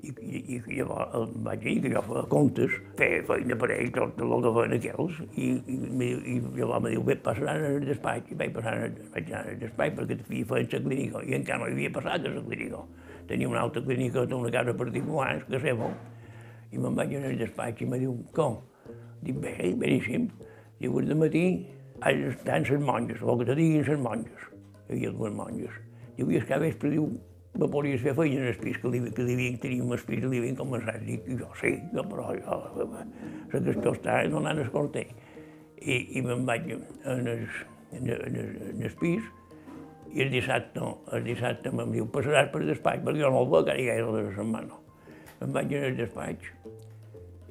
i, 0.03 0.11
i, 0.11 0.59
i 0.77 0.83
vaig 0.85 1.63
dir 1.63 1.75
que 1.81 1.91
jo 1.95 2.03
feia 2.05 2.23
comptes, 2.31 2.77
feia 2.99 3.23
feina 3.27 3.57
per 3.57 3.71
ell, 3.73 3.89
tot 3.95 4.21
el 4.21 4.35
que 4.45 4.53
feien 4.59 4.77
aquells, 4.77 5.19
i, 5.33 5.49
i, 5.57 5.77
i, 5.77 6.11
i 6.35 6.37
llavors 6.59 6.83
me 6.85 6.93
diu, 6.93 7.03
bé, 7.07 7.17
passaran 7.25 7.65
al 7.71 7.81
despatx, 7.87 8.31
i 8.31 8.39
vaig 8.39 8.53
passar 8.55 8.77
vaig 9.15 9.33
anar 9.33 9.43
al 9.55 9.59
despatx 9.63 9.99
perquè 9.99 10.19
feien 10.29 10.71
la 10.73 10.83
clínica, 10.87 11.25
i 11.25 11.37
encara 11.39 11.63
no 11.63 11.69
havia 11.71 11.93
passat 11.97 12.29
a 12.29 12.33
la 12.37 12.45
clínica 12.45 12.85
tenia 13.27 13.49
una 13.49 13.61
altra 13.61 13.81
clínica 13.83 14.23
una 14.35 14.51
casa 14.51 14.73
particular, 14.73 15.45
que 15.49 15.59
seva, 15.59 15.89
i 16.71 16.79
me'n 16.79 16.95
vaig 16.95 17.15
anar 17.17 17.31
al 17.33 17.41
despatx 17.41 17.83
i 17.83 17.87
me 17.91 17.99
diu, 17.99 18.15
com? 18.35 18.61
Dic, 19.23 19.39
bé, 19.43 19.73
beníssim. 19.81 20.29
Diu, 20.79 20.99
de 21.01 21.17
matí 21.17 21.43
d'estar 22.03 22.61
les 22.61 22.83
monges, 22.83 23.21
o 23.21 23.37
que 23.37 23.47
te 23.49 23.55
diguin 23.57 23.83
les 23.87 23.99
monges. 23.99 24.47
Hi 24.87 24.95
havia 24.95 25.11
dues 25.11 25.33
monges. 25.35 25.79
Diu, 26.15 26.31
i 26.31 26.39
el 26.39 26.45
que 26.47 26.59
vespre, 26.61 26.91
diu, 26.93 27.09
me 27.57 27.69
podies 27.71 28.03
fer 28.03 28.13
feina 28.17 28.43
en 28.43 28.51
el 28.51 28.59
pis, 28.61 28.77
que 28.81 28.91
li, 28.93 29.01
que 29.11 29.25
li 29.25 29.37
havien, 29.37 29.57
teníem 29.61 29.93
el 29.95 30.03
pis, 30.05 30.25
li 30.25 30.41
havien 30.41 30.59
començat. 30.59 30.99
Dic, 31.05 31.25
jo 31.39 31.49
sí, 31.59 31.73
jo, 31.93 32.03
però 32.11 32.29
jo, 32.37 32.59
la 32.77 33.63
qüestió 33.65 33.95
està 33.95 34.19
donant 34.29 34.61
el 34.61 34.69
corter. 34.73 35.07
I, 35.77 35.97
i 36.17 36.23
me'n 36.25 36.45
vaig 36.45 36.69
en 36.73 36.85
el, 37.03 37.11
en 37.13 37.27
el, 37.33 37.43
en 37.97 38.09
el, 38.13 38.55
en 38.71 38.85
el 38.89 38.97
pis, 39.01 39.25
i 40.13 40.23
el 40.23 40.31
dissabte, 40.33 40.83
el 41.13 41.25
dissabte 41.25 41.73
em 41.73 41.93
diu, 41.93 42.07
passaràs 42.13 42.51
per 42.53 42.63
despatx, 42.65 43.03
perquè 43.05 43.21
jo 43.21 43.31
no 43.33 43.43
el 43.43 43.51
veig 43.53 43.71
ara 43.73 43.87
gaire 43.91 44.11
de 44.13 44.25
la 44.27 44.35
setmana. 44.37 44.81
Em 45.43 45.53
vaig 45.53 45.73
anar 45.77 45.91
al 45.91 45.97
despatx 45.99 46.53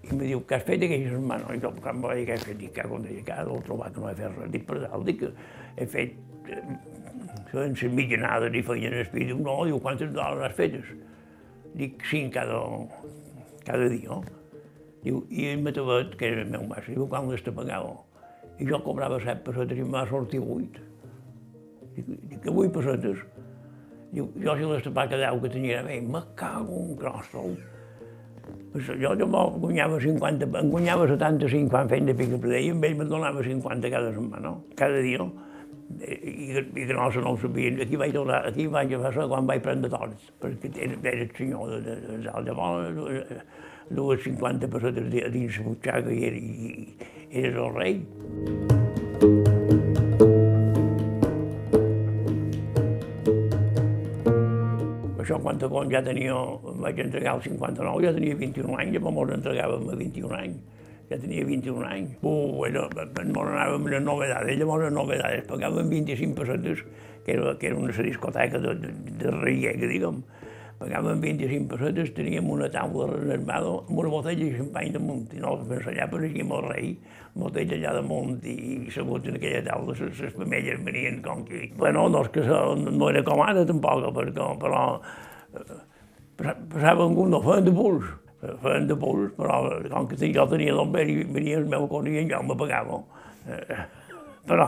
i 0.07 0.13
em 0.15 0.21
diu, 0.23 0.43
què 0.47 0.55
has 0.55 0.67
fet 0.67 0.83
aquesta 0.87 1.17
setmana? 1.17 1.55
I 1.55 1.63
jo, 1.63 1.73
quan 1.83 1.97
em 1.99 2.05
vaig 2.05 2.21
què 2.29 2.37
he 2.37 2.43
fet, 2.45 2.59
dic, 2.61 2.73
que 2.77 2.87
quan 2.87 3.03
deia, 3.03 3.25
que 3.27 3.39
que 3.91 4.01
no 4.01 4.11
he 4.11 4.15
fet 4.15 4.37
res. 4.39 4.51
Dic, 4.55 4.67
per 4.69 4.79
dalt, 4.85 5.07
dic 5.09 5.19
que 5.25 5.33
he 5.77 5.87
fet 5.91 6.15
les 7.57 7.85
mitjanades 7.93 8.55
i 8.55 8.63
feien 8.67 8.97
el. 8.97 9.13
Diu, 9.13 9.39
no, 9.43 9.59
diu, 9.69 9.79
quantes 9.83 10.11
dones 10.15 10.45
has 10.47 10.57
fetes? 10.59 10.89
Dic, 11.77 12.03
cinc 12.11 12.35
cada, 12.37 12.61
cada 13.67 13.89
dia. 13.93 14.19
Diu, 15.05 15.23
i 15.31 15.49
el 15.53 15.63
metavet, 15.63 16.17
que 16.19 16.31
era 16.33 16.43
el 16.43 16.51
meu 16.53 16.67
mas, 16.69 16.89
diu, 16.89 17.07
quan 17.11 17.31
les 17.31 17.45
te 17.45 17.55
pagava? 17.55 17.95
I 18.57 18.67
jo 18.69 18.81
cobrava 18.85 19.21
set 19.23 19.43
pessetes 19.45 19.79
i 19.79 19.85
em 19.85 19.93
va 19.93 20.07
sortir 20.09 20.41
vuit. 20.43 20.81
Dic, 21.97 22.41
que 22.43 22.53
vull 22.53 22.73
pessetes. 22.73 23.25
Diu, 24.13 24.29
jo 24.43 24.57
si 24.57 24.69
les 24.71 24.85
tapaca 24.87 25.19
deu 25.21 25.41
que 25.43 25.51
tenia 25.53 25.83
bé, 25.85 26.01
me 26.01 26.23
cago 26.39 26.85
un 26.85 26.95
crossol. 26.99 27.57
Jo, 28.77 29.15
jo 29.17 29.27
guanyava 29.27 29.99
50, 30.01 30.47
em 30.61 30.71
guanyava 30.71 31.07
75 31.09 31.73
quan 31.73 31.89
feien 31.89 32.07
de 32.07 32.15
pica 32.15 32.37
i 32.59 32.71
amb 32.71 32.85
ell 32.85 32.97
me 32.99 33.07
donava 33.09 33.43
50 33.43 33.91
cada 33.91 34.13
setmana, 34.13 34.53
cada 34.77 35.01
dia. 35.03 35.25
I, 35.87 36.59
i 36.59 36.87
que 36.87 36.93
no, 36.93 37.09
no 37.23 37.33
ho 37.33 37.39
sabien. 37.41 37.81
Aquí 37.83 37.97
vaig, 38.01 38.15
tornar, 38.17 38.43
aquí 38.49 38.67
vaig 38.67 38.93
a 38.99 39.13
fer 39.15 39.29
quan 39.31 39.47
vaig 39.49 39.63
prendre 39.65 39.91
torts, 39.93 40.31
perquè 40.43 40.73
era, 40.75 40.99
era 41.03 41.25
el 41.27 41.33
senyor 41.39 41.77
de, 41.77 41.81
de, 41.87 41.97
de 42.07 42.23
Sal. 42.27 42.49
Llavors, 42.51 43.45
dues 43.91 44.25
50 44.27 44.71
pessetes 44.73 45.11
dins 45.33 45.61
la 45.61 45.69
butxaca 45.71 46.11
i, 46.13 46.23
era, 46.31 46.37
i, 46.37 46.97
eres 47.31 47.61
el 47.63 47.77
rei. 47.79 48.01
quan 55.71 55.91
ja 55.93 56.01
tenia, 56.05 56.35
vaig 56.83 56.99
entregar 57.03 57.37
el 57.37 57.43
59, 57.45 58.05
ja 58.05 58.13
tenia 58.17 58.39
21 58.39 58.79
anys, 58.81 58.97
llavors 58.97 59.17
me'ls 59.17 59.35
entregàvem 59.37 59.91
a 59.93 59.99
21 60.01 60.37
anys. 60.39 60.76
Ja 61.11 61.19
tenia 61.23 61.45
21 61.47 61.85
anys. 61.87 62.15
Uh, 62.23 62.51
bueno, 62.57 62.89
ens 62.91 63.37
anàvem 63.39 63.87
les 63.93 64.03
novedades, 64.03 64.57
llavors 64.59 64.89
les 64.89 64.95
novedades 64.95 65.45
pagàvem 65.47 65.93
25 65.93 66.35
pessetes, 66.41 66.83
que 67.27 67.37
era, 67.37 67.55
que 67.61 67.69
era 67.71 67.79
una 67.79 67.95
discoteca 67.95 68.59
de, 68.59 68.75
de, 68.83 68.91
de 69.21 69.35
Riega, 69.37 69.87
diguem. 69.87 70.25
Pagàvem 70.81 71.23
25 71.23 71.71
pessetes, 71.71 72.11
teníem 72.17 72.51
una 72.53 72.67
taula 72.69 73.07
reservada 73.13 73.71
amb 73.79 74.03
una 74.03 74.11
botella 74.13 74.43
de 74.43 74.59
xampany 74.59 74.91
damunt, 74.93 75.31
i 75.33 75.41
nosaltres 75.41 75.87
allà 75.93 76.11
pareixíem 76.11 76.53
el 76.53 76.67
rei, 76.67 76.91
botella 77.39 77.79
allà 77.79 77.95
damunt 78.01 78.43
i, 78.43 78.57
i 78.83 78.93
segut 78.93 79.31
en 79.31 79.39
aquella 79.39 79.63
taula, 79.71 79.95
les, 80.03 80.21
les 80.27 80.37
femelles 80.37 80.85
venien 80.85 81.23
com 81.25 81.47
que... 81.47 81.71
Bueno, 81.79 82.11
no 82.13 82.27
és 82.27 82.35
que 82.35 82.45
no 82.91 83.09
era 83.15 83.25
com 83.25 83.47
ara 83.47 83.65
tampoc, 83.65 84.11
perquè, 84.19 84.53
però 84.61 84.85
passava 86.37 87.07
algun 87.07 87.33
no 87.33 87.41
feien 87.45 87.65
de 87.65 87.73
puls, 87.73 88.05
feien 88.63 88.87
de 88.89 88.97
puls, 89.01 89.33
però 89.37 89.63
com 89.91 90.09
que 90.11 90.31
jo 90.33 90.47
tenia 90.51 90.75
l'ombert 90.77 91.11
i 91.11 91.25
venia 91.25 91.59
el 91.63 91.69
meu 91.71 91.89
coni 91.89 92.17
i 92.21 92.27
jo 92.29 92.43
me 92.45 92.57
pagava. 92.59 93.03
Però 94.47 94.67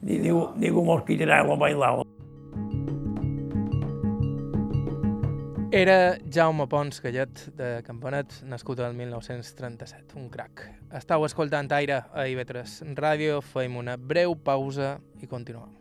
ningú, 0.00 0.48
ningú 0.60 0.84
mos 0.84 1.04
quitarà 1.08 1.42
la 1.44 1.56
bailada. 1.56 2.04
Era 5.74 6.14
Jaume 6.30 6.68
Pons 6.70 7.00
Gallet, 7.02 7.48
de 7.58 7.82
Campanet, 7.82 8.36
nascut 8.46 8.78
el 8.78 8.94
1937, 8.94 10.14
un 10.14 10.28
crac. 10.30 10.62
Estau 10.94 11.26
escoltant 11.26 11.66
Aire 11.74 11.96
a 12.14 12.28
IB3 12.30 12.94
Ràdio, 12.94 13.40
feim 13.42 13.80
una 13.82 13.96
breu 13.98 14.36
pausa 14.38 15.00
i 15.18 15.26
continuem. 15.26 15.74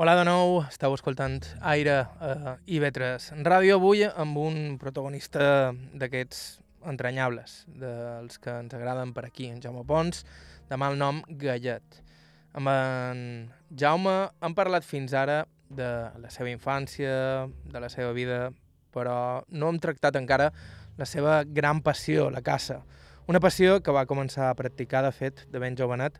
Hola 0.00 0.14
de 0.16 0.22
nou, 0.24 0.62
esteu 0.64 0.94
escoltant 0.96 1.42
Aire 1.68 1.92
a 2.24 2.54
IB3 2.64 3.26
Ràdio 3.44 3.74
avui 3.76 4.00
amb 4.08 4.38
un 4.40 4.54
protagonista 4.80 5.74
d'aquests 5.92 6.38
entranyables, 6.88 7.58
dels 7.68 8.40
que 8.40 8.54
ens 8.62 8.72
agraden 8.78 9.12
per 9.12 9.26
aquí, 9.26 9.50
en 9.52 9.60
Jaume 9.60 9.84
Pons, 9.84 10.24
de 10.72 10.80
mal 10.80 10.96
nom 10.96 11.20
Gallet. 11.44 12.00
Amb 12.56 12.72
en 12.72 13.22
Jaume 13.76 14.16
hem 14.40 14.56
parlat 14.56 14.88
fins 14.88 15.12
ara 15.12 15.42
de 15.68 15.92
la 16.16 16.32
seva 16.32 16.48
infància, 16.48 17.12
de 17.68 17.84
la 17.84 17.92
seva 17.92 18.16
vida, 18.16 18.46
però 18.96 19.44
no 19.52 19.68
hem 19.68 19.84
tractat 19.84 20.16
encara 20.16 20.48
la 20.96 21.04
seva 21.04 21.42
gran 21.44 21.84
passió, 21.84 22.30
la 22.32 22.40
caça. 22.40 22.80
Una 23.28 23.44
passió 23.44 23.82
que 23.84 23.92
va 23.92 24.08
començar 24.08 24.48
a 24.48 24.56
practicar, 24.56 25.04
de 25.04 25.12
fet, 25.12 25.44
de 25.52 25.60
ben 25.60 25.76
jovenat, 25.76 26.16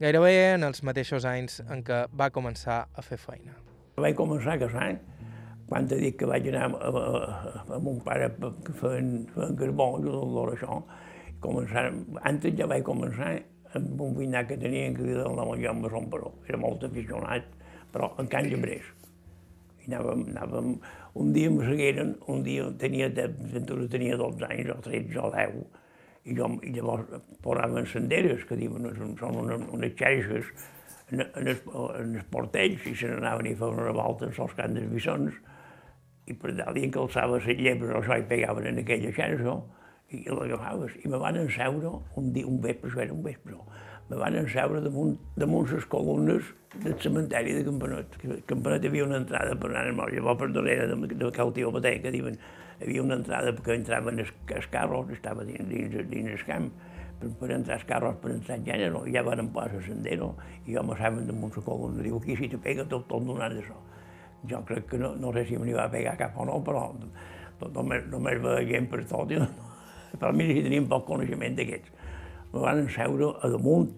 gairebé 0.00 0.54
en 0.54 0.64
els 0.64 0.80
mateixos 0.86 1.26
anys 1.28 1.60
en 1.68 1.82
què 1.84 2.06
va 2.16 2.30
començar 2.32 2.86
a 2.96 3.02
fer 3.04 3.18
feina. 3.20 3.52
Vaig 4.00 4.16
començar 4.16 4.54
a 4.56 4.62
casar 4.62 4.86
quan 5.68 5.86
t'he 5.86 6.00
dit 6.00 6.16
que 6.18 6.26
vaig 6.26 6.48
anar 6.50 6.70
a, 6.72 6.88
a, 6.90 7.64
a 7.76 7.78
mon 7.84 8.00
pare 8.02 8.30
que 8.64 8.72
feien, 8.80 9.10
feien 9.34 9.58
carbó 9.60 9.92
i 10.00 10.06
tot 10.08 10.54
això. 10.54 10.78
Començar, 11.44 11.84
antes 12.26 12.56
ja 12.58 12.66
vaig 12.70 12.82
començar 12.84 13.34
amb 13.76 14.00
un 14.02 14.16
cuinat 14.16 14.48
que 14.48 14.56
tenia 14.58 14.88
que 14.96 15.04
dir 15.04 15.20
el 15.20 15.36
nom 15.36 15.52
Jaume 15.60 15.92
Somperó. 15.92 16.32
Era 16.48 16.58
molt 16.58 16.82
aficionat, 16.88 17.46
però 17.92 18.10
en 18.18 18.32
Can 18.32 18.48
Llebrés. 18.50 18.88
I 19.84 19.92
anàvem, 19.92 20.24
anàvem, 20.32 20.72
un 21.20 21.30
dia 21.36 21.52
em 21.52 21.60
segueren, 21.60 22.16
un 22.32 22.42
dia 22.46 22.66
tenia, 22.80 23.12
tenia 23.12 24.18
12 24.18 24.48
anys 24.48 24.74
o 24.74 24.80
13 24.88 25.22
o 25.22 25.30
10, 25.36 25.79
i, 26.30 26.74
llavors 26.76 27.08
posaven 27.44 27.88
senderes, 27.90 28.44
que 28.48 28.58
diuen, 28.58 28.88
són 29.18 29.40
unes, 29.44 29.66
unes 29.74 29.96
xarxes 29.98 30.52
en, 31.10 31.24
en, 31.24 31.48
els, 31.50 31.62
en 31.98 32.14
els 32.20 32.28
portells 32.30 32.86
i 32.86 32.94
se 32.96 33.10
n'anaven 33.10 33.50
i 33.50 33.56
feien 33.58 33.82
una 33.82 33.96
volta 33.96 34.28
en 34.28 34.34
els 34.34 34.56
camps 34.58 34.78
dels 34.78 34.92
bisons 34.92 35.40
i 36.30 36.36
per 36.38 36.54
dalt 36.54 36.78
i 36.78 36.86
encalçava 36.86 37.38
les 37.38 37.58
llebres 37.58 37.92
això 37.98 38.18
i 38.18 38.26
pegaven 38.30 38.70
en 38.70 38.80
aquella 38.84 39.12
xarxa 39.16 39.56
i 40.10 40.24
l'agafaves. 40.26 40.96
I 41.04 41.10
me 41.10 41.18
van 41.22 41.38
enseure 41.38 41.92
un 42.18 42.32
dia, 42.34 42.46
un 42.46 42.58
vespre, 42.62 42.90
això 42.90 43.02
era 43.04 43.14
un 43.14 43.22
vespre, 43.26 43.58
me 44.10 44.18
van 44.18 44.38
enseure 44.40 44.80
damunt, 44.82 45.14
damunt 45.38 45.68
les 45.70 45.86
columnes 45.90 46.48
del 46.82 46.96
cementeri 47.02 47.54
de 47.54 47.64
Campanet. 47.66 48.16
Campanet 48.50 48.86
havia 48.86 49.06
una 49.06 49.20
entrada 49.22 49.54
per 49.58 49.70
anar 49.70 50.06
a 50.06 50.10
llavors 50.10 50.40
per 50.40 50.50
darrere 50.54 50.88
de, 50.90 50.98
de, 51.06 51.18
de 51.18 51.30
Cautiu 51.34 51.70
que 51.72 52.10
diuen, 52.10 52.38
havia 52.80 53.02
una 53.02 53.18
entrada 53.20 53.52
perquè 53.56 53.76
entraven 53.76 54.22
els, 54.24 54.32
els 54.56 54.68
carros, 54.72 55.10
estava 55.14 55.44
dins, 55.44 55.66
dins, 55.68 55.96
dins 56.10 56.32
el 56.34 56.44
camp, 56.48 56.70
per, 57.20 57.30
per 57.40 57.50
entrar 57.56 57.78
els 57.78 57.86
carros, 57.88 58.18
per 58.22 58.32
entrar 58.34 58.58
el 58.58 58.66
gènere, 58.66 59.04
i 59.06 59.14
ja 59.16 59.24
van 59.26 59.52
passar 59.54 59.80
el 59.80 59.86
sendero, 59.86 60.32
i 60.66 60.76
jo 60.76 60.84
m'assaven 60.88 61.28
damunt 61.28 61.56
la 61.56 61.64
columna, 61.66 62.04
diu, 62.06 62.18
aquí 62.20 62.36
si 62.38 62.50
te 62.52 62.60
pega 62.60 62.86
tot, 62.88 63.06
tot 63.10 63.26
donant 63.26 63.56
això. 63.56 63.76
Jo 64.50 64.62
crec 64.68 64.86
que 64.88 65.00
no, 65.00 65.12
no 65.20 65.32
sé 65.36 65.44
si 65.48 65.58
m'hi 65.60 65.76
va 65.76 65.90
pegar 65.92 66.16
cap 66.20 66.38
o 66.40 66.46
no, 66.48 66.60
però 66.64 66.88
només, 67.74 68.06
només 68.08 68.40
veiem 68.40 68.88
per 68.88 69.04
tot, 69.08 69.32
i 69.32 69.40
no, 69.40 69.48
per 70.20 70.32
mi 70.32 70.48
si 70.48 70.62
teníem 70.64 70.88
poc 70.88 71.04
coneixement 71.10 71.58
d'aquests 71.58 71.99
me 72.52 72.60
van 72.60 72.88
seure 72.90 73.30
a 73.42 73.48
damunt, 73.48 73.92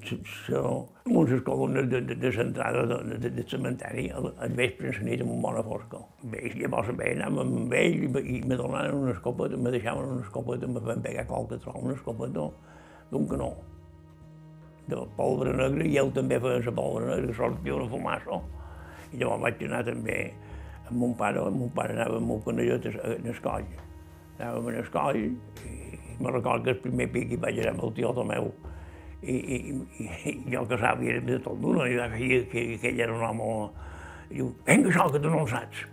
damunt 0.48 1.30
les 1.30 1.40
columnes 1.46 1.88
de, 1.88 2.00
de, 2.04 2.16
de 2.20 2.30
l'entrada 2.36 2.84
de, 2.86 3.16
de, 3.16 3.30
de, 3.32 3.44
cementeri, 3.48 4.10
al, 4.12 4.28
al 4.44 4.56
vespre 4.58 4.90
en 4.92 4.98
la 4.98 5.06
nit 5.08 5.24
amb 5.24 5.32
una 5.32 5.42
bona 5.46 5.64
fosca. 5.64 6.02
Bé, 6.34 6.44
llavors 6.60 6.92
bé, 6.98 7.14
anàvem 7.16 7.56
amb 7.56 7.76
ell 7.78 7.96
i, 8.04 8.10
i 8.36 8.40
me 8.44 8.58
donaven 8.60 8.98
una 8.98 9.14
escopeta, 9.16 9.56
me 9.56 9.72
deixaven 9.72 10.16
una 10.18 10.26
escopeta, 10.26 10.68
me 10.68 10.84
van 10.84 11.00
pegar 11.04 11.24
qualque 11.30 11.60
tro, 11.64 11.76
una 11.80 11.96
escopeta 11.96 12.48
d'un 13.12 13.28
canó 13.28 13.52
de 14.88 14.98
polvora 15.16 15.52
negra 15.56 15.86
i 15.86 15.96
ell 16.00 16.10
també 16.12 16.40
feia 16.42 16.60
la 16.66 16.74
polvora 16.76 17.14
negra, 17.14 17.36
sortia 17.38 17.76
una 17.78 17.88
fumassa. 17.88 18.40
I 19.12 19.20
llavors 19.20 19.46
vaig 19.46 19.64
anar 19.68 19.82
també 19.88 20.18
amb 20.88 20.96
mon 20.98 21.16
pare, 21.16 21.40
amb 21.40 21.60
mon 21.62 21.72
pare 21.72 21.96
anava 21.96 22.20
amb 22.20 22.36
un 22.36 22.44
canellet 22.44 22.90
en 22.92 23.32
el 23.32 23.42
coll. 23.44 23.68
Anàvem 24.38 24.72
en 24.72 24.80
el 24.82 24.92
coll 24.92 25.22
i 25.22 26.01
me 26.20 26.30
recordo 26.30 26.64
que 26.64 26.76
el 26.76 26.82
primer 26.84 27.08
pic 27.12 27.32
hi 27.32 27.40
vaig 27.40 27.60
anar 27.62 27.74
amb 27.76 27.84
el 27.88 27.94
tio 27.96 28.12
meu, 28.24 28.52
i, 29.22 29.34
i, 29.34 29.58
i, 30.02 30.06
i 30.30 30.34
jo 30.50 30.64
que 30.66 30.78
sabia 30.78 31.20
de 31.22 31.38
tot 31.44 31.58
d'una, 31.62 31.86
i 31.86 31.98
veia 32.00 32.42
que, 32.50 32.64
que 32.82 32.90
ell 32.90 33.02
era 33.06 33.14
un 33.14 33.24
home... 33.28 33.50
I 34.32 34.40
diu, 34.40 34.48
vinga, 34.66 34.88
això, 34.88 35.08
que 35.12 35.20
tu 35.20 35.30
no 35.30 35.42
ho 35.44 35.48
saps. 35.48 35.84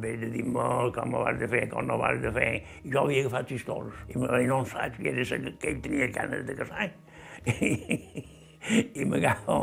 Ve 0.00 0.14
de 0.16 0.30
dir-me 0.32 0.64
com 0.96 1.14
ho 1.14 1.22
vas 1.26 1.38
de 1.38 1.48
fer, 1.50 1.66
com 1.70 1.86
no 1.86 1.98
vas 2.00 2.18
de 2.22 2.32
fer, 2.32 2.50
i 2.82 2.92
jo 2.92 3.04
havia 3.04 3.26
agafat 3.26 3.52
sis 3.52 3.64
toros, 3.68 4.02
i 4.08 4.16
me 4.16 4.26
va 4.26 4.40
dir, 4.40 4.48
no 4.48 4.62
ho 4.62 4.68
saps, 4.68 4.98
que, 4.98 5.12
era, 5.12 5.40
que 5.60 5.72
ell 5.74 5.80
tenia 5.84 6.10
ganes 6.14 6.46
de 6.48 6.56
casar. 6.62 6.90
I, 7.50 7.70
i 9.00 9.06
m'agafa, 9.08 9.58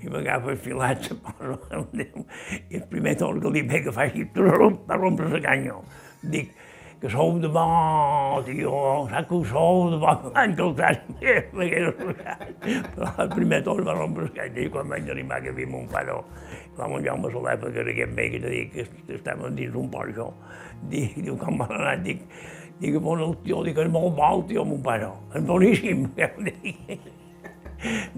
i 0.00 0.12
m'agafa 0.12 0.52
el 0.54 0.60
filat, 0.64 1.08
se 1.08 1.16
posa, 1.24 1.58
i 1.98 2.78
el 2.78 2.86
primer 2.92 3.16
toro 3.20 3.42
que 3.44 3.52
li 3.56 3.64
ve 3.68 3.82
que 3.84 3.92
faci, 3.92 4.28
va 4.36 4.96
rompre 5.00 5.32
la 5.32 5.42
canya. 5.44 5.80
Dic, 6.22 6.52
que 7.00 7.08
sou 7.08 7.38
de 7.38 7.46
bo, 7.46 8.42
tio, 8.42 9.06
saps 9.10 9.28
que 9.28 9.34
ho 9.34 9.44
sou 9.46 9.90
de 9.92 9.98
bo, 10.02 10.12
l'any 10.34 10.54
que 10.58 10.64
el 10.64 10.72
m'hagués 11.54 11.84
explicat. 11.92 12.40
Però 12.96 13.10
el 13.22 13.28
primer 13.34 13.60
torn 13.66 13.82
va 13.86 13.92
rompre 13.94 14.22
el 14.26 14.32
canya 14.34 14.64
i 14.64 14.70
quan 14.74 14.86
vaig 14.90 15.06
arribar 15.14 15.38
que 15.44 15.50
havia 15.52 15.68
mon 15.70 15.86
pare, 15.92 16.16
va 16.78 16.88
mon 16.90 17.04
Jaume 17.04 17.28
Soler, 17.30 17.54
perquè 17.62 17.78
era 17.84 17.92
aquest 17.94 18.16
bé 18.16 18.24
que 18.32 18.40
te 18.42 18.50
dic 18.50 18.72
que 18.74 18.82
estàvem 19.14 19.54
dins 19.54 19.76
un 19.78 19.86
porxo. 19.92 20.32
Dic, 20.90 21.14
diu, 21.22 21.36
com 21.38 21.62
va 21.62 21.68
anar, 21.70 21.94
dic, 22.02 22.24
dic, 22.82 22.98
el 22.98 23.36
tio, 23.44 23.62
dic, 23.66 23.78
és 23.78 23.90
molt 23.94 24.16
bo 24.18 24.26
el 24.32 24.42
tio, 24.50 24.64
mon 24.66 24.82
pare, 24.82 25.12
és 25.38 25.42
boníssim, 25.46 26.02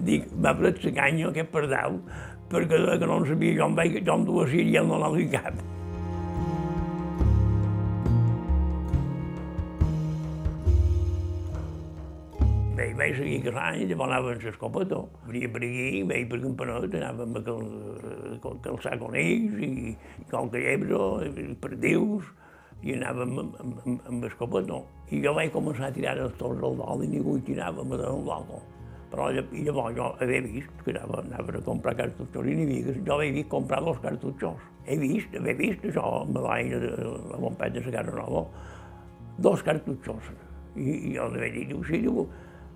dic. 0.07 0.25
M'ha 0.33 0.55
pres 0.57 0.81
la 0.87 0.95
canya, 0.97 1.29
aquest 1.29 1.53
pardau, 1.53 2.01
perquè 2.49 2.81
que 2.97 3.05
no 3.05 3.21
en 3.21 3.29
sabia, 3.29 3.53
jo 3.61 3.69
em 3.69 3.77
vaig, 3.77 4.01
jo 4.01 4.17
em 4.17 4.25
duia 4.25 4.49
i 4.57 4.73
ell 4.81 4.89
no 4.89 4.97
l'ha 4.97 5.13
cap. 5.37 5.53
Bé, 13.01 13.07
vaig 13.07 13.17
seguir 13.17 13.37
casant 13.41 13.79
i 13.81 13.85
llavors 13.89 14.11
anava 14.11 14.31
amb 14.35 14.43
l'escopeta. 14.45 14.97
Venia 15.25 15.49
per 15.49 15.61
aquí, 15.65 16.01
veia 16.05 16.25
per 16.29 16.37
Campanet, 16.41 16.95
anàvem 16.99 17.37
a 17.39 17.41
cal, 17.47 17.61
cal, 18.43 18.57
calçar 18.67 18.91
conills 19.01 19.55
i, 19.65 19.69
anàvem 22.93 23.39
amb, 23.41 23.55
amb, 23.63 23.79
amb, 23.85 24.03
amb 24.11 24.27
l'escopeta. 24.27 24.77
I 25.09 25.21
jo 25.23 25.33
vaig 25.33 25.49
començar 25.55 25.87
a 25.87 25.95
tirar 25.95 26.13
els 26.27 26.35
torns 26.37 26.61
al 26.67 26.77
dol 26.77 27.01
i 27.01 27.09
ningú 27.15 27.39
hi 27.39 27.41
tirava, 27.47 27.81
me 27.81 27.97
donen 27.97 28.27
loco. 28.27 28.61
Però 29.15 29.31
llavors 29.33 29.97
jo 29.97 30.11
havia 30.21 30.45
vist 30.45 30.85
que 30.85 30.93
anava, 30.93 31.23
anava 31.25 31.57
a 31.57 31.63
comprar 31.71 31.95
cartutxos 32.03 32.51
i 32.51 32.53
n'hi 32.59 32.69
havia, 32.69 32.95
jo 33.01 33.17
havia 33.17 33.37
vist 33.39 33.49
comprar 33.55 33.81
dos 33.87 33.97
cartutxos. 34.05 34.69
He 34.85 34.99
vist, 35.01 35.33
havia 35.41 35.57
vist 35.57 35.89
això 35.89 36.05
amb 36.19 36.37
l'any 36.45 36.69
de 36.77 36.93
la 37.33 37.41
Montpet 37.41 37.73
de 37.79 37.85
la 37.87 37.97
Casa 37.97 38.15
Nova, 38.21 38.45
dos 39.41 39.65
cartutxos. 39.65 40.31
I, 40.77 40.87
i 41.09 41.17
jo 41.17 41.27
li 41.33 41.41
vaig 41.47 41.57
dir, 41.57 41.67
diu, 41.73 41.83
sí, 41.89 42.05
diu, 42.05 42.29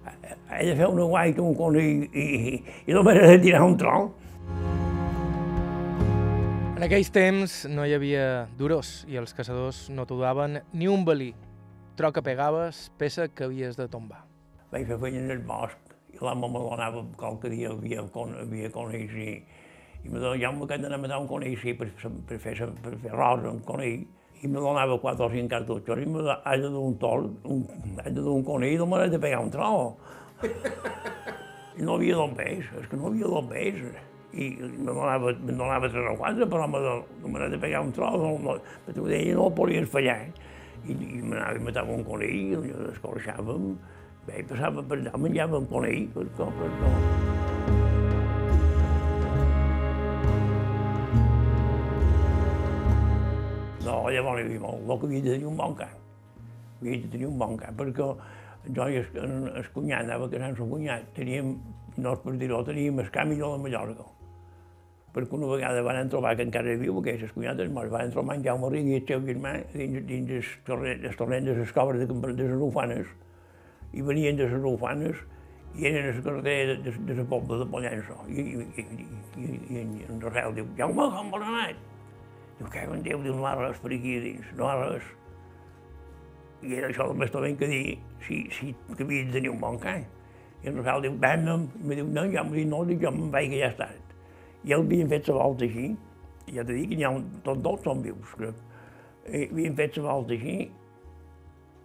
he 0.06 0.66
de 0.70 0.76
fer 0.78 0.88
una 0.88 1.08
guaita, 1.10 1.42
un 1.42 1.56
conill 1.58 2.06
i, 2.12 2.22
i, 2.22 2.62
i 2.88 2.96
només 2.96 3.20
he 3.22 3.32
de 3.34 3.42
tirar 3.44 3.64
un 3.66 3.78
tronc. 3.80 4.22
En 6.76 6.84
aquells 6.84 7.10
temps 7.16 7.54
no 7.72 7.86
hi 7.88 7.96
havia 7.96 8.46
duros 8.60 9.06
i 9.08 9.16
els 9.20 9.32
caçadors 9.34 9.86
no 9.96 10.04
t'ho 10.06 10.18
daven 10.20 10.60
ni 10.76 10.90
un 10.92 11.06
balí. 11.08 11.32
Tro 11.96 12.12
que 12.12 12.24
pegaves, 12.24 12.90
peça 13.00 13.30
que 13.32 13.48
havies 13.48 13.80
de 13.80 13.88
tombar. 13.88 14.26
Vaig 14.74 14.84
fer 14.90 14.98
feina 15.00 15.22
en 15.24 15.32
el 15.38 15.46
bosc 15.48 15.96
i 16.16 16.20
l'amo 16.24 16.50
me 16.52 16.60
donava 16.60 17.04
qualque 17.20 17.52
dia 17.52 17.72
havia, 17.72 18.04
con, 18.12 18.36
havia 18.40 18.72
conills 18.72 19.16
i, 19.16 19.32
i 20.04 20.10
me 20.10 20.20
donava, 20.20 20.38
Jaume, 20.42 20.68
que 20.68 20.76
he 20.76 20.84
d'anar 20.84 21.00
a 21.00 21.04
matar 21.06 21.22
un 21.24 21.30
conill 21.32 21.56
sí, 21.62 21.74
per, 21.80 21.90
per, 21.96 22.40
fer, 22.44 22.56
per 22.84 22.94
fer 23.00 23.12
arròs 23.14 23.48
amb 23.52 23.64
conill 23.68 24.06
i 24.42 24.48
me 24.48 24.60
donava 24.60 24.98
quatre 25.02 25.26
o 25.26 25.30
cinc 25.32 25.52
cartutxos 25.52 26.02
i 26.02 26.06
me 26.10 26.24
donava, 26.24 26.58
de 26.62 26.72
un 26.82 26.98
tol, 27.02 27.30
un, 27.44 27.64
haig 28.04 28.12
de 28.14 28.22
dur 28.22 28.36
un 28.40 28.44
conill, 28.48 28.78
no 28.82 28.90
m'haig 28.92 29.14
de 29.14 29.22
pegar 29.22 29.42
un 29.44 29.54
tro. 29.54 29.70
I 31.76 31.84
no 31.84 31.96
havia 31.96 32.20
d'on 32.20 32.36
peix, 32.36 32.68
és 32.82 32.90
que 32.92 33.00
no 33.00 33.10
havia 33.12 33.32
d'on 33.32 33.50
peix. 33.52 33.82
I 34.36 34.50
me 34.60 34.92
donava, 34.92 35.32
me 35.32 35.54
donava 35.56 35.88
tres 35.88 36.08
o 36.12 36.16
quatre, 36.20 36.48
però 36.52 36.68
me, 36.68 36.82
m'haig 37.26 37.56
de 37.56 37.60
pegar 37.60 37.84
un 37.88 37.92
tro, 37.96 38.12
no, 38.20 38.58
perquè 38.88 39.04
ho 39.04 39.10
deia, 39.12 39.36
no 39.40 39.50
podies 39.56 39.92
fallar. 39.92 40.22
I, 40.86 40.94
i 40.94 41.22
m'anava 41.24 41.58
i 41.58 41.64
matava 41.66 41.96
un 41.96 42.04
conill, 42.06 42.66
i 42.68 42.74
l'escorxàvem, 42.74 43.76
Bé, 44.26 44.42
passava 44.50 44.82
per 44.82 44.98
allà, 44.98 45.12
menjàvem 45.22 45.68
conill, 45.70 46.08
per 46.16 46.26
tot, 46.40 46.58
per 46.58 46.72
tot. 46.80 47.55
No, 54.06 54.12
llavors 54.14 54.44
havia 54.44 54.60
molt, 54.62 54.84
el 54.86 55.00
que 55.02 55.08
havia 55.08 55.22
de 55.26 55.32
tenir 55.34 55.48
un 55.50 55.56
bon 55.58 55.72
camp. 55.74 55.94
Havia 56.80 56.98
de 57.02 57.08
tenir 57.10 57.26
un 57.26 57.40
bon 57.42 57.56
camp, 57.58 57.78
perquè 57.80 58.10
jo 58.76 58.86
i 58.86 59.00
el, 59.00 59.32
el 59.50 59.70
cunyat 59.74 60.04
anava 60.06 60.28
casant 60.30 60.54
el 60.54 60.70
cunyat, 60.70 61.08
teníem, 61.16 61.56
no 61.98 62.12
és 62.14 62.22
per 62.22 62.34
dir-ho, 62.38 62.60
teníem 62.68 63.02
el 63.02 63.10
camp 63.16 63.32
millor 63.32 63.56
de 63.56 63.64
Mallorca. 63.64 64.06
Perquè 65.16 65.38
una 65.40 65.50
vegada 65.50 65.82
van 65.88 66.12
trobar 66.14 66.36
que 66.38 66.46
encara 66.46 66.70
era 66.70 66.82
viu, 66.84 67.00
aquells 67.02 67.34
cunyats, 67.34 67.72
mos 67.74 67.90
van 67.96 68.14
trobar 68.14 68.38
en 68.38 68.46
Jaume 68.46 68.70
Ring 68.76 68.92
i 68.92 69.00
el 69.00 69.08
seu 69.10 69.26
germà 69.26 69.56
dins, 69.74 70.06
dins 70.12 70.36
el 70.36 70.54
torrent, 70.70 71.10
el 71.10 71.18
torrent 71.24 71.50
de 71.50 71.58
les 71.64 71.74
cobres 71.74 72.06
de, 72.06 72.20
de 72.28 72.38
les 72.44 72.64
ufanes, 72.70 73.10
i 73.90 74.06
venien 74.06 74.38
de 74.38 74.52
les 74.54 74.70
ufanes 74.76 75.26
i 75.80 75.90
eren 75.90 76.12
a 76.12 76.14
la 76.14 76.22
carretera 76.30 76.78
de, 76.78 76.78
de, 76.92 76.96
de 77.10 77.18
la 77.24 77.28
pobla 77.34 77.58
de 77.64 77.70
Pollença. 77.74 78.22
I, 78.30 78.46
i, 78.54 78.70
i, 78.78 79.10
i, 79.42 79.52
i 79.82 80.08
en 80.12 80.22
Rosel 80.22 80.62
diu, 80.62 80.72
Jaume, 80.78 81.10
com 81.18 81.38
has 81.40 81.50
anat? 81.50 81.84
Diu, 82.58 82.68
què 82.72 82.86
en 82.88 83.04
Déu, 83.04 83.22
diu, 83.24 83.36
no 83.36 83.44
hi 83.44 83.52
ha 83.52 83.56
res 83.60 83.80
per 83.84 83.92
aquí 83.92 84.18
dins, 84.24 84.52
no 84.56 84.68
hi 84.68 84.72
ha 84.72 84.76
res. 84.82 85.08
I 86.66 86.78
era 86.80 86.90
això 86.90 87.10
el 87.10 87.18
més 87.20 87.34
ben 87.34 87.58
que 87.60 87.68
dir, 87.70 87.98
si, 88.26 88.46
si 88.56 88.72
que 88.96 89.04
havia 89.04 89.26
de 89.28 89.36
tenir 89.38 89.52
un 89.52 89.60
bon 89.60 89.78
camp. 89.80 90.06
I 90.64 90.72
en 90.72 90.80
Rosel 90.80 91.04
diu, 91.04 91.18
vem-me'm, 91.22 91.68
i 91.82 91.90
me 91.90 92.00
diu, 92.00 92.08
no, 92.16 92.24
ja 92.32 92.46
em 92.46 92.54
diu, 92.54 92.68
no, 92.72 92.82
dic, 92.88 93.02
jo 93.04 93.12
me'n 93.12 93.30
vaig 93.34 93.52
que 93.52 93.60
ja 93.60 93.70
està. 93.74 93.90
I 94.66 94.74
el 94.74 94.86
havien 94.86 95.12
fet 95.12 95.28
la 95.30 95.36
volta 95.42 95.68
així, 95.68 95.92
ja 96.56 96.64
t'he 96.64 96.78
dit 96.80 96.90
que 96.90 96.98
n'hi 96.98 97.06
ha 97.06 97.12
un, 97.14 97.28
tots 97.46 97.62
dos 97.68 97.84
són 97.86 98.02
vius, 98.06 98.34
crec. 98.40 98.64
I 99.28 99.44
havien 99.52 99.76
fet 99.78 100.00
la 100.00 100.08
volta 100.08 100.34
així, 100.38 100.56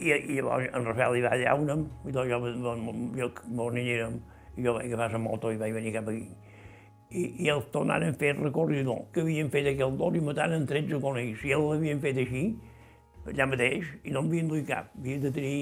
i, 0.00 0.12
i 0.14 0.38
llavors 0.38 0.70
en 0.72 0.86
Rafael 0.88 1.18
hi 1.18 1.24
va 1.26 1.34
allà 1.36 1.56
una'm, 1.60 1.82
i 2.08 2.14
jo, 2.14 2.24
jo, 2.30 2.38
jo, 2.62 2.76
jo 3.18 3.66
anirem, 3.66 4.16
i 4.56 4.64
jo 4.64 4.78
vaig 4.78 4.88
agafar 4.88 5.10
la 5.12 5.20
moto 5.26 5.52
i 5.52 5.60
vaig 5.60 5.74
venir 5.76 5.92
cap 5.98 6.08
aquí. 6.08 6.24
I, 7.10 7.24
i 7.42 7.48
els 7.50 7.66
tornaren 7.74 8.14
a 8.14 8.18
fer 8.18 8.36
el 8.36 8.44
recorridor 8.44 9.08
que 9.14 9.24
havien 9.24 9.50
fet 9.50 9.66
aquell 9.72 9.96
dos 9.98 10.14
i 10.14 10.22
mataren 10.22 10.66
13 10.70 11.00
conills. 11.02 11.42
I 11.42 11.54
els 11.56 11.66
l'havien 11.72 12.02
fet 12.02 12.20
així, 12.22 12.44
allà 13.26 13.46
mateix, 13.50 13.88
i 14.04 14.14
no 14.14 14.22
en 14.22 14.30
havien 14.30 14.50
duit 14.50 14.66
cap. 14.68 14.92
Havien 14.98 15.24
de 15.24 15.32
tenir 15.34 15.56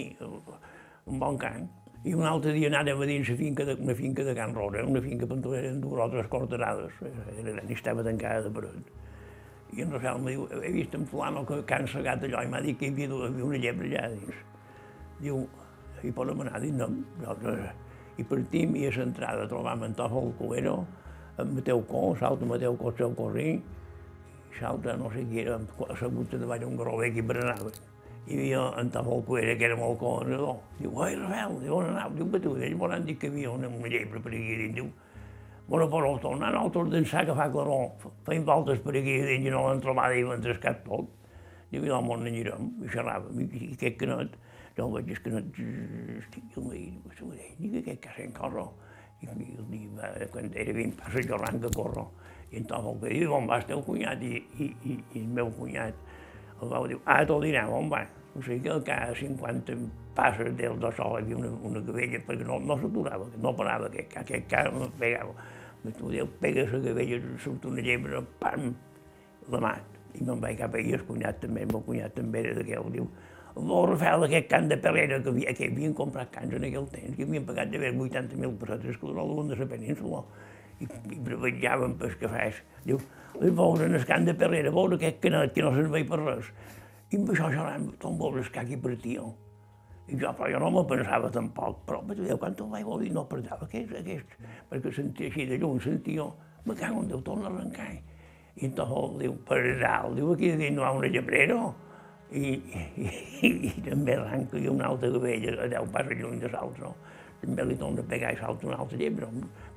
un 1.08 1.18
bon 1.22 1.38
camp. 1.40 1.68
I 2.06 2.14
un 2.14 2.28
altre 2.28 2.52
dia 2.54 2.68
anàvem 2.70 3.00
a 3.02 3.08
dins 3.08 3.30
finca 3.40 3.64
de, 3.66 3.74
una 3.82 3.94
finca 3.98 4.24
de 4.24 4.34
Can 4.36 4.54
Rosa, 4.54 4.84
una 4.86 5.00
finca 5.02 5.26
per 5.26 5.38
eren 5.58 5.80
dues 5.82 6.28
corterades, 6.30 7.00
era 7.02 7.54
gran 7.56 7.68
i 7.68 7.74
estava 7.74 8.04
tancada 8.06 8.44
de 8.44 8.52
paret. 8.54 8.92
I 9.74 9.82
en 9.82 9.90
Rafael 9.92 10.20
em 10.20 10.28
diu, 10.30 10.44
he 10.62 10.70
vist 10.72 10.94
en 10.94 11.04
fulano 11.08 11.42
que, 11.48 11.58
que 11.66 11.74
han 11.74 11.88
segat 11.90 12.22
allò 12.24 12.44
i 12.44 12.52
m'ha 12.52 12.62
dit 12.64 12.78
que 12.78 12.86
hi 12.86 12.94
havia, 12.94 13.08
havia 13.26 13.48
una 13.48 13.58
llebre 13.64 13.90
allà 13.90 14.06
dins. 14.14 14.38
Diu, 15.18 15.42
hi 16.04 16.12
podem 16.14 16.44
anar? 16.46 16.62
Dic, 16.62 16.76
no. 16.78 16.88
Nosaltres, 17.18 17.74
I 18.18 18.24
partim 18.30 18.78
i 18.78 18.86
a 18.86 18.94
l'entrada 18.94 19.44
trobam 19.50 19.84
en 19.86 19.92
Tòfol 19.98 20.32
Cuero, 20.38 20.78
en 20.78 21.07
Mateu 21.44 21.82
Co, 21.86 22.16
salta 22.18 22.44
Mateu 22.44 22.76
Co, 22.76 22.92
seu 22.96 23.14
corrí, 23.14 23.60
salta 24.58 24.96
no 24.96 25.10
sé 25.12 25.22
qui 25.28 25.40
era, 25.40 25.58
assegut 25.90 26.34
davall 26.34 26.64
un 26.64 26.76
grover 26.76 27.12
que 27.14 27.22
berenava. 27.22 27.70
Hi 28.28 28.36
havia 28.36 28.62
en 28.80 28.90
Tòfol 28.92 29.22
Cuero, 29.24 29.54
que 29.56 29.64
era 29.64 29.76
molt 29.76 29.98
colonador. 30.00 30.58
Diu, 30.78 30.90
oi, 30.92 31.14
Rafael, 31.16 31.54
diu, 31.62 31.76
on 31.78 31.86
anau? 31.94 32.10
Diu, 32.16 32.40
tu, 32.42 32.56
ells 32.58 32.76
m'han 32.76 33.06
dit 33.06 33.16
que 33.18 33.30
hi 33.30 33.30
havia 33.30 33.52
una, 33.54 33.70
llebre 33.88 34.20
per 34.20 34.32
aquí 34.34 34.56
dins. 34.64 34.74
Diu, 34.80 34.90
Bueno, 35.68 35.84
però 35.92 36.14
tornant 36.16 36.54
nosaltres 36.56 36.94
d'ençà 36.94 37.26
que 37.28 37.34
fa 37.36 37.44
claror, 37.52 38.06
feim 38.24 38.44
voltes 38.48 38.78
per 38.80 38.94
aquí 38.96 39.18
dins 39.20 39.48
i 39.48 39.50
no 39.52 39.66
l'han 39.66 39.82
trobat 39.84 40.14
i 40.16 40.22
l'han 40.24 40.40
trescat 40.40 40.80
tot. 40.86 41.10
Diu, 41.68 41.84
i 41.84 41.90
l'home 41.92 42.14
on 42.14 42.24
anirem, 42.24 42.70
i 42.86 42.88
xerràvem, 42.88 43.42
i, 43.44 43.48
i 43.66 43.74
aquest 43.76 43.98
canet, 44.00 44.38
el 44.80 44.94
veig, 44.94 45.10
el 45.12 45.20
canet, 45.26 45.58
estic, 46.22 46.46
jo 46.54 46.64
dit, 46.70 47.20
ho 47.20 47.28
deia, 47.34 47.50
dic, 47.60 47.76
aquest 47.82 48.00
que 48.06 48.14
se'n 48.16 48.32
corre. 48.32 48.64
I, 49.22 49.28
i 49.74 49.84
va, 49.98 50.10
quan 50.32 50.50
era 50.54 50.74
20 50.76 50.98
passes 51.00 51.26
jo 51.26 51.38
arranca 51.38 51.66
a 51.70 51.74
córrer. 51.74 52.06
I 52.50 52.62
entonces 52.62 52.92
el 52.92 53.00
que 53.02 53.14
diu, 53.14 53.34
on 53.36 53.48
va 53.50 53.58
el 53.60 53.66
teu 53.68 53.82
cunyat? 53.84 54.22
I, 54.24 54.38
i, 54.58 54.68
i, 54.88 54.94
i 55.14 55.22
el 55.22 55.32
meu 55.38 55.50
cunyat, 55.58 55.98
el 56.62 56.72
va 56.72 56.82
dir, 56.88 56.98
ah, 57.04 57.20
te'l 57.26 57.44
direm, 57.44 57.72
on 57.74 57.90
va? 57.92 58.04
O 58.36 58.42
sigui 58.44 58.62
que 58.64 58.76
cada 58.86 59.14
50 59.16 59.76
passes 60.14 60.56
del 60.56 60.78
de 60.80 60.90
sol 60.96 61.18
hi 61.18 61.22
havia 61.24 61.38
una, 61.40 61.52
una 61.70 61.82
gavella, 61.84 62.20
perquè 62.26 62.46
no, 62.46 62.58
no 62.62 62.78
s'aturava, 62.80 63.28
no 63.42 63.54
parava, 63.58 63.90
aquest, 63.90 64.16
aquest 64.22 64.50
cas 64.50 64.70
no 64.74 64.90
pegava. 65.00 65.34
Tu 65.98 66.10
Déu, 66.12 66.26
pega 66.40 66.64
la 66.72 66.80
gavella, 66.84 67.18
surt 67.42 67.64
una 67.70 67.82
llebre, 67.84 68.20
pam, 68.42 68.72
la 69.52 69.60
mat. 69.62 69.96
I 70.18 70.24
me'n 70.24 70.40
vaig 70.42 70.58
cap 70.58 70.74
ahir, 70.74 70.98
el 70.98 71.04
cunyat 71.08 71.40
també, 71.42 71.62
el 71.66 71.72
meu 71.72 71.82
cunyat 71.86 72.14
també 72.16 72.42
era 72.42 72.54
d'aquell, 72.58 72.90
diu, 72.94 73.06
el 73.58 73.88
Rafael 73.90 74.24
aquest 74.26 74.46
camp 74.50 74.68
de 74.70 74.76
Perrera, 74.78 75.18
que, 75.22 75.32
havia, 75.32 75.54
que 75.56 75.66
havien 75.70 75.94
comprat 75.98 76.30
cants 76.34 76.54
en 76.54 76.66
aquell 76.68 76.86
temps, 76.92 77.16
que 77.16 77.26
havien 77.26 77.46
pagat 77.48 77.72
d'haver 77.72 77.92
80.000 77.94 78.54
pessetes, 78.60 79.00
que 79.00 79.14
no 79.16 79.42
de 79.48 79.56
la 79.58 79.66
península, 79.66 80.22
i, 80.78 80.86
i 80.86 81.18
brevetjaven 81.26 81.96
pels 81.98 82.14
cafès. 82.20 82.62
Diu, 82.84 83.00
li 83.42 83.50
veure 83.50 83.88
el 83.90 84.06
camp 84.06 84.28
de 84.28 84.34
Perrera, 84.38 84.70
veure 84.74 84.98
aquest 84.98 85.20
canet 85.24 85.54
que 85.54 85.64
no 85.66 85.74
serveix 85.74 86.06
per 86.08 86.20
res. 86.22 86.52
I 87.10 87.18
amb 87.18 87.32
això 87.34 87.50
xerrant, 87.50 87.90
veure 88.04 88.44
el 88.44 88.50
caqui 88.54 88.76
per 88.76 88.94
tio. 89.02 89.32
I 90.08 90.16
jo, 90.16 90.30
però 90.36 90.48
jo 90.48 90.60
no 90.62 90.70
me 90.72 90.84
pensava 90.88 91.28
tampoc, 91.32 91.82
però 91.88 91.98
però 92.06 92.16
Déu, 92.16 92.38
quan 92.40 92.54
te'l 92.56 92.70
vaig 92.72 92.86
dir 93.02 93.10
no 93.12 93.26
perdava 93.28 93.66
aquest, 93.66 93.90
aquest, 93.98 94.38
perquè 94.70 94.92
sentia 94.96 95.28
així 95.28 95.44
de 95.50 95.58
lluny, 95.60 95.82
sentia, 95.84 96.24
me 96.64 96.76
cago 96.78 97.02
en 97.02 97.10
Déu, 97.10 97.20
torna 97.26 97.50
a 97.50 97.52
arrencar. 97.52 97.90
I 98.56 98.64
entonces 98.70 99.18
diu, 99.20 99.34
per 99.48 99.60
dalt, 99.82 100.16
diu, 100.16 100.32
aquí 100.32 100.54
dins 100.54 100.72
no 100.76 100.82
hi 100.82 100.88
ha 100.88 100.94
una 100.96 101.12
llebrera, 101.12 101.58
i, 102.30 102.58
i, 102.60 103.08
i, 103.46 103.50
i 103.70 103.72
també 103.86 104.16
arranca 104.18 104.58
i 104.60 104.68
una 104.68 104.90
altra 104.90 105.10
gavella 105.14 105.54
a 105.64 105.68
10 105.72 105.92
passos 105.94 106.20
lluny 106.20 106.40
de 106.42 106.50
l'altre, 106.52 106.92
també 107.40 107.64
li 107.64 107.76
torna 107.78 108.02
a 108.02 108.08
pegar 108.10 108.32
i 108.34 108.38
salta 108.40 108.66
una 108.66 108.78
altra 108.82 108.98
llebre. 108.98 109.28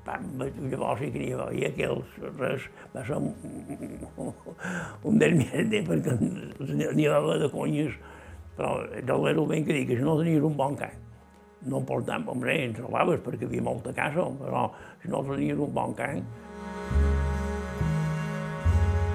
Pam, 0.05 0.31
llavors 0.71 0.99
sí 0.99 1.11
que 1.13 1.21
n'hi 1.21 1.33
havia 1.37 1.69
aquells, 1.69 2.15
res, 2.39 2.65
va 2.95 3.03
ser 3.05 3.19
un, 3.21 3.35
un, 4.17 4.31
un 5.05 5.21
desmierde, 5.21 5.83
perquè 5.85 6.15
n'hi 6.17 6.87
havia 6.89 7.37
de 7.43 7.51
conyes, 7.53 7.93
però 8.57 8.73
del 8.97 9.27
era 9.29 9.45
ben 9.53 9.67
que 9.67 9.77
dic 9.77 9.93
si 9.93 10.01
no 10.01 10.17
tenies 10.17 10.47
un 10.47 10.57
bon 10.57 10.75
camp, 10.79 10.97
no 11.69 11.83
portam, 11.85 12.25
hombre, 12.33 12.57
en 12.65 12.73
trobaves 12.73 13.21
perquè 13.21 13.45
havia 13.45 13.61
molta 13.61 13.93
casa, 13.93 14.25
però 14.41 14.65
si 15.03 15.13
no 15.13 15.21
tenies 15.29 15.61
un 15.61 15.73
bon 15.73 15.93
camp... 15.93 16.25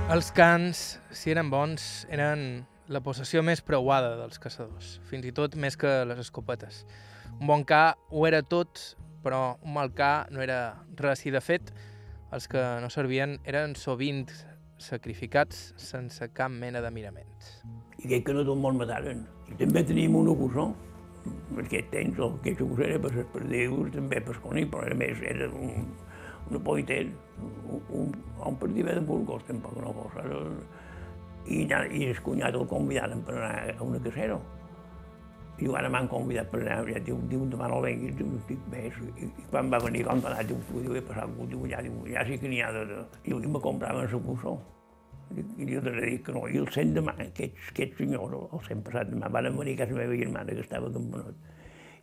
Els 0.07 0.31
cants, 0.31 1.01
si 1.11 1.33
eren 1.33 1.51
bons, 1.51 2.07
eren 2.15 2.63
la 2.89 3.03
possessió 3.03 3.43
més 3.43 3.63
preuada 3.65 4.15
dels 4.21 4.39
caçadors, 4.43 4.97
fins 5.11 5.27
i 5.27 5.33
tot 5.35 5.57
més 5.59 5.77
que 5.79 5.91
les 6.07 6.21
escopetes. 6.23 6.85
Un 7.41 7.47
bon 7.51 7.65
ca 7.67 7.97
ho 8.11 8.27
era 8.29 8.43
tot, 8.43 8.97
però 9.25 9.57
un 9.63 9.75
mal 9.75 9.93
ca 9.95 10.27
no 10.31 10.43
era 10.45 10.79
res, 11.01 11.25
i 11.27 11.33
de 11.35 11.43
fet, 11.43 11.73
els 12.33 12.47
que 12.51 12.63
no 12.83 12.91
servien 12.93 13.39
eren 13.45 13.75
sovint 13.79 14.27
sacrificats 14.83 15.73
sense 15.81 16.29
cap 16.37 16.53
mena 16.53 16.83
de 16.85 16.91
miraments. 16.93 17.61
I 17.99 18.07
aquell 18.07 18.25
que 18.27 18.37
no 18.37 18.45
tot 18.47 18.61
món 18.61 18.79
mataren. 18.79 19.25
I 19.51 19.59
també 19.59 19.83
teníem 19.87 20.17
un 20.19 20.31
ocusó, 20.33 20.69
aquest 21.59 21.91
temps, 21.91 22.19
el 22.23 22.35
que 22.45 22.55
ocusó 22.63 22.85
era 22.87 22.99
per 23.03 23.13
les 23.17 23.31
perdius, 23.33 23.93
també 23.95 24.21
per 24.23 24.37
conill, 24.45 24.69
però 24.71 24.85
era 24.87 24.99
més, 24.99 25.23
era 25.27 25.49
un, 25.49 25.87
una 26.51 26.63
poiter, 26.63 27.07
un, 27.41 27.81
un, 28.01 28.13
un 28.51 28.59
perdiu 28.61 28.91
de 28.91 29.01
Burgos, 29.07 29.47
tampoc 29.49 29.79
no 29.81 29.95
fos. 29.97 30.19
Era, 30.23 30.43
i, 31.47 31.65
i 31.65 32.07
el 32.11 32.21
cunyat 32.27 32.55
el 32.59 32.67
convidaren 32.71 33.23
per 33.27 33.37
anar 33.39 33.75
a 33.77 33.83
una 33.87 34.01
casera. 34.03 34.39
I 35.57 35.69
ara 35.73 35.89
m'han 35.89 36.09
convidat 36.13 36.51
per 36.53 36.61
anar, 36.61 36.83
ja 36.91 37.01
diu, 37.01 37.17
diu 37.31 37.47
demà 37.49 37.69
no 37.73 37.81
venguis, 37.81 38.13
diu, 38.19 38.29
dic, 38.49 38.65
bé, 38.73 38.83
i, 38.93 39.25
i 39.25 39.45
quan 39.49 39.71
va 39.73 39.81
venir, 39.81 40.03
quan 40.05 40.21
va 40.21 40.35
anar, 40.35 40.45
diu, 40.45 40.59
diu, 40.75 40.93
he 40.93 41.01
passat, 41.01 41.33
diu, 41.49 41.63
ja, 41.71 41.81
diu, 41.87 42.03
ja 42.13 42.25
sí 42.29 42.37
que 42.43 42.51
n'hi 42.53 42.61
ha 42.61 42.73
de... 42.75 42.83
de... 42.91 42.99
Diu, 43.25 43.41
i 43.41 43.53
me 43.55 43.63
compraven 43.65 44.05
la 44.05 44.21
cussó. 44.27 44.59
I 45.33 45.67
jo 45.67 45.81
t'he 45.83 45.95
dit 45.97 46.21
que 46.27 46.35
no, 46.37 46.45
i 46.47 46.61
el 46.61 46.69
cent 46.75 46.93
de 46.95 47.03
mà, 47.03 47.17
aquests, 47.25 47.73
aquests 47.73 48.03
senyors, 48.03 48.37
el 48.53 48.63
cent 48.69 48.85
passat 48.85 49.09
de 49.11 49.17
mà, 49.19 49.33
van 49.33 49.49
venir 49.57 49.79
a 49.79 49.81
casa 49.81 49.97
meva 49.97 50.21
germana, 50.21 50.53
que 50.53 50.63
estava 50.67 50.93
a 50.93 50.95
Campanot, 50.95 51.49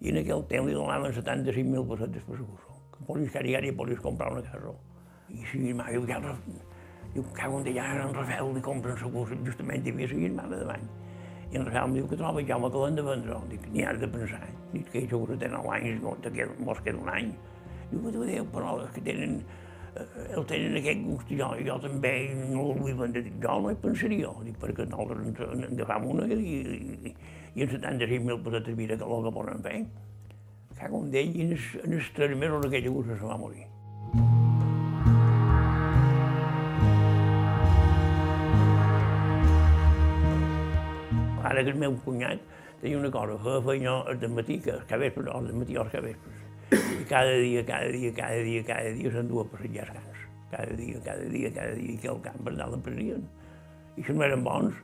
i 0.02 0.12
en 0.12 0.20
aquell 0.24 0.44
temps 0.50 0.68
li 0.68 0.76
donaven 0.76 1.14
75.000 1.16 1.88
pessetes 1.94 2.26
per 2.28 2.40
la 2.42 2.48
cussó, 2.50 2.82
que 2.96 3.06
podies 3.08 3.32
carigar 3.38 3.64
i 3.64 3.72
podies 3.72 4.02
comprar 4.04 4.34
una 4.34 4.44
casa. 4.50 4.74
I 5.30 5.46
si 5.52 5.72
ma 5.78 5.88
diu, 5.94 6.10
ja, 6.10 6.20
diu, 7.14 7.24
cago 7.34 7.60
en 7.62 7.74
ja 7.76 7.86
en 7.94 8.14
Rafael 8.14 8.54
li 8.54 8.62
compren 8.62 8.98
la 8.98 9.10
cussó, 9.16 9.36
justament 9.46 9.86
hi 9.86 9.92
havia 9.94 10.08
la 10.08 10.20
germana 10.20 10.60
davant. 10.62 10.86
I 11.52 11.58
en 11.60 11.66
Rafael 11.68 11.90
em 11.90 11.98
diu 12.00 12.08
que 12.10 12.18
troba 12.18 12.42
ja 12.42 12.58
que 12.58 12.80
l'han 12.82 12.96
de 12.96 13.04
vendre. 13.06 13.40
Dic, 13.50 13.66
n'hi 13.72 13.84
has 13.86 14.00
de 14.02 14.08
pensar. 14.08 14.48
Dic 14.72 14.88
que 14.90 15.02
ells 15.02 15.12
segurament 15.12 15.44
tenen 15.44 15.68
l'any, 15.68 16.00
no, 16.02 16.16
te 16.22 16.32
queda, 16.34 16.56
mos 16.58 16.80
queda 16.82 16.98
un 16.98 17.12
any. 17.14 17.34
Diu, 17.92 18.00
que 18.02 18.14
tu 18.16 18.24
Déu, 18.26 18.48
però 18.56 18.72
és 18.82 18.96
que 18.96 19.04
tenen, 19.06 19.36
eh, 19.94 20.08
el 20.34 20.48
tenen 20.50 20.80
aquest 20.80 21.04
gust, 21.06 21.36
jo, 21.42 21.52
jo 21.68 21.78
també 21.84 22.14
no 22.50 22.72
el 22.72 22.80
vull 22.80 22.98
vendre. 23.04 23.22
Dic, 23.28 23.38
jo 23.44 23.60
no 23.62 23.70
hi 23.70 23.78
pensaria, 23.84 24.34
dic, 24.48 24.58
perquè 24.64 24.88
nosaltres 24.90 25.28
ens, 25.28 25.44
en 25.46 25.68
agafam 25.78 26.10
una 26.16 26.26
i, 26.34 26.40
i, 26.40 27.14
i 27.54 27.68
en 27.68 27.76
75.000 27.76 28.42
pessetes 28.48 28.80
mira 28.80 28.98
que 28.98 29.06
el 29.06 29.30
que 29.30 29.36
poden 29.38 29.62
fer. 29.68 29.78
Cago 30.80 31.04
en 31.06 31.14
d'ell, 31.14 31.38
i 31.38 31.46
en, 31.46 31.54
en 31.84 32.00
els 32.00 32.12
tres 32.18 32.34
mesos 32.34 32.66
aquella 32.66 32.98
gusta 32.98 33.20
se 33.22 33.30
va 33.30 33.38
morir. 33.38 33.70
Ara 41.54 41.64
que 41.64 41.74
el 41.74 41.80
meu 41.82 41.98
cunyat 42.06 42.42
tenia 42.82 43.00
una 43.00 43.12
cosa, 43.12 43.38
feia 43.40 43.62
feina 43.64 43.98
al 44.12 44.30
matí, 44.36 44.60
que 44.60 44.74
al 44.74 44.86
capvespre, 44.90 45.24
no, 45.24 45.38
al 45.40 45.54
matí 45.56 45.78
o 45.78 45.84
al 45.86 45.92
capvespre. 45.94 46.40
I 46.74 47.06
cada 47.10 47.36
dia, 47.38 47.62
cada 47.66 47.92
dia, 47.94 48.12
cada 48.18 48.42
dia, 48.44 48.64
cada 48.66 48.92
dia 48.98 49.12
s'endua 49.14 49.46
a 49.46 49.52
passejar 49.52 49.86
els 49.86 49.94
camps. 50.00 50.24
Cada 50.54 50.76
dia, 50.78 51.02
cada 51.06 51.30
dia, 51.30 51.52
cada 51.54 51.76
dia, 51.78 52.00
que 52.02 52.10
al 52.10 52.20
camp 52.26 52.42
per 52.46 52.56
dalt 52.58 52.80
empresien. 52.80 53.28
I 53.98 54.04
si 54.04 54.16
no 54.18 54.26
eren 54.26 54.44
bons, 54.44 54.82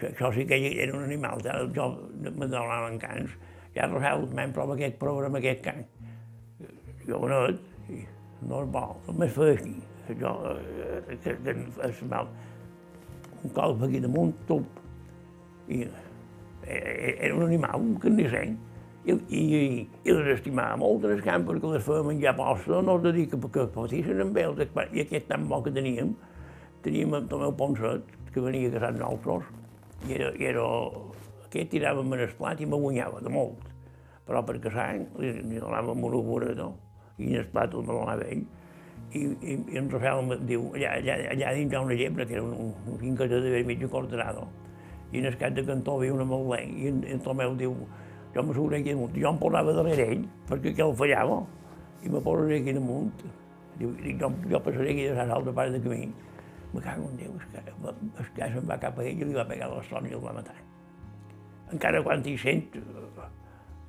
això 0.00 0.30
sí 0.34 0.46
que 0.46 0.58
era 0.70 0.94
un 0.96 1.04
animal, 1.04 1.42
jo 1.74 1.88
me 2.22 2.46
donaven 2.46 2.98
cans, 3.02 3.34
ja 3.74 3.88
Rafael, 3.90 4.28
m'hem 4.30 4.54
provat 4.54 4.78
aquest 4.78 4.98
programa, 5.02 5.42
aquest 5.42 5.62
can. 5.66 5.84
Jo 7.04 7.20
no, 7.28 7.40
no 8.48 8.62
és 8.62 8.70
bo, 8.72 8.86
només 9.08 9.34
feia 9.34 9.58
aquí. 9.58 9.74
Jo, 10.20 10.32
eh, 10.52 11.18
que, 11.24 11.34
que 11.44 11.54
és 11.88 12.02
mal. 12.08 12.28
Un 13.42 13.52
colp 13.56 13.82
aquí 13.84 14.00
damunt, 14.00 14.34
tup. 14.48 14.80
I 15.68 15.84
era 16.66 17.34
un 17.34 17.44
animal, 17.46 17.80
un 17.80 17.98
carnisseny, 18.00 18.56
i, 19.04 19.12
i, 19.12 19.40
i 20.04 20.14
les 20.16 20.30
estimava 20.38 20.78
molt 20.80 21.04
les 21.10 21.20
camp 21.24 21.44
perquè 21.48 21.72
les 21.74 21.84
feia 21.84 22.04
menjar 22.06 22.32
posta, 22.38 22.80
no 22.84 22.96
dic 23.04 23.34
que 23.52 23.66
patissin 23.74 24.22
amb 24.24 24.38
ells, 24.40 24.62
i 24.96 25.04
aquest 25.04 25.28
tan 25.28 25.44
bo 25.50 25.60
que 25.64 25.72
teníem, 25.74 26.14
teníem 26.84 27.18
el 27.20 27.28
meu 27.28 27.52
ponset, 27.58 28.08
que 28.32 28.42
venia 28.42 28.70
a 28.70 28.74
casar 28.78 28.94
nosaltres, 28.96 29.52
i 30.08 30.16
era, 30.16 30.32
i 30.40 30.48
era, 30.48 30.64
aquest 31.44 31.70
tiràvem 31.74 32.16
en 32.16 32.24
el 32.24 32.34
plat 32.38 32.60
i 32.60 32.66
me 32.66 32.80
guanyava 32.80 33.20
de 33.24 33.30
molt, 33.32 33.68
però 34.26 34.42
per 34.46 34.58
casar 34.64 34.90
li, 35.20 35.36
li 35.44 35.60
donàvem 35.60 36.08
una 36.08 36.20
operador, 36.22 36.74
i 37.18 37.30
en 37.30 37.40
el 37.44 37.48
plat 37.52 37.76
el 37.76 37.86
donava 37.86 38.18
ell, 38.24 38.42
i, 39.14 39.20
i, 39.20 39.54
i 39.70 39.78
en 39.78 39.88
Rafael 39.92 40.24
em 40.24 40.46
diu, 40.48 40.70
allà, 40.74 40.96
allà, 40.98 41.20
allà 41.36 41.54
dins 41.54 41.70
hi 41.72 41.76
ha 41.76 41.84
una 41.84 41.96
llebre, 41.98 42.26
que 42.26 42.40
era 42.40 42.42
un, 42.42 42.72
un 42.72 42.98
finqueta 42.98 43.38
de 43.44 43.62
mig 43.68 43.84
cortarado, 43.92 44.48
i 45.14 45.22
en 45.22 45.30
el 45.30 45.36
cap 45.38 45.54
de 45.54 45.62
cantó 45.66 45.96
veia 46.00 46.14
una 46.14 46.26
molt 46.26 46.58
i 46.58 46.88
en, 46.90 47.04
en 47.06 47.20
Tomeu 47.22 47.54
diu, 47.58 47.74
jo 48.34 48.42
me 48.42 48.54
sobre 48.54 48.80
aquí 48.80 48.90
damunt, 48.90 49.14
jo 49.14 49.30
em 49.30 49.38
posava 49.38 49.74
darrere 49.76 50.08
ell, 50.16 50.24
perquè 50.48 50.74
que 50.74 50.82
el 50.82 50.94
fallava, 50.98 51.38
i 52.02 52.10
me 52.10 52.22
posaré 52.24 52.58
aquí 52.58 52.74
damunt, 52.74 53.12
diu, 53.78 53.94
jo, 54.18 54.32
jo 54.50 54.62
passaré 54.66 54.96
aquí 54.96 55.06
de 55.06 55.26
l'altra 55.30 55.54
part 55.54 55.70
del 55.70 55.84
camí, 55.84 56.08
me 56.74 56.82
cago 56.82 57.06
en 57.12 57.16
Déu, 57.20 57.38
es 57.38 57.46
que, 58.34 58.42
es 58.42 58.52
se'n 58.56 58.66
va 58.66 58.80
cap 58.82 58.98
a 58.98 59.06
ell 59.06 59.22
i 59.22 59.30
li 59.30 59.38
va 59.38 59.46
pegar 59.46 59.70
la 59.70 59.82
son 59.86 60.10
i 60.10 60.16
el 60.16 60.22
va 60.24 60.34
matar. 60.34 60.56
Encara 61.70 62.02
quan 62.02 62.26
hi 62.26 62.34
sent, 62.42 62.66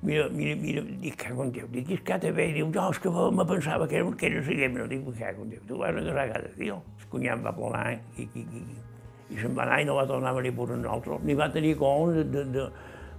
mira, 0.06 0.28
mira, 0.30 0.54
mira, 0.62 0.86
dic, 1.02 1.18
cago 1.24 1.48
en 1.48 1.54
Déu, 1.56 1.66
dic, 1.74 1.90
és 1.98 2.06
que 2.06 2.22
també, 2.22 2.52
diu, 2.54 2.70
jo, 2.70 2.88
és 2.94 3.02
que 3.02 3.10
me 3.10 3.50
pensava 3.50 3.90
que 3.90 3.98
era, 3.98 4.14
que 4.14 4.30
era 4.30 4.44
la 4.62 4.74
no 4.78 4.90
dic, 4.94 5.10
cago 5.18 5.42
en 5.42 5.56
Déu, 5.56 5.66
tu 5.66 5.82
vas 5.82 5.90
a 5.90 6.06
casar 6.06 6.28
cada 6.36 6.54
dia. 6.54 6.78
El 6.78 7.10
cunyat 7.10 7.42
va 7.42 7.54
plorar 7.54 7.88
i, 7.96 7.98
i, 8.22 8.28
i, 8.34 8.62
i 8.62 8.85
se'n 9.34 9.54
va 9.56 9.64
anar 9.66 9.80
i 9.82 9.86
no 9.88 9.96
va 9.98 10.06
tornar 10.06 10.30
a 10.30 10.38
venir 10.38 10.52
per 10.56 10.68
nosaltres, 10.72 11.22
ni 11.26 11.34
va 11.34 11.48
tenir 11.52 11.74
com 11.80 12.12
de, 12.14 12.24
de, 12.34 12.44
de, 12.54 12.66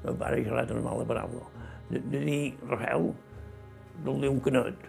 de 0.04 0.14
pare 0.20 0.40
i 0.42 0.46
una 0.48 0.84
mala 0.86 1.08
paraula, 1.08 1.48
de, 1.90 2.00
de 2.00 2.22
dir, 2.24 2.44
Rafael, 2.70 3.10
dur-li 4.06 4.32
un 4.32 4.40
canet, 4.40 4.88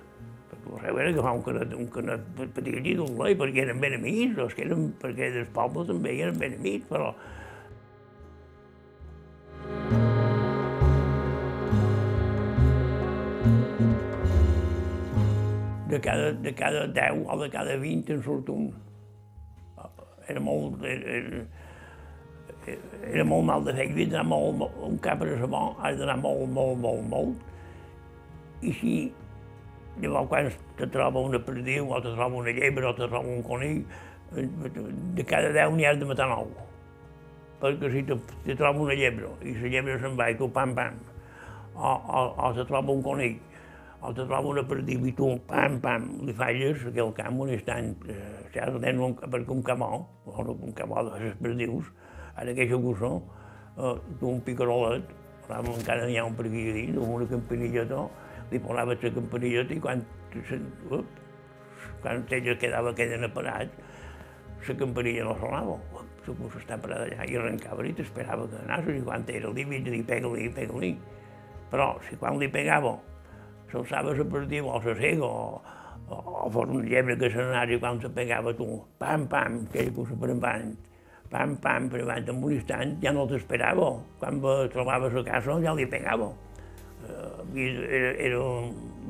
perquè 0.50 0.76
Rafael 0.76 1.02
era 1.02 1.10
agafar 1.16 1.34
un 1.38 1.42
canet, 1.42 1.74
un 1.74 1.90
canet 1.96 2.28
petit 2.54 2.78
i 2.84 2.94
dur-li, 3.00 3.34
perquè 3.40 3.66
eren 3.66 3.82
ben 3.82 3.98
amics, 3.98 4.38
els 4.38 4.54
que 4.54 4.66
eren, 4.68 4.92
perquè 5.02 5.32
dels 5.34 5.50
pobles 5.56 5.90
també 5.90 6.14
eren 6.20 6.38
ben 6.38 6.54
amics, 6.60 6.86
però 6.92 7.12
de 15.88 16.00
cada, 16.00 16.32
de 16.32 16.52
cada 16.54 16.86
10 16.86 17.24
o 17.26 17.38
de 17.42 17.50
cada 17.50 17.76
20 17.76 18.12
en 18.12 18.22
surt 18.22 18.48
un 18.52 18.68
era 20.28 20.40
molt, 20.40 20.82
era, 20.84 21.44
era 23.08 23.24
molt 23.24 23.46
mal 23.48 23.64
de 23.64 23.74
fer, 23.76 23.88
havia 23.90 24.10
d'anar 24.12 24.26
molt, 24.28 24.66
un 24.84 24.98
cap 25.04 25.22
a 25.24 25.28
la 25.28 25.48
mà, 25.50 25.62
has 25.84 25.98
d'anar 26.00 26.18
molt, 26.20 26.46
molt, 26.52 26.78
molt, 26.84 27.08
molt, 27.08 27.48
i 28.62 28.74
si 28.80 28.94
llavors 30.02 30.28
quan 30.30 30.50
te 30.78 30.86
troba 30.94 31.22
una 31.26 31.40
perdiu, 31.42 31.90
o 31.90 32.00
te 32.02 32.12
troba 32.14 32.42
una 32.42 32.54
llebre, 32.54 32.86
o 32.86 32.94
te 32.94 33.06
troba 33.08 33.26
un 33.26 33.42
conill, 33.42 33.82
de 35.16 35.24
cada 35.26 35.52
deu 35.54 35.74
n'hi 35.74 35.86
has 35.88 35.98
de 35.98 36.08
matar 36.08 36.28
nou. 36.30 36.50
Perquè 37.62 37.90
si 37.90 38.04
te, 38.06 38.18
te 38.44 38.54
troba 38.58 38.84
una 38.84 38.94
llebre, 38.98 39.32
i 39.42 39.56
la 39.58 39.72
llebre 39.72 39.98
se'n 40.02 40.18
va 40.18 40.28
i 40.30 40.36
tu 40.38 40.50
pam, 40.54 40.74
pam, 40.76 41.00
o, 41.74 41.90
o, 41.90 42.22
o 42.46 42.52
te 42.54 42.66
troba 42.68 42.94
un 42.94 43.02
conill, 43.02 43.38
o 44.00 44.12
te 44.14 44.24
troba 44.24 44.52
una 44.52 44.62
perdiu 44.62 45.06
i 45.08 45.12
tu 45.18 45.32
pam, 45.48 45.80
pam, 45.82 46.06
li 46.26 46.34
falles, 46.38 46.84
que 46.94 47.02
el 47.02 47.12
camp 47.16 47.40
on 47.42 47.50
estan, 47.54 47.94
eh, 48.06 48.18
saps, 48.54 48.78
tenen 48.78 49.02
un, 49.02 49.16
perquè 49.18 49.54
un 49.54 49.62
camó, 49.66 49.90
o 50.24 50.44
un 50.54 50.74
camó 50.78 51.02
de 51.08 51.18
les 51.24 51.36
perdius, 51.42 51.90
ara 52.36 52.54
que 52.54 52.66
això 52.66 52.78
cussó, 52.82 53.12
eh, 53.76 53.94
tu 54.20 54.30
un 54.30 54.40
picarolet, 54.46 55.10
encara 55.48 56.06
n'hi 56.06 56.18
ha 56.18 56.24
un 56.28 56.36
per 56.38 56.46
aquí 56.46 56.68
a 56.70 56.74
dins, 56.76 56.96
amb 56.96 57.16
una 57.16 57.26
campanilleta, 57.26 58.04
li 58.50 58.60
posava 58.62 58.94
la 58.94 59.12
campanilleta 59.18 59.74
i 59.74 59.80
quan, 59.80 60.04
up, 60.90 61.22
quan 62.02 62.24
ella 62.30 62.58
quedava 62.60 62.94
queden 62.94 63.24
aparats, 63.24 63.88
la 64.68 64.74
campanilla 64.74 65.24
no 65.24 65.34
sonava. 65.40 65.78
La 66.28 66.34
cussa 66.36 66.58
està 66.60 66.76
parada 66.76 67.06
allà 67.06 67.24
i 67.24 67.36
arrencava 67.40 67.84
i 67.88 67.94
t'esperava 67.96 68.44
que 68.50 68.58
anassis 68.60 68.98
i 68.98 69.04
quan 69.04 69.24
era 69.32 69.48
el 69.48 69.54
límit 69.56 69.86
dir 69.86 70.02
pega-li, 70.04 70.50
pega-li. 70.52 70.90
Però 71.70 71.94
si 72.04 72.18
quan 72.20 72.36
li 72.40 72.50
pegava 72.52 72.98
s'alçava 73.72 74.14
la 74.16 74.24
perdiu 74.24 74.68
o 74.68 74.78
la 74.78 74.94
cega 74.98 75.24
o, 75.26 75.60
o, 76.08 76.18
o 76.46 76.50
fos 76.50 76.68
un 76.72 76.84
llebre 76.88 77.16
que 77.20 77.30
se 77.30 77.38
n'anava 77.38 77.74
i 77.74 77.80
quan 77.80 78.00
se 78.00 78.10
pegava 78.10 78.54
tu, 78.56 78.68
pam, 78.98 79.26
pam, 79.28 79.62
aquella 79.68 79.94
cosa 79.96 80.16
per 80.20 80.30
avant, 80.34 80.76
pam, 81.30 81.56
pam, 81.62 81.88
per 81.92 82.02
avant, 82.02 82.28
en 82.28 82.44
un 82.44 82.54
instant 82.56 82.96
ja 83.02 83.12
no 83.12 83.26
t'esperava. 83.28 83.90
Quan 84.20 84.40
trobaves 84.72 85.16
a 85.16 85.24
casa 85.26 85.58
ja 85.64 85.74
li 85.76 85.86
pegava. 85.86 86.30
Uh, 87.08 87.44
era, 87.56 88.10
era, 88.26 88.40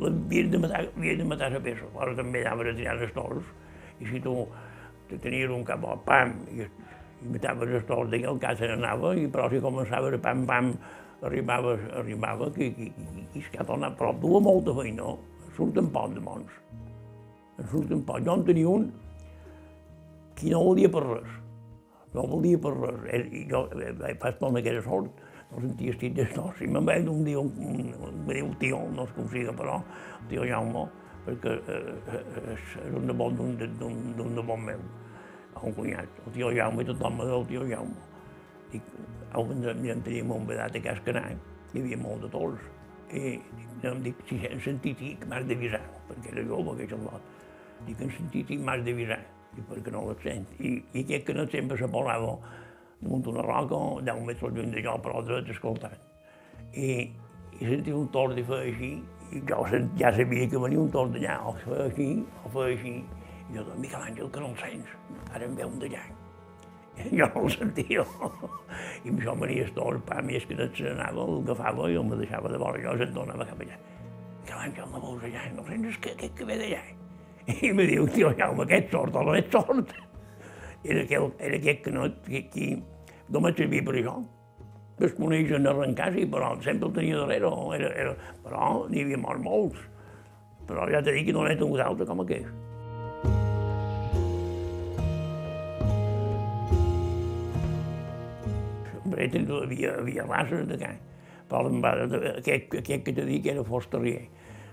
havies 0.06 0.50
de 0.52 0.58
matar, 0.60 0.84
havies 0.96 1.18
de 1.18 1.24
matar 1.24 1.52
la 1.54 1.62
peça. 1.62 1.86
Ara 1.98 2.14
també 2.18 2.44
anava 2.44 2.66
a 2.68 2.74
tirar 2.76 2.98
els 2.98 3.14
toros, 3.16 3.46
i 3.98 4.10
si 4.10 4.20
tu 4.22 4.34
te 5.08 5.18
tenies 5.22 5.50
un 5.50 5.64
cap, 5.66 5.86
pam, 6.04 6.34
i, 6.52 6.66
i 6.66 7.32
mataves 7.32 7.78
els 7.80 7.86
toros 7.88 8.10
d'aquí, 8.12 8.26
el 8.28 8.40
cas 8.42 8.58
se 8.60 8.68
n'anava, 8.70 9.14
i 9.16 9.26
però 9.32 9.48
si 9.50 9.62
començava 9.64 10.12
a 10.12 10.20
pam, 10.22 10.44
pam, 10.46 10.74
arribava, 11.22 11.74
arribava 11.98 12.50
que, 12.54 12.70
que, 12.74 12.90
que, 12.94 13.26
que, 13.32 13.42
que 13.50 13.64
tornar, 13.64 13.94
però 13.98 14.12
duia 14.14 14.40
molta 14.44 14.74
feina, 14.76 15.14
surten 15.56 15.90
poc 15.94 16.14
de 16.14 16.22
mons. 16.22 16.58
En 17.58 17.70
surten 17.72 18.04
poc. 18.06 18.22
Jo 18.26 18.38
en 18.38 18.44
tenia 18.46 18.70
un 18.70 18.90
que 20.38 20.52
no 20.52 20.62
volia 20.68 20.90
per 20.92 21.02
res. 21.06 21.34
No 22.14 22.26
volia 22.30 22.60
per 22.62 22.74
res. 22.78 23.26
I 23.34 23.44
jo 23.50 23.64
fa 24.22 24.30
estona 24.30 24.62
que 24.62 24.72
era 24.74 24.84
sort, 24.86 25.24
no 25.50 25.64
sentia 25.64 25.94
estic 25.94 26.14
de 26.14 26.28
no. 26.36 26.52
Si 26.58 26.70
me'n 26.70 26.86
vaig 26.86 27.10
un 27.10 27.26
dia, 27.26 27.42
un, 27.42 27.82
un, 27.98 28.22
diu 28.28 28.54
tio, 28.62 28.84
no 28.94 29.08
es 29.08 29.14
consiga, 29.18 29.54
però, 29.58 29.80
tio 30.30 30.46
Jaume, 30.46 30.86
perquè 31.26 31.58
eh, 31.74 32.22
és 32.54 32.74
un 32.94 33.08
nebot 33.10 33.34
d'un 33.34 34.34
nebot 34.36 34.66
meu, 34.68 34.84
un 35.58 35.74
cunyat. 35.74 36.22
El 36.26 36.36
tio 36.36 36.52
Jaume, 36.54 36.86
tothom 36.86 37.18
me 37.18 37.26
diu 37.26 37.40
el 37.40 37.48
tio 37.50 37.66
Jaume. 37.72 38.06
Dic, 38.70 38.92
au, 39.32 39.48
en 39.52 40.02
teníem 40.02 40.30
un 40.32 40.46
vedat 40.46 40.76
a 40.76 40.82
Cas 40.84 41.00
Canà, 41.06 41.24
hi 41.72 41.82
havia 41.82 41.98
molt 42.00 42.24
de 42.24 42.30
toros. 42.32 42.60
I 43.12 43.38
no 43.82 43.94
em 43.94 44.02
dic, 44.04 44.20
si 44.28 44.38
hem 44.44 44.60
sentit 44.64 45.00
i 45.04 45.14
m'has 45.26 45.46
d'avisar, 45.48 45.82
perquè 46.08 46.32
era 46.34 46.44
jove, 46.48 46.76
que 46.78 46.88
xalot. 46.90 47.34
Dic, 47.86 48.00
hem 48.00 48.10
sentit 48.16 48.50
i 48.52 48.58
m'has 48.60 48.84
d'avisar, 48.86 49.20
i 49.56 49.64
perquè 49.68 49.94
no 49.94 50.04
les 50.08 50.24
sent. 50.24 50.48
I, 50.58 50.74
i 50.92 51.04
aquest 51.04 51.28
que 51.28 51.36
no 51.36 51.46
sempre 51.52 51.78
se 51.80 51.88
posava 51.92 52.36
damunt 53.00 53.30
una 53.30 53.44
roca, 53.46 53.78
10 54.04 54.24
metres 54.26 54.54
lluny 54.54 54.74
de 54.74 54.84
jo, 54.84 54.96
però 55.04 55.22
dret 55.24 55.50
escoltant. 55.54 55.98
i, 56.74 57.08
i 57.58 57.66
sentia 57.66 57.96
un 57.96 58.08
tord 58.14 58.38
i 58.38 58.44
feia 58.44 58.68
així, 58.68 58.92
i 59.32 59.42
jo 59.48 59.64
ja 59.98 60.12
sabia 60.14 60.48
que 60.50 60.60
venia 60.62 60.80
un 60.80 60.90
tord 60.94 61.14
d'allà, 61.14 61.40
o 61.48 61.54
feia 61.64 61.88
així, 61.88 62.08
o 62.44 62.52
feia 62.54 62.76
així, 62.76 62.94
i 63.48 63.56
jo, 63.56 63.66
Miquel 63.80 64.08
Àngel, 64.10 64.30
que 64.30 64.42
no 64.44 64.52
el 64.52 64.58
sents, 64.62 64.96
ara 65.32 65.46
em 65.46 65.56
veu 65.58 65.70
un 65.72 65.78
d'allà. 65.82 66.04
Jo 67.18 67.28
no 67.34 67.44
el 67.44 67.52
sentia, 67.54 68.04
i 69.06 69.12
això 69.12 69.34
venia 69.38 69.66
el 69.66 69.74
tord, 69.76 70.02
pa, 70.08 70.22
més 70.24 70.46
que 70.48 70.56
et 70.58 70.80
s'anava, 70.80 71.24
el 71.24 71.42
agafava 71.44 71.90
i 71.90 71.98
el 71.98 72.06
me 72.08 72.18
deixava 72.20 72.52
de 72.52 72.60
vora, 72.60 72.80
jo 72.82 72.96
se'n 73.00 73.14
tornava 73.16 73.46
cap 73.48 73.62
allà. 73.64 73.78
Miquel 74.38 74.64
Àngel, 74.64 74.88
no 74.92 75.02
veus 75.04 75.26
allà, 75.28 75.44
no 75.56 75.66
sents 75.68 76.00
que, 76.04 76.14
que, 76.18 76.32
que 76.38 76.48
ve 76.48 76.58
d'allà. 76.62 76.82
I 77.68 77.72
me 77.76 77.86
diu, 77.88 78.08
tio, 78.14 78.32
Jaume, 78.38 78.66
aquest 78.66 78.90
sort 78.94 79.16
o 79.16 79.26
no 79.28 79.36
és 79.38 79.52
sort? 79.52 79.94
Era, 80.84 81.04
aquel, 81.04 81.30
era 81.38 81.58
aquest 81.58 81.86
que 81.86 81.94
no, 81.94 82.08
que, 82.26 82.44
que 82.52 82.74
no 83.28 83.44
me 83.44 83.54
servia 83.56 83.84
per 83.86 83.96
això 83.98 84.18
es 85.06 85.12
coneixen 85.14 85.66
arrencar, 85.70 86.10
sí, 86.14 86.24
però 86.26 86.50
sempre 86.62 86.88
el 86.88 86.94
tenia 86.96 87.18
darrere, 87.20 87.50
era, 87.76 87.90
era, 88.02 88.14
però 88.42 88.70
n'hi 88.90 89.04
havia 89.04 89.20
mort 89.22 89.42
molts. 89.44 89.84
Però 90.68 90.88
ja 90.90 91.02
t'he 91.04 91.14
dit 91.14 91.28
que 91.28 91.34
no 91.36 91.44
n'he 91.46 91.54
tingut 91.58 91.82
altre 91.84 92.06
com 92.08 92.24
aquest. 92.24 92.50
Sempre 99.18 99.62
havia, 99.64 99.94
havia 99.98 100.26
races 100.28 100.66
de 100.68 100.78
can. 100.78 100.98
Però 101.48 101.64
aquest, 101.66 102.74
aquest 102.82 103.04
que 103.06 103.14
t'he 103.16 103.24
dit 103.26 103.42
que 103.42 103.54
era 103.54 103.64
fos 103.66 103.88
terrier. 103.90 104.28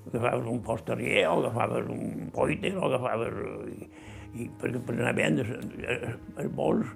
Agafaves 0.06 0.50
un 0.52 0.62
fos 0.64 0.84
terrier, 0.86 1.26
o 1.32 1.40
agafaves 1.40 1.90
un 1.90 2.30
poiter, 2.36 2.76
o 2.78 2.90
agafaves... 2.90 3.40
I, 3.74 3.90
i 4.36 4.50
per, 4.60 4.70
per 4.84 4.98
anar 4.98 5.14
bé, 5.16 5.30
els 5.32 6.50
bons, 6.58 6.90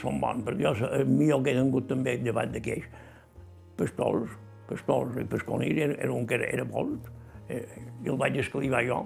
són 0.00 0.20
bons, 0.22 0.44
perquè 0.46 0.64
jo, 0.64 0.88
el 0.96 1.04
millor 1.10 1.42
que 1.44 1.52
he 1.52 1.58
tingut 1.58 1.86
també 1.90 2.16
llevat 2.22 2.54
d'aquells, 2.54 2.86
pastols, 3.78 4.32
pastols 4.70 5.18
i 5.20 5.26
pasconers, 5.28 5.82
era, 5.86 5.98
era 6.06 6.14
un 6.14 6.24
que 6.26 6.38
era, 6.38 6.48
era 6.48 6.64
eh, 7.48 7.66
i 8.02 8.08
el 8.08 8.16
vaig 8.16 8.40
escalivar 8.40 8.82
jo, 8.86 9.02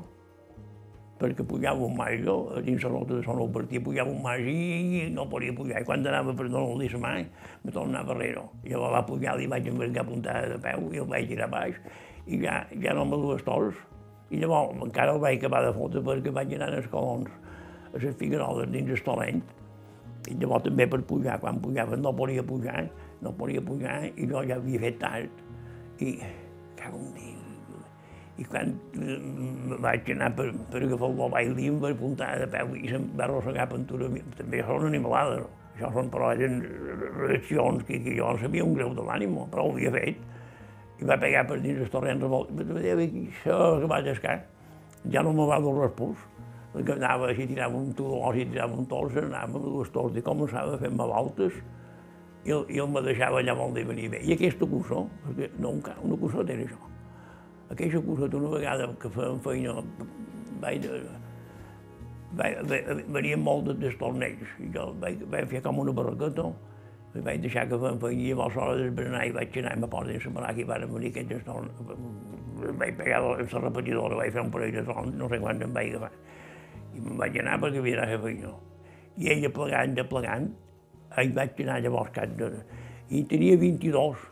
perquè 1.18 1.44
pujava 1.46 1.82
un 1.84 1.98
jo, 2.24 2.36
a 2.54 2.60
dins 2.62 2.84
la 2.84 2.90
nota 2.94 3.16
de 3.16 3.22
son 3.26 3.38
nou 3.40 3.48
partia, 3.50 3.80
pujava 3.82 4.10
un 4.10 4.22
mas 4.22 4.40
i 4.46 5.08
no 5.10 5.26
podia 5.28 5.54
pujar, 5.54 5.82
i 5.82 5.84
quan 5.84 6.06
anava 6.06 6.34
per 6.34 6.48
donar 6.48 6.84
el 6.86 6.98
mai, 7.00 7.26
me 7.64 7.72
tornava 7.72 8.14
darrere. 8.14 8.44
Jo 8.64 8.80
va 8.80 9.02
pujar, 9.06 9.36
li 9.36 9.46
vaig 9.46 9.66
envergar 9.66 10.06
puntada 10.06 10.46
de 10.54 10.58
peu 10.62 10.92
i 10.92 11.02
el 11.02 11.08
vaig 11.10 11.28
tirar 11.28 11.50
baix, 11.50 11.76
i 12.26 12.38
ja, 12.42 12.64
ja 12.82 12.94
no 12.94 13.04
me 13.04 13.16
dues 13.16 13.42
tols. 13.42 13.74
I 14.30 14.38
llavors 14.42 14.76
encara 14.84 15.14
el 15.14 15.20
vaig 15.20 15.38
acabar 15.38 15.64
de 15.64 15.72
fotre 15.74 16.02
perquè 16.04 16.30
vaig 16.30 16.54
anar 16.54 16.70
als 16.76 16.88
colons, 16.92 17.30
a 17.92 17.98
les 17.98 18.14
figueroles 18.20 18.70
dins 18.70 18.90
el 18.90 19.02
tolent, 19.02 19.42
i 20.28 20.36
llavors 20.38 20.68
també 20.68 20.86
per 20.86 21.02
pujar, 21.02 21.40
quan 21.40 21.58
pujava 21.60 21.96
no 21.96 22.14
podia 22.14 22.44
pujar, 22.44 22.86
no 23.24 23.34
podia 23.34 23.64
pujar, 23.64 24.04
i 24.14 24.28
jo 24.28 24.44
ja 24.46 24.60
havia 24.60 24.86
fet 24.86 25.02
tard. 25.02 25.44
I, 25.98 26.14
cago 26.78 27.00
en 27.02 27.12
Déu, 27.18 27.37
i 28.38 28.46
quan 28.46 28.74
vaig 29.82 30.10
anar 30.14 30.30
per, 30.38 30.48
per 30.70 30.82
agafar 30.84 31.10
el 31.10 31.16
mobile 31.18 31.54
lim, 31.58 31.78
per 31.82 31.92
puntar 31.98 32.30
de 32.42 32.48
peu 32.52 32.74
i 32.78 32.90
se'm 32.90 33.08
va 33.18 33.26
arrossegar 33.26 33.68
pintura, 33.72 34.10
també 34.38 34.62
són 34.66 34.88
animalades. 34.90 35.46
Això 35.74 35.90
són, 35.94 36.08
però 36.10 36.32
eren 36.34 36.60
reaccions 37.18 37.84
que, 37.86 38.00
que 38.02 38.16
jo 38.16 38.32
no 38.32 38.42
sabia 38.42 38.64
un 38.66 38.74
greu 38.74 38.94
de 38.96 39.04
l'ànima, 39.06 39.46
però 39.52 39.68
ho 39.68 39.74
havia 39.74 39.92
fet. 39.94 40.24
I 40.98 41.06
va 41.06 41.18
pegar 41.22 41.44
per 41.46 41.60
dins 41.62 41.84
els 41.84 41.92
torrents 41.92 42.24
revolts. 42.24 42.50
Això 42.58 43.58
que 43.82 43.90
vaig 43.90 44.10
escar, 44.14 44.40
ja 45.12 45.22
no 45.22 45.34
me 45.36 45.46
va 45.46 45.60
dur 45.62 45.76
respús 45.78 46.26
que 46.84 46.92
anava, 46.92 47.32
si 47.34 47.46
tirava 47.46 47.76
un 47.76 47.92
turó, 47.94 48.20
si 48.34 48.44
tirava 48.46 48.76
un 48.76 48.86
tors, 48.86 49.16
anava 49.16 49.58
amb 49.58 49.64
dues 49.64 49.90
tors 49.94 50.16
i 50.16 50.22
començava 50.22 50.76
a 50.76 50.80
fer-me 50.80 51.06
voltes 51.10 51.56
i, 52.44 52.52
i 52.52 52.78
el 52.82 52.90
me 52.92 53.02
deixava 53.02 53.40
allà 53.40 53.56
molt 53.56 53.74
de 53.74 53.84
venir 53.88 54.10
bé. 54.12 54.20
I 54.24 54.34
aquesta 54.36 54.68
cussó, 54.68 55.06
perquè 55.24 55.50
no, 55.58 55.74
un, 55.76 55.82
una 56.06 56.20
cussó 56.20 56.44
era 56.44 56.60
això. 56.66 56.97
Aquesta 57.72 58.00
cussó, 58.00 58.28
una 58.38 58.52
vegada 58.54 58.88
que 59.00 59.10
fèiem 59.12 59.40
feina, 59.44 59.74
vaig, 60.62 60.86
vaig, 62.40 62.72
venien 63.18 63.44
molt 63.44 63.68
de 63.68 63.92
tornells, 64.00 64.56
i 64.64 64.70
jo 64.74 64.88
vaig, 65.02 65.20
vaig 65.34 65.52
fer 65.52 65.62
com 65.66 65.82
una 65.84 65.92
barraqueta, 65.92 66.48
i 67.16 67.24
vaig 67.24 67.44
deixar 67.44 67.66
que 67.68 67.80
fèiem 67.82 68.00
feina 68.04 68.22
i 68.22 68.32
llavors 68.32 68.56
a 68.56 68.64
l'hora 68.64 68.80
d'esberenar 68.80 69.26
i 69.28 69.36
vaig 69.36 69.60
anar 69.62 69.76
i 69.76 69.82
me 69.84 69.92
posen 69.92 70.32
a 70.32 70.34
baraca 70.40 70.64
i 70.64 70.68
van 70.72 70.88
venir 70.94 71.12
aquests 71.12 71.44
tornells, 71.44 72.74
vaig 72.80 72.96
pegar 72.98 73.22
la 73.26 73.62
repetidora, 73.68 74.22
vaig 74.22 74.32
fer 74.32 74.44
un 74.46 74.50
parell 74.56 74.74
de 74.80 74.88
torns, 74.88 75.14
no 75.20 75.28
sé 75.28 75.40
quants 75.44 75.68
em 75.68 75.76
vaig 75.76 75.94
agafar 75.94 76.12
i 76.98 77.04
me'n 77.04 77.18
vaig 77.20 77.38
anar 77.42 77.58
perquè 77.62 77.82
havia 77.82 78.02
a 78.02 78.08
fer 78.10 78.18
feina. 78.24 78.54
I 79.18 79.30
ella 79.34 79.50
plegant, 79.54 79.94
de 79.98 80.04
plegant, 80.08 80.48
hi 81.18 81.30
vaig 81.36 81.62
anar 81.64 81.78
llavors 81.84 82.12
cap 82.14 82.34
de... 82.38 82.50
I 83.08 83.22
tenia 83.30 83.56
22. 83.60 84.26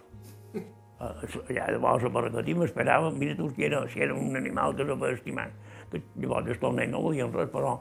Allà 0.97 1.66
llavors 1.74 2.07
a 2.07 2.11
Barracat 2.12 2.49
i 2.49 2.55
m'esperava, 2.57 3.11
mira 3.12 3.36
tu 3.36 3.51
si 3.53 3.66
era, 3.68 3.82
si 3.92 4.01
era 4.01 4.14
un 4.16 4.36
animal 4.36 4.74
que 4.76 4.84
no 4.88 4.97
va 4.97 5.12
estimar. 5.12 5.51
Que 5.92 6.01
llavors 6.22 6.49
els 6.55 6.62
tornells 6.62 6.92
no 6.94 7.03
volien 7.05 7.32
res, 7.34 7.51
però 7.53 7.76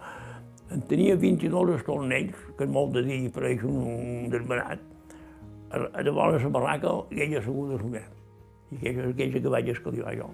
en 0.74 0.84
tenia 0.90 1.16
22 1.16 1.76
estornells, 1.78 2.46
que 2.58 2.68
és 2.68 2.76
molt 2.78 2.96
de 2.98 3.06
dir, 3.08 3.22
pareix 3.32 3.64
un, 3.64 3.82
un 3.96 4.30
desbarat, 4.34 4.84
a, 5.72 5.84
a 5.94 6.04
de 6.04 6.12
vora 6.12 6.40
la 6.40 6.56
barraca 6.60 6.96
i 7.12 7.28
ella 7.28 7.44
asseguda 7.44 7.80
a 7.80 7.84
la 7.84 8.08
I 8.72 8.78
aquella 8.78 9.12
aquella 9.12 9.42
que 9.42 9.54
vaig 9.58 9.70
escalivar 9.70 10.18
jo. 10.18 10.32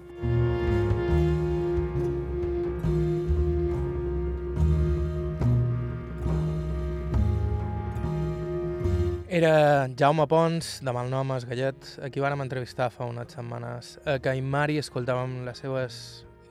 Era 9.32 9.88
Jaume 9.96 10.26
Pons, 10.28 10.66
de 10.84 10.92
Malnom 10.92 11.30
Esgallet, 11.32 11.86
a 12.04 12.10
qui 12.12 12.20
vàrem 12.20 12.42
entrevistar 12.44 12.90
fa 12.92 13.06
unes 13.08 13.32
setmanes. 13.32 13.94
A 14.04 14.18
Caimari 14.20 14.76
escoltàvem 14.76 15.38
les 15.46 15.62
seves 15.62 15.94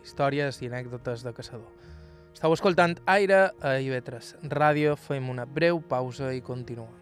històries 0.01 0.57
i 0.63 0.71
anècdotes 0.71 1.21
de 1.21 1.35
caçador. 1.37 1.69
Estau 2.33 2.55
escoltant 2.57 2.97
Aire 3.05 3.43
a 3.61 3.75
Ivetres 3.85 4.33
Ràdio, 4.41 4.95
fem 4.97 5.29
una 5.29 5.45
breu 5.45 5.77
pausa 5.93 6.33
i 6.33 6.41
continuem. 6.41 7.00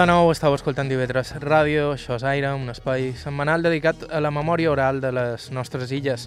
De 0.00 0.06
nou, 0.08 0.30
estàu 0.32 0.54
escoltant 0.56 0.88
Divetres 0.88 1.34
Ràdio, 1.42 1.90
això 1.92 2.14
és 2.16 2.22
Aire, 2.24 2.54
un 2.56 2.72
espai 2.72 3.10
setmanal 3.20 3.60
dedicat 3.60 4.06
a 4.08 4.20
la 4.24 4.30
memòria 4.32 4.70
oral 4.72 4.96
de 5.02 5.10
les 5.12 5.50
nostres 5.52 5.90
illes 5.92 6.24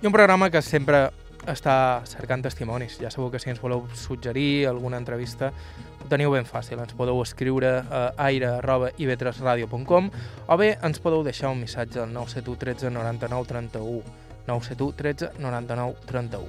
i 0.00 0.08
un 0.08 0.14
programa 0.14 0.48
que 0.48 0.62
sempre 0.64 1.10
està 1.44 1.74
cercant 2.08 2.40
testimonis. 2.46 2.96
Ja 3.02 3.10
sabeu 3.12 3.28
que 3.28 3.40
si 3.42 3.50
ens 3.52 3.60
voleu 3.60 3.84
suggerir 3.92 4.64
alguna 4.70 4.96
entrevista 4.96 5.50
ho 5.52 6.08
teniu 6.08 6.32
ben 6.32 6.48
fàcil. 6.48 6.80
Ens 6.80 6.96
podeu 6.96 7.20
escriure 7.20 7.74
a 7.84 8.02
aire.ivetresradio.com 8.30 10.08
o 10.48 10.56
bé 10.56 10.78
ens 10.80 11.02
podeu 11.04 11.20
deixar 11.26 11.52
un 11.52 11.60
missatge 11.60 12.00
al 12.06 12.14
971 12.16 12.56
13 12.64 12.94
99 12.96 13.48
31 13.52 14.00
971 14.48 14.96
13 15.04 15.32
99 15.36 16.08
31. 16.08 16.48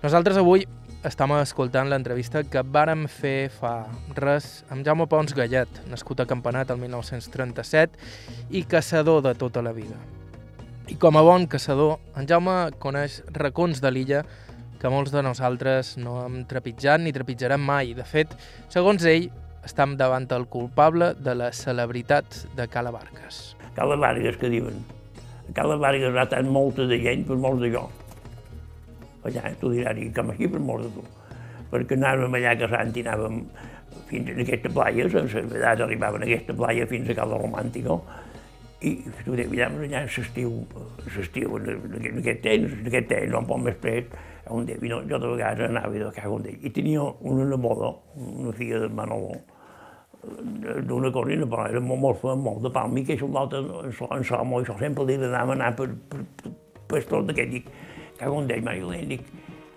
Nosaltres 0.00 0.40
avui 0.40 0.64
estem 1.06 1.30
escoltant 1.36 1.86
l'entrevista 1.86 2.40
que 2.42 2.64
vàrem 2.66 3.04
fer 3.10 3.50
fa 3.54 3.86
res 4.18 4.64
amb 4.72 4.82
Jaume 4.86 5.06
Pons 5.06 5.34
Gallet, 5.36 5.70
nascut 5.86 6.18
a 6.18 6.26
Campanat 6.26 6.72
el 6.74 6.80
1937 6.82 8.50
i 8.50 8.64
caçador 8.66 9.22
de 9.22 9.34
tota 9.38 9.62
la 9.62 9.72
vida. 9.76 9.94
I 10.88 10.96
com 10.98 11.16
a 11.16 11.22
bon 11.22 11.46
caçador, 11.46 11.98
en 12.18 12.26
Jaume 12.26 12.56
coneix 12.82 13.20
racons 13.36 13.82
de 13.84 13.92
l'illa 13.92 14.24
que 14.80 14.90
molts 14.90 15.14
de 15.14 15.22
nosaltres 15.22 15.96
no 16.02 16.16
hem 16.24 16.42
trepitjat 16.50 17.02
ni 17.02 17.14
trepitjarem 17.14 17.62
mai. 17.62 17.94
De 17.94 18.06
fet, 18.06 18.34
segons 18.72 19.06
ell, 19.06 19.28
estem 19.66 19.94
davant 20.00 20.26
el 20.34 20.48
culpable 20.50 21.12
de 21.18 21.36
la 21.36 21.52
celebritat 21.52 22.42
de 22.58 22.66
Cala 22.70 22.94
Barques. 22.94 23.54
Cala 23.78 23.98
Barques, 24.00 24.38
que 24.40 24.50
diuen. 24.50 24.82
Cala 25.54 25.78
Barques 25.78 26.14
ha 26.14 26.26
estat 26.26 26.46
molta 26.46 26.90
de 26.90 26.98
gent, 27.02 27.26
per 27.28 27.38
molts 27.38 27.62
de 27.62 27.74
jo 27.76 27.86
allà, 29.26 29.50
tu 29.60 29.72
diràs, 29.72 29.98
i 29.98 30.12
com 30.14 30.30
aquí 30.34 30.48
per 30.50 30.60
mort 30.62 30.86
de 30.86 30.92
tu. 30.94 31.04
Perquè 31.72 31.98
anàvem 31.98 32.38
allà 32.38 32.54
caçant 32.60 32.94
i 32.94 33.04
anàvem 33.04 33.42
fins 34.08 34.30
a 34.32 34.38
aquesta 34.46 34.72
playa, 34.72 35.10
sense 35.12 35.44
edat 35.44 35.84
arribaven 35.84 36.24
a 36.24 36.28
aquesta 36.30 36.56
playa 36.56 36.86
fins 36.88 37.10
a 37.10 37.18
Cala 37.18 37.40
Romàntica, 37.42 37.98
i 38.86 38.94
miràvem 39.26 39.84
allà 39.88 40.04
l'estiu, 40.06 40.54
l'estiu, 41.16 41.58
en 41.58 42.18
aquest 42.22 42.42
temps, 42.46 42.74
en 42.78 42.90
aquest 42.92 43.08
temps, 43.10 43.30
no 43.32 43.42
un 43.42 43.52
poc 43.52 43.62
més 43.66 43.78
pres, 43.82 44.10
on 44.48 44.64
diu, 44.64 44.80
jo 44.80 45.18
de 45.18 45.28
vegades 45.28 45.68
anava 45.68 45.92
de 45.92 46.10
cago 46.16 46.38
en 46.40 46.48
I 46.48 46.70
tenia 46.72 47.04
una 47.20 47.44
neboda, 47.44 47.92
una 48.16 48.52
filla 48.56 48.78
de 48.86 48.88
Manoló, 48.88 49.36
d'una 50.88 51.10
corina, 51.12 51.46
però 51.46 51.66
era 51.68 51.80
molt, 51.80 52.00
molt, 52.00 52.22
molt, 52.24 52.40
molt 52.42 52.62
de 52.64 52.72
palmi, 52.74 53.04
que 53.06 53.18
soldat 53.18 53.54
en, 53.58 53.68
en 53.86 54.24
i 54.24 54.58
això 54.62 54.78
sempre 54.80 55.04
li 55.06 55.18
agradava 55.18 55.54
anar 55.54 55.74
per, 55.76 55.88
per, 56.10 56.24
per, 56.40 56.52
per 56.90 57.02
tot 57.10 57.30
aquest, 57.32 57.52
dic, 57.52 57.68
cago 58.18 58.42
en 58.42 58.50
d'ell, 58.50 58.64
Marilén, 58.66 59.08
dic, 59.14 59.24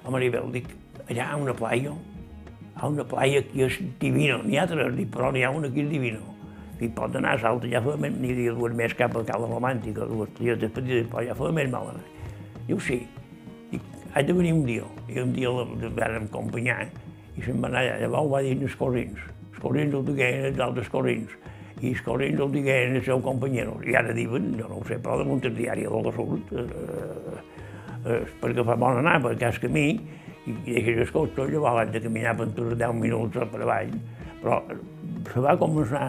a 0.04 0.12
Maribel, 0.14 0.50
dic, 0.54 0.68
allà 1.08 1.32
ha 1.32 1.38
una 1.38 1.54
playa, 1.54 1.94
hi 1.94 2.82
ha 2.82 2.90
una 2.90 3.06
playa 3.06 3.42
que 3.46 3.66
és 3.68 3.80
divina, 4.02 4.40
n'hi 4.44 4.58
ha 4.58 4.68
tres, 4.70 4.94
dic, 4.98 5.12
però 5.14 5.30
n'hi 5.32 5.44
ha 5.46 5.52
una 5.54 5.70
que 5.70 5.84
és 5.84 5.90
divina. 5.92 6.22
I 6.82 6.88
pot 6.90 7.14
anar 7.14 7.36
a 7.36 7.42
Salta, 7.44 7.70
ja 7.70 7.78
fa 7.86 7.94
més, 8.02 8.16
n'hi 8.18 8.32
havia 8.34 8.56
dues 8.58 8.74
més 8.74 8.96
cap 8.98 9.14
a 9.14 9.22
Cala 9.28 9.46
Romàntica, 9.46 10.08
dues 10.10 10.32
playetes 10.38 10.72
petites, 10.74 11.06
però 11.12 11.22
ja 11.28 11.36
fa 11.38 11.52
més 11.54 11.70
mal 11.70 11.92
anar. 11.92 12.08
Diu, 12.66 12.80
sí, 12.82 13.04
dic, 13.70 13.86
haig 14.16 14.32
de 14.32 14.38
venir 14.40 14.56
un 14.58 14.66
dia, 14.66 14.88
i 15.12 15.22
un 15.22 15.36
dia 15.36 15.54
la, 15.54 15.68
la 15.84 15.92
vam 16.00 16.26
acompanyar, 16.26 16.88
i 17.38 17.46
se'n 17.46 17.62
va 17.62 17.70
anar 17.70 17.86
allà, 17.86 18.00
llavors 18.02 18.34
va 18.34 18.42
dir 18.48 18.58
els 18.58 18.78
corrins, 18.80 19.22
els 19.52 19.62
corrins 19.62 19.94
el 19.94 20.10
digueren 20.10 20.50
els 20.50 20.66
altres 20.66 20.90
corrins, 20.90 21.38
i 21.82 21.94
els 21.94 22.02
corrins 22.06 22.42
el 22.42 22.58
digueren 22.58 22.98
els 22.98 23.06
seus 23.06 23.22
companyeros, 23.30 23.86
i 23.86 23.96
ara 24.02 24.18
diuen, 24.18 24.50
jo 24.58 24.66
no 24.72 24.82
ho 24.82 24.88
sé, 24.90 24.98
però 24.98 25.22
damunt 25.22 25.46
el 25.46 25.54
diari 25.58 25.86
del 25.86 26.10
que 26.10 26.16
surt, 26.18 26.56
eh, 26.58 27.61
eh, 28.06 28.24
perquè 28.42 28.66
fa 28.68 28.78
bon 28.80 29.02
anar 29.02 29.20
per 29.24 29.36
cas 29.42 29.60
camí, 29.62 29.88
i 30.46 30.56
deixes 30.66 31.04
el 31.04 31.12
cotxe, 31.14 31.48
llavors 31.52 31.84
has 31.86 31.94
de 31.94 32.02
caminar 32.06 32.36
per 32.38 32.48
uns 32.50 32.78
10 32.78 32.96
minuts 32.98 33.50
per 33.52 33.62
avall, 33.62 33.94
però 34.42 34.62
se 35.32 35.44
va 35.46 35.58
començar, 35.60 36.06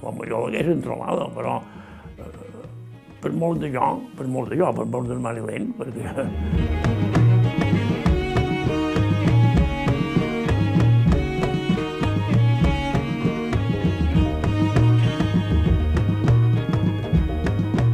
com 0.00 0.24
jo 0.26 0.44
l'hagués 0.46 0.72
entromada, 0.74 1.28
però 1.36 1.58
eh, 2.18 2.66
per 3.22 3.32
molt 3.32 3.62
de 3.62 3.72
jo, 3.74 3.92
per 4.18 4.26
molt 4.26 4.50
de 4.50 4.60
jo, 4.62 4.72
per 4.74 4.88
molt 4.90 5.12
del 5.12 5.22
Marilén, 5.22 5.72
perquè 5.78 6.14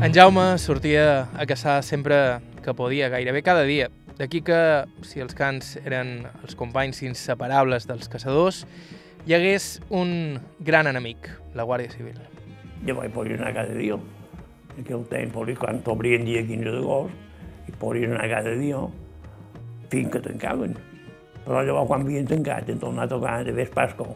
En 0.07 0.13
Jaume 0.15 0.55
sortia 0.63 1.27
a 1.35 1.45
caçar 1.51 1.81
sempre 1.83 2.39
que 2.67 2.75
podia, 2.75 3.09
gairebé 3.13 3.45
cada 3.47 3.63
dia. 3.63 3.89
D'aquí 4.19 4.43
que, 4.43 4.59
si 5.07 5.23
els 5.23 5.37
cants 5.39 5.77
eren 5.85 6.27
els 6.43 6.59
companys 6.59 7.05
inseparables 7.07 7.87
dels 7.87 8.11
caçadors, 8.11 8.65
hi 9.27 9.37
hagués 9.37 9.77
un 9.95 10.41
gran 10.67 10.91
enemic, 10.91 11.31
la 11.55 11.67
Guàrdia 11.69 11.95
Civil. 11.95 12.19
Jo 12.87 12.99
vaig 12.99 13.15
poder 13.15 13.39
anar 13.39 13.55
cada 13.55 13.77
dia. 13.79 13.99
En 14.77 14.83
aquell 14.83 15.07
temps, 15.09 15.57
quan 15.63 15.81
t'obrien 15.87 16.27
dia 16.27 16.43
15 16.45 16.75
d'agost, 16.75 17.23
i 17.67 17.75
podies 17.81 18.11
anar 18.11 18.29
cada 18.31 18.55
dia 18.59 18.83
fins 19.91 20.13
que 20.13 20.23
tancaven. 20.23 20.77
Però 21.47 21.63
llavors, 21.63 21.89
quan 21.91 22.03
havien 22.03 22.27
tancat, 22.27 22.71
hem 22.71 22.81
tornat 22.83 23.07
a 23.07 23.15
tocar 23.15 23.37
de 23.47 23.55
Vespasco, 23.55 24.11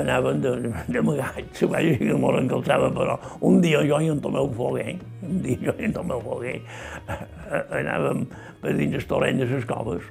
anaven 0.00 0.40
d'amagat, 0.40 1.50
se 1.56 1.68
va 1.68 1.82
llegir 1.84 2.14
molt 2.20 2.40
encalçava, 2.40 2.88
però 2.94 3.18
un 3.44 3.60
dia 3.60 3.82
jo 3.88 3.98
i 4.00 4.08
en 4.12 4.20
Tomeu 4.24 4.48
Foguer, 4.56 4.96
un 5.28 5.42
dia 5.44 5.58
jo 5.66 5.74
i 5.78 5.88
en 5.88 5.96
Tomeu 5.96 6.22
Foguer, 6.24 6.58
anàvem 7.82 8.24
per 8.62 8.76
dins 8.78 8.96
el 8.96 9.04
torrent 9.10 9.42
de 9.42 9.48
les 9.50 9.66
coves 9.68 10.08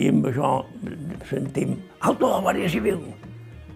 i 0.00 0.08
amb 0.08 0.30
això 0.30 0.54
sentim 1.28 1.76
«Alto 2.00 2.30
la 2.30 2.40
Guàrdia 2.46 2.70
Civil!» 2.72 3.02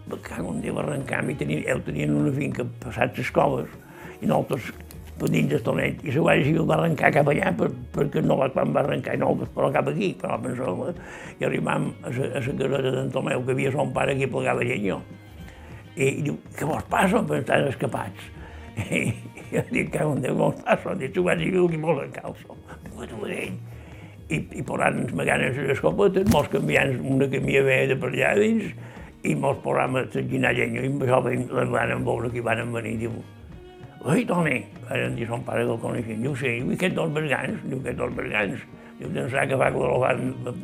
Me 0.07 0.17
cago 0.23 0.53
un 0.55 0.63
dia 0.63 0.73
l'arrencam 0.73 1.29
i 1.33 1.35
tenien, 1.37 1.65
ells 1.67 1.85
tenien 1.85 2.15
una 2.15 2.33
finca 2.33 2.65
passats 2.81 3.19
les 3.19 3.31
coves 3.35 3.73
i 4.23 4.31
nosaltres 4.31 4.71
per 5.19 5.29
dins 5.33 5.51
del 5.51 5.63
torrent 5.67 6.01
i 6.05 6.15
la 6.15 6.25
Guàrdia 6.29 6.47
Civil 6.47 6.65
va 6.71 6.79
arrencar 6.79 7.13
cap 7.13 7.29
allà 7.33 7.53
per, 7.59 7.69
perquè 7.93 8.23
no 8.25 8.39
va, 8.41 8.49
quan 8.55 8.73
va 8.73 8.85
arrencar 8.87 9.19
i 9.19 9.21
nosaltres 9.21 9.53
però 9.53 9.69
cap 9.75 9.93
aquí, 9.93 10.15
però 10.17 10.41
pensava, 10.41 10.95
i 11.37 11.49
arribam 11.51 11.91
la, 12.07 12.09
a 12.09 12.17
la 12.17 12.33
caseta 12.39 12.83
d'en 12.89 13.13
Tomeu, 13.13 13.45
que 13.45 13.57
havia 13.57 13.75
son 13.75 13.93
pare 13.97 14.17
que 14.17 14.31
plegava 14.33 14.65
llenya 14.65 15.01
i 15.97 16.11
diu, 16.27 16.37
què 16.57 16.69
vos 16.69 16.85
passa? 16.93 17.23
Perquè 17.25 17.43
estan 17.45 17.69
escapats. 17.71 18.27
I 18.93 19.05
jo 19.53 19.63
dic, 19.71 19.93
que 19.95 20.05
on 20.05 20.21
Déu 20.25 20.37
vos 20.37 20.59
passa? 20.65 20.95
Dic, 21.01 21.15
tu 21.17 21.25
vas 21.25 21.39
dir 21.41 21.53
que 21.55 21.81
vols 21.81 22.05
en 22.05 22.13
calço. 22.17 22.59
Pues 22.95 23.13
ho 23.17 23.27
ell. 23.27 23.57
I, 24.27 24.41
i 24.59 24.63
posant 24.67 24.99
les 24.99 25.15
maganes 25.15 25.57
les 25.57 25.73
escopetes, 25.77 26.27
mos 26.35 26.51
canviant 26.51 26.97
una 27.07 27.29
que 27.31 27.41
m'hi 27.41 27.61
havia 27.61 27.87
de 27.93 27.97
per 28.03 28.11
allà 28.11 28.35
dins, 28.41 28.75
i 29.27 29.35
mos 29.39 29.61
posàvem 29.63 30.01
a 30.01 30.05
seginar 30.11 30.53
llenya, 30.57 30.83
i 30.83 30.91
amb 30.91 31.05
això 31.07 31.21
les 31.31 31.71
van 31.71 31.95
en 31.95 32.05
veure 32.07 32.31
que 32.35 32.43
van 32.43 32.65
venir, 32.75 32.97
diu, 33.05 33.15
Ui, 34.07 34.23
Toni, 34.23 34.61
van 34.87 35.17
dir 35.17 35.27
son 35.27 35.41
pare 35.43 35.65
que 35.67 35.73
el 35.75 35.79
coneixien, 35.83 36.21
diu, 36.23 36.35
sí, 36.39 36.51
diu, 36.61 36.75
aquests 36.77 36.95
dos 36.95 37.15
bergans, 37.15 37.63
diu, 37.67 37.81
aquests 37.81 37.99
dos 37.99 38.13
bergans, 38.15 38.61
diu, 39.01 39.09
pensar 39.17 39.47
que 39.51 39.59
fa 39.59 39.71
que 39.75 39.89
el 39.89 40.03
van 40.05 40.61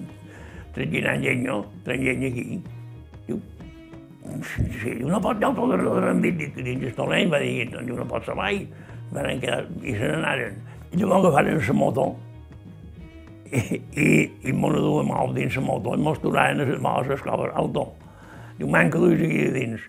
seginant 0.76 1.24
llenya, 1.24 1.56
traient 1.86 2.04
llenya 2.06 2.30
aquí, 2.30 2.60
diu, 3.26 3.40
sí, 4.80 4.96
no 5.02 5.20
pot 5.22 5.38
anar 5.38 5.52
tot 5.56 5.72
el 5.74 5.86
rambit 6.04 6.42
dins 6.56 6.84
el 6.88 6.94
torrent, 6.96 7.30
va 7.32 7.40
dir, 7.42 7.68
doncs 7.72 7.94
no 7.98 8.08
pot 8.08 8.26
ser 8.26 8.36
mai. 8.38 8.62
Van 9.12 9.40
quedar, 9.40 9.64
i 9.84 9.94
se 9.96 10.08
n'anaren. 10.08 10.60
I 10.92 11.00
llavors 11.00 11.26
agafaren 11.26 11.58
la 11.66 11.74
moto 11.76 12.06
i, 13.52 13.80
i, 14.00 14.06
i 14.48 14.52
m'ho 14.56 14.70
duia 14.72 15.04
mal 15.08 15.34
dins 15.36 15.56
la 15.58 15.64
moto 15.66 15.96
i 15.96 16.00
mos 16.00 16.20
tornaven 16.22 16.62
a 16.62 16.68
les 16.68 16.80
males 16.80 17.10
a 17.10 17.16
les 17.16 17.24
coves, 17.26 17.52
auto. 17.60 17.88
Diu, 18.58 18.70
manca 18.72 19.00
dues 19.02 19.20
aquí 19.20 19.48
dins. 19.56 19.88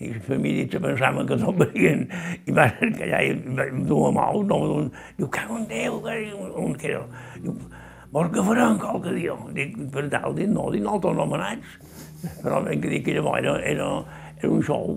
I 0.00 0.14
la 0.14 0.22
família 0.24 0.68
se 0.72 0.80
pensaven 0.80 1.26
que 1.28 1.36
tot 1.40 1.58
venien 1.60 2.06
i 2.48 2.54
van 2.56 2.94
callar 2.96 3.20
i 3.26 3.34
em 3.66 3.82
duia 3.88 4.12
mal, 4.16 4.44
no, 4.48 4.60
diu, 5.18 5.28
cago 5.28 5.58
en 5.58 5.66
Déu, 5.68 5.98
un 6.62 6.76
que 6.78 6.94
era. 6.94 7.02
Diu, 7.42 7.58
vols 8.14 8.32
que 8.32 8.46
faran 8.46 8.78
qualque 8.80 9.12
dia? 9.18 9.36
Dic, 9.56 9.76
per 9.92 10.06
tal, 10.12 10.32
dic, 10.38 10.48
no, 10.54 10.70
dic, 10.72 10.86
no, 10.86 10.96
tots 11.02 11.18
nomenats 11.18 11.99
però 12.42 12.60
que 12.66 12.88
dic 12.88 13.06
que 13.06 13.14
llavors 13.16 13.40
era, 13.40 13.56
era, 13.64 13.88
era 14.40 14.50
un 14.50 14.62
show. 14.62 14.96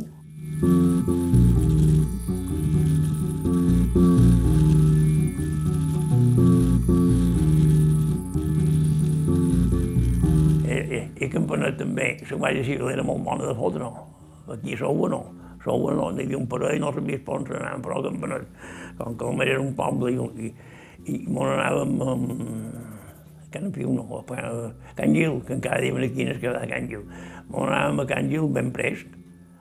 I, 10.63 11.01
i, 11.19 11.30
Campanet 11.32 11.80
també, 11.80 12.09
la 12.30 12.38
Guàrdia 12.38 12.67
Civil 12.67 12.91
era 12.91 13.05
molt 13.07 13.24
bona 13.26 13.49
de 13.49 13.55
fotre, 13.57 13.89
aquí 14.53 14.78
sou 14.80 15.05
o 15.05 15.11
no, 15.11 15.24
sou 15.63 15.89
o 15.89 15.93
no, 15.95 16.11
n'hi 16.11 16.28
havia 16.28 16.39
un 16.39 16.47
parell, 16.51 16.80
no 16.82 16.93
sabia 16.95 17.19
per 17.24 17.39
on 17.39 17.47
s'anaven, 17.47 17.84
però 17.84 18.01
Campanet, 18.07 18.49
com 18.99 19.15
que 19.17 19.49
era 19.49 19.61
un 19.61 19.74
poble 19.78 20.11
i, 20.13 20.47
i, 20.47 20.53
i 21.11 21.21
m'on 21.28 21.55
anàvem 21.55 21.95
amb, 22.03 22.36
Can 23.54 23.72
Piu 23.74 23.91
no, 23.93 24.04
a 24.20 24.74
Can 24.97 25.14
Gil, 25.14 25.41
que 25.45 25.54
encara 25.54 25.82
diuen 25.84 26.08
aquí 26.08 26.26
no 26.26 26.34
es 26.34 26.39
quedava 26.41 26.66
Can 26.70 26.89
Gil. 26.89 27.04
On 27.51 27.70
anàvem 27.70 28.01
a 28.01 28.08
Can 28.10 28.32
Gil 28.32 28.49
ben 28.54 28.72
prest, 28.74 29.08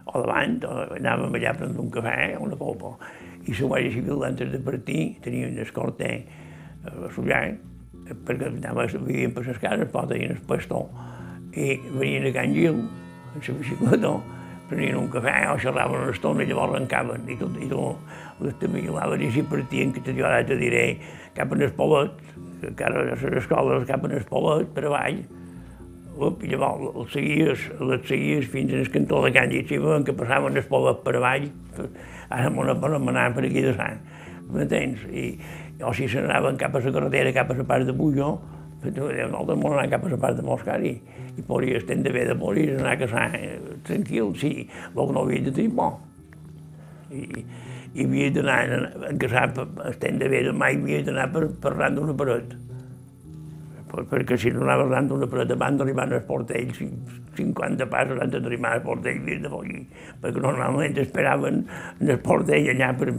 o 0.06 0.22
davant, 0.22 0.58
o 0.64 0.78
anàvem 0.96 1.36
allà 1.38 1.52
a 1.52 1.58
prendre 1.60 1.82
un 1.82 1.90
cafè 1.92 2.32
o 2.38 2.46
una 2.46 2.56
copa. 2.56 2.96
I 3.44 3.54
la 3.58 3.68
Guàrdia 3.68 3.92
Civil, 3.98 4.24
antes 4.24 4.52
de 4.52 4.60
partir, 4.62 5.00
tenia 5.22 5.48
un 5.50 5.58
escorte 5.62 6.10
a 6.86 7.10
Sollar, 7.14 7.44
perquè 8.26 8.48
anava, 8.48 8.86
vivien 9.06 9.34
per 9.34 9.46
les 9.46 9.60
cases, 9.62 9.90
però 9.92 10.06
tenien 10.10 10.36
el 10.36 10.44
pastor, 10.48 10.88
i 11.52 11.76
venien 11.92 12.30
a 12.30 12.36
Can 12.38 12.54
Gil, 12.56 12.84
en 13.32 13.44
la 13.48 13.58
bicicleta, 13.60 14.14
prenien 14.72 14.96
un 14.98 15.10
cafè 15.12 15.36
o 15.52 15.58
xerraven 15.60 16.06
una 16.06 16.14
estona 16.16 16.44
i 16.44 16.48
llavors 16.48 16.78
arrencaven. 16.78 17.28
I 17.28 17.36
tot, 17.40 17.60
i 17.60 17.68
tot, 17.70 18.16
les 18.42 18.56
també 18.62 18.86
anaven 18.88 19.26
i 19.26 19.30
si 19.34 19.44
partien, 19.46 19.92
que 19.92 20.16
jo 20.16 20.26
ara 20.28 20.40
te 20.48 20.56
diré, 20.56 20.86
cap 21.36 21.52
en 21.52 21.68
el 21.68 21.76
polet, 21.76 22.16
que 22.62 22.72
encara 22.72 23.04
a 23.04 23.06
les 23.12 23.22
escoles 23.44 23.86
cap 23.88 24.04
en 24.08 24.16
el 24.18 24.26
polet, 24.28 24.72
per 24.74 24.88
avall, 24.88 25.22
Up, 26.12 26.42
i 26.44 26.50
llavors 26.52 26.90
els 26.92 27.14
seguies, 27.16 27.62
les 27.88 28.02
seguies 28.04 28.48
fins 28.52 28.74
al 28.76 28.88
cantó 28.92 29.22
de 29.24 29.30
Can 29.32 29.48
Llitxiva, 29.48 29.96
que 30.04 30.12
passaven 30.12 30.58
el 30.60 30.66
poble 30.68 30.92
per 31.06 31.14
avall, 31.16 31.46
ara 32.28 32.50
m'ho 32.52 32.66
anomenaven 32.68 33.32
per 33.38 33.46
aquí 33.48 33.62
de 33.64 33.72
Sant, 33.78 34.02
m'entens? 34.52 35.06
I, 35.08 35.30
o 35.82 35.94
si 35.96 36.10
se 36.12 36.20
n'anaven 36.20 36.60
cap 36.60 36.76
a 36.76 36.82
la 36.84 36.92
carretera, 36.92 37.32
cap 37.32 37.50
a 37.50 37.56
la 37.56 37.64
part 37.64 37.88
de 37.88 37.96
Bulló, 37.96 38.34
nosaltres 38.82 39.58
m'ho 39.58 39.72
anàvem 39.72 39.90
cap 39.92 40.06
a 40.06 40.12
la 40.12 40.20
part 40.24 40.38
de 40.38 40.46
Moscari, 40.46 40.94
i 41.36 41.44
podies 41.48 41.86
tenir 41.88 42.12
bé 42.12 42.24
de 42.28 42.34
morir, 42.38 42.70
anar 42.78 42.96
a 42.96 43.00
caçar 43.04 43.28
eh, 43.38 43.58
tranquil, 43.86 44.32
sí, 44.38 44.68
el 44.88 44.98
que 44.98 45.12
no 45.12 45.22
havia 45.22 45.46
de 45.46 45.52
tenir 45.52 45.76
por. 45.76 46.00
I, 47.12 47.44
i 47.92 48.06
havia 48.06 48.32
d'anar 48.34 48.58
a 49.10 49.14
caçar, 49.20 49.46
estem 49.92 50.18
de 50.18 50.28
bé, 50.32 50.44
mai 50.52 50.76
havia 50.80 51.04
d'anar 51.06 51.30
per, 51.32 51.46
per 51.62 51.76
ran 51.78 51.96
d'una 51.96 52.16
paret 52.18 52.58
perquè 53.92 54.38
si 54.40 54.50
no 54.52 54.62
anava 54.64 54.86
arran 54.86 55.08
d'una 55.10 55.28
paret 55.28 55.52
abans 55.52 55.78
d'arribar 55.80 56.06
al 56.08 56.24
portell, 56.28 56.72
50 57.36 57.88
passos 57.92 58.16
abans 58.16 58.32
d'arribar 58.32 58.72
al 58.78 58.82
portell 58.86 59.20
fins 59.26 59.44
de 59.44 59.52
Fogui, 59.52 59.84
perquè 60.22 60.46
normalment 60.48 60.98
esperaven 61.04 61.62
en 62.00 62.16
el 62.16 62.20
portell 62.24 62.72
allà 62.74 62.92
per... 62.96 63.12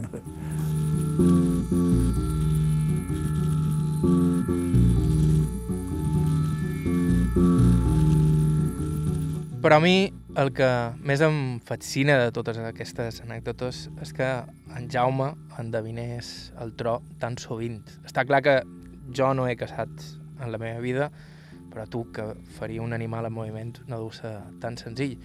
Però 9.64 9.78
a 9.78 9.80
mi 9.80 10.10
el 10.36 10.50
que 10.52 10.66
més 11.08 11.22
em 11.24 11.36
fascina 11.64 12.18
de 12.20 12.32
totes 12.36 12.58
aquestes 12.60 13.22
anècdotes 13.24 13.78
és 14.04 14.10
que 14.12 14.26
en 14.76 14.90
Jaume 14.92 15.30
endevinés 15.56 16.50
el 16.60 16.74
tro 16.76 16.98
tan 17.22 17.38
sovint. 17.40 17.78
Està 18.04 18.26
clar 18.28 18.42
que 18.44 18.58
jo 19.16 19.30
no 19.32 19.46
he 19.48 19.54
caçat 19.56 19.88
en 20.36 20.52
la 20.52 20.60
meva 20.60 20.84
vida, 20.84 21.08
però 21.72 21.86
tu, 21.88 22.04
que 22.12 22.34
faria 22.58 22.84
un 22.84 22.92
animal 22.92 23.24
en 23.24 23.32
moviment, 23.32 23.72
no 23.88 24.02
deu 24.02 24.12
ser 24.12 24.34
tan 24.60 24.76
senzill. 24.76 25.16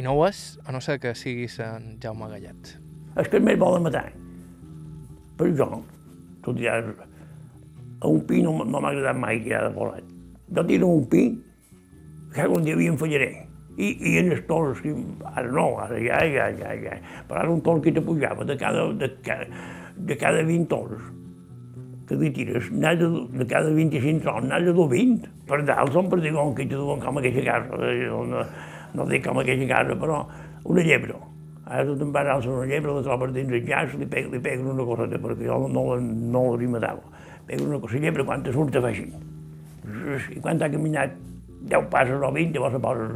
I 0.00 0.08
no 0.08 0.16
ho 0.16 0.24
és, 0.30 0.56
a 0.64 0.72
no 0.72 0.80
ser 0.80 0.96
que 1.04 1.12
siguis 1.12 1.60
en 1.60 1.98
Jaume 2.00 2.32
Gallet. 2.32 2.72
És 3.20 3.28
que 3.28 3.36
més 3.36 3.60
volen 3.60 3.84
matar. 3.84 4.06
Però 5.36 5.52
jo, 5.60 5.82
tot 6.40 6.56
ja, 6.56 6.80
a 6.80 8.08
un 8.08 8.24
pi 8.24 8.40
no 8.40 8.56
m'ha 8.64 8.80
agradat 8.80 9.20
mai 9.20 9.44
tirar 9.44 9.66
de 9.68 9.76
volat. 9.76 10.08
Jo 10.56 10.64
tiro 10.64 10.88
un 10.96 11.04
pi, 11.12 11.28
que 12.36 12.48
un 12.48 12.64
dia 12.64 12.76
havia 12.76 12.94
fallaré. 13.00 13.30
I, 13.76 13.90
i 14.08 14.14
els 14.22 14.40
toros, 14.48 14.80
que 14.80 14.92
ara 15.34 15.50
no, 15.52 15.66
ara 15.84 15.98
ja, 16.00 16.22
ja, 16.32 16.46
ja, 16.56 16.72
ja. 16.80 16.96
Però 17.28 17.42
ara 17.42 17.52
un 17.52 17.60
toro 17.64 17.82
que 17.84 17.92
te 17.92 18.00
pujava 18.00 18.44
de 18.48 18.56
cada, 18.56 18.86
de, 18.96 19.10
cada, 19.24 19.68
de 19.96 20.16
cada 20.16 20.42
20 20.44 20.68
toros 20.70 21.12
que 22.06 22.14
li 22.14 22.30
tires, 22.30 22.68
de, 22.70 23.08
de 23.34 23.46
cada 23.50 23.70
25 23.74 24.22
trons, 24.22 24.46
n'has 24.46 24.64
de 24.64 24.72
dur 24.72 24.86
20. 24.92 25.26
Per 25.48 25.58
dalt 25.66 25.92
són 25.94 26.10
per 26.10 26.20
dir 26.22 26.32
com 26.36 26.52
que 26.54 26.66
te 26.68 26.78
duen 26.78 27.02
com 27.02 27.18
aquesta 27.18 27.42
casa, 27.48 27.80
eh, 27.90 28.06
no, 28.06 28.44
no 28.94 29.06
dic 29.10 29.26
com 29.26 29.40
aquesta 29.42 29.66
casa, 29.72 29.96
però 29.98 30.20
una 30.70 30.84
llebre. 30.86 31.18
Ara 31.66 31.82
tu 31.88 31.96
te'n 31.98 32.12
vas 32.14 32.28
alçar 32.30 32.52
una 32.54 32.66
llebre, 32.70 32.94
la 32.94 33.02
trobes 33.02 33.32
dins 33.34 33.50
el 33.50 33.64
llaç, 33.66 33.96
li, 33.98 34.06
peg, 34.06 34.28
li 34.30 34.38
peguen 34.42 34.70
una 34.70 34.86
coseta, 34.86 35.18
perquè 35.18 35.48
jo 35.48 35.64
no, 35.66 35.86
no 35.98 36.44
l'hauria 36.44 36.76
matat. 36.76 37.02
Peguen 37.48 37.72
una 37.72 37.80
cosa, 37.82 37.98
llebre 37.98 38.26
quan 38.26 38.44
te 38.46 38.54
surt 38.54 38.70
te 38.74 38.82
fa 38.82 38.92
així. 38.92 39.08
I 40.36 40.42
quan 40.42 40.62
ha 40.62 40.70
caminat 40.70 41.18
10 41.62 41.88
passos 41.90 42.22
o 42.22 42.32
20, 42.32 42.52
llavors 42.54 42.76
se 42.76 42.82
posa 42.84 43.08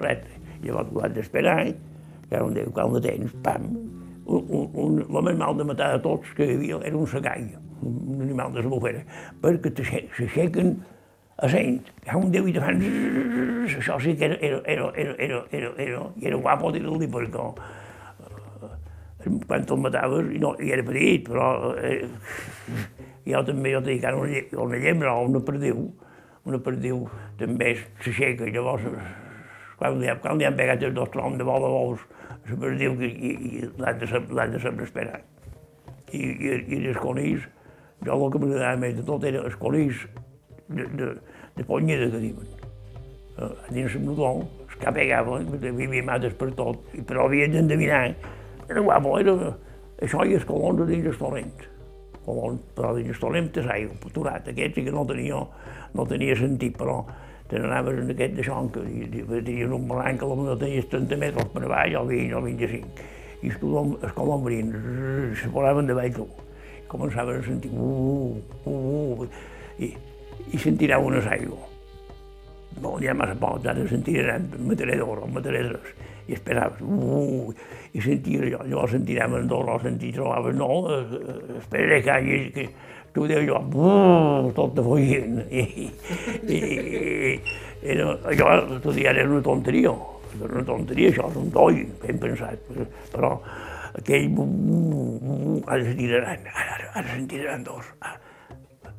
recte. 0.00 0.34
Llavors 0.62 0.90
tu 0.90 1.00
has 1.04 1.14
d'esperar, 1.14 1.60
eh? 1.68 1.74
que 2.28 2.42
dia, 2.52 2.66
quan 2.74 2.92
la 2.92 3.00
tens, 3.00 3.32
pam, 3.44 3.64
un, 4.28 4.44
un, 4.52 4.68
un, 4.74 4.98
el 5.06 5.22
més 5.30 5.38
mal 5.40 5.56
de 5.56 5.64
matar 5.64 5.94
de 5.94 6.02
tots 6.04 6.34
que 6.36 6.44
hi 6.44 6.56
havia 6.58 6.80
era 6.84 6.98
un 6.98 7.06
secall, 7.08 7.46
un 7.88 8.20
animal 8.26 8.52
de 8.52 8.64
la 8.66 8.68
bufera, 8.74 9.00
perquè 9.40 9.72
s'aixequen 9.78 10.74
a 11.38 11.48
sent. 11.48 11.78
Hi 12.04 12.10
ha 12.12 12.18
un 12.20 12.32
déu 12.34 12.48
i 12.50 12.52
te 12.52 12.60
fan... 12.60 12.82
Això 13.68 13.96
sí 14.02 14.12
que 14.18 14.28
era, 14.28 14.36
era, 14.42 14.58
era, 14.66 14.90
era, 14.96 15.14
era, 15.24 15.40
era, 15.56 15.70
era, 15.86 16.02
era 16.20 16.42
guapo 16.42 16.72
dir-li 16.74 17.08
perquè 17.08 17.46
eh, 19.24 19.32
quan 19.46 19.64
te'l 19.66 19.80
mataves, 19.82 20.28
i, 20.34 20.38
no, 20.42 20.52
i 20.60 20.72
era 20.74 20.84
petit, 20.86 21.24
però 21.28 21.72
eh, 21.80 22.02
jo 23.28 23.42
també, 23.48 23.72
jo 23.76 23.82
dic, 23.86 24.04
ara 24.04 24.18
una, 24.20 24.28
lle- 24.34 24.60
una 24.66 24.82
llebre 24.84 25.10
o 25.12 25.24
una 25.28 25.42
perdiu, 25.44 25.86
una 26.46 26.60
perdiu 26.62 27.06
també 27.38 27.74
s'aixeca 28.02 28.46
i 28.46 28.54
llavors 28.54 28.86
quan 29.78 30.00
li, 30.00 30.10
quan 30.22 30.38
li 30.38 30.46
han 30.46 30.56
pegat 30.58 30.82
els 30.82 30.94
dos 30.94 31.10
troncs 31.14 31.38
de 31.38 31.44
de 31.44 31.70
bous, 31.70 32.00
la 32.50 32.56
perdiu 32.64 32.96
que 32.98 33.06
i, 33.06 33.32
i 33.60 33.68
l'han 33.78 34.00
de, 34.00 34.60
saber 34.60 34.84
esperar. 34.84 35.20
I, 36.10 36.18
i, 36.18 36.54
i 36.74 36.80
els 36.88 36.98
conills, 36.98 37.46
jo 38.04 38.16
el 38.16 38.32
que 38.32 38.40
m'agradava 38.42 38.80
més 38.82 38.96
de 38.96 39.04
tot 39.06 39.24
era 39.28 39.44
els 39.44 39.56
conills 39.60 40.06
de, 40.68 40.86
de, 40.98 41.12
de 41.56 41.66
ponyeda 41.68 42.10
que 42.10 42.22
diuen. 42.24 42.50
Eh, 43.38 43.52
dins 43.70 43.94
el 43.94 44.04
nudó, 44.08 44.32
els 44.64 44.76
que 44.82 44.94
pegaven, 44.98 45.48
hi 45.62 45.72
havia 45.86 46.04
mates 46.10 46.34
per 46.40 46.50
tot, 46.58 46.82
i 46.98 47.04
però 47.06 47.28
havien 47.28 47.54
d'endevinar. 47.54 48.04
Era 48.68 48.82
guapo, 48.84 49.18
era 49.20 49.36
això 50.02 50.26
i 50.26 50.34
els 50.38 50.48
colons 50.48 50.88
dins 50.90 51.06
els 51.12 51.20
torrents. 51.22 51.68
Però 52.76 52.92
dins 52.96 53.08
els 53.14 53.20
torrents 53.22 53.52
te 53.54 53.62
saio, 53.64 53.90
turat, 54.14 54.48
aquest 54.48 54.74
sí 54.74 54.84
que 54.84 54.92
no 54.94 55.04
tenia, 55.08 55.40
no 55.94 56.06
tenia 56.06 56.36
sentit, 56.36 56.76
però 56.78 57.04
te 57.48 57.58
n'anaves 57.58 58.02
en 58.02 58.10
aquest 58.12 58.34
d'això, 58.36 58.58
que 58.72 58.80
i- 58.84 59.08
i- 59.08 59.24
tenien 59.42 59.72
un 59.72 59.86
barranc 59.88 60.20
que 60.20 60.26
potser 60.26 60.58
tenies 60.60 60.88
30 60.92 61.16
metres 61.16 61.46
per 61.54 61.64
avall, 61.64 61.96
o 61.96 62.04
20 62.06 62.34
o 62.34 62.42
25. 62.42 63.06
I 63.42 63.48
els 63.48 63.56
colons, 63.62 63.96
els 64.02 64.12
se 65.40 65.48
posaven 65.54 65.86
davall 65.86 66.12
tu. 66.12 66.26
I 66.82 66.86
començaven 66.90 67.40
a 67.40 67.42
sentir, 67.46 67.70
uh, 67.72 68.36
uh, 68.66 69.22
uh, 69.22 69.28
i, 69.78 69.94
i 70.52 70.58
sentiraven 70.58 71.06
una 71.06 71.24
aigua. 71.30 71.58
No, 72.82 72.98
ha 73.08 73.14
massa 73.14 73.34
poc, 73.34 73.64
ara 73.66 73.88
sentiran, 73.88 74.50
mataré 75.32 75.64
tres. 75.70 75.94
I 76.28 76.36
esperaves, 76.36 76.82
uh, 76.84 77.52
i 77.96 78.02
sentia 78.04 78.42
allò, 78.44 78.60
llavors 78.68 78.92
sentirem 78.96 79.38
en 79.38 79.48
dos, 79.48 79.64
o 79.68 79.78
sentir, 79.80 80.12
trobaves, 80.16 80.56
no, 80.58 80.68
eh, 80.92 80.98
eh, 81.16 81.56
esperaré 81.62 82.02
que 82.04 82.12
hagi, 82.12 82.38
que 82.52 82.66
tu 83.14 83.24
deus 83.30 83.46
allò, 83.46 83.62
uh, 83.64 84.52
tot 84.56 84.76
de 84.76 84.84
fugint. 84.84 85.40
I, 85.48 85.88
i, 86.44 86.60
i, 86.60 87.32
era, 87.94 88.12
allò, 88.28 88.52
tot 88.76 88.92
dia 88.94 89.14
era 89.14 89.24
una 89.28 89.40
tonteria, 89.42 89.94
era 90.36 90.52
una 90.52 90.66
tonteria, 90.68 91.14
això 91.14 91.32
és 91.32 91.40
un 91.40 91.50
doll, 91.56 91.82
ben 92.04 92.20
pensat, 92.20 92.72
però 93.14 93.34
aquell, 93.98 94.28
uh, 94.36 94.44
uh, 94.44 95.34
uh, 95.34 95.60
ara 95.66 95.84
sentiran, 95.88 96.48
ara, 96.52 96.90
ara, 96.92 97.06
sentiran 97.14 97.64
dos, 97.64 97.88
ara, 98.04 98.20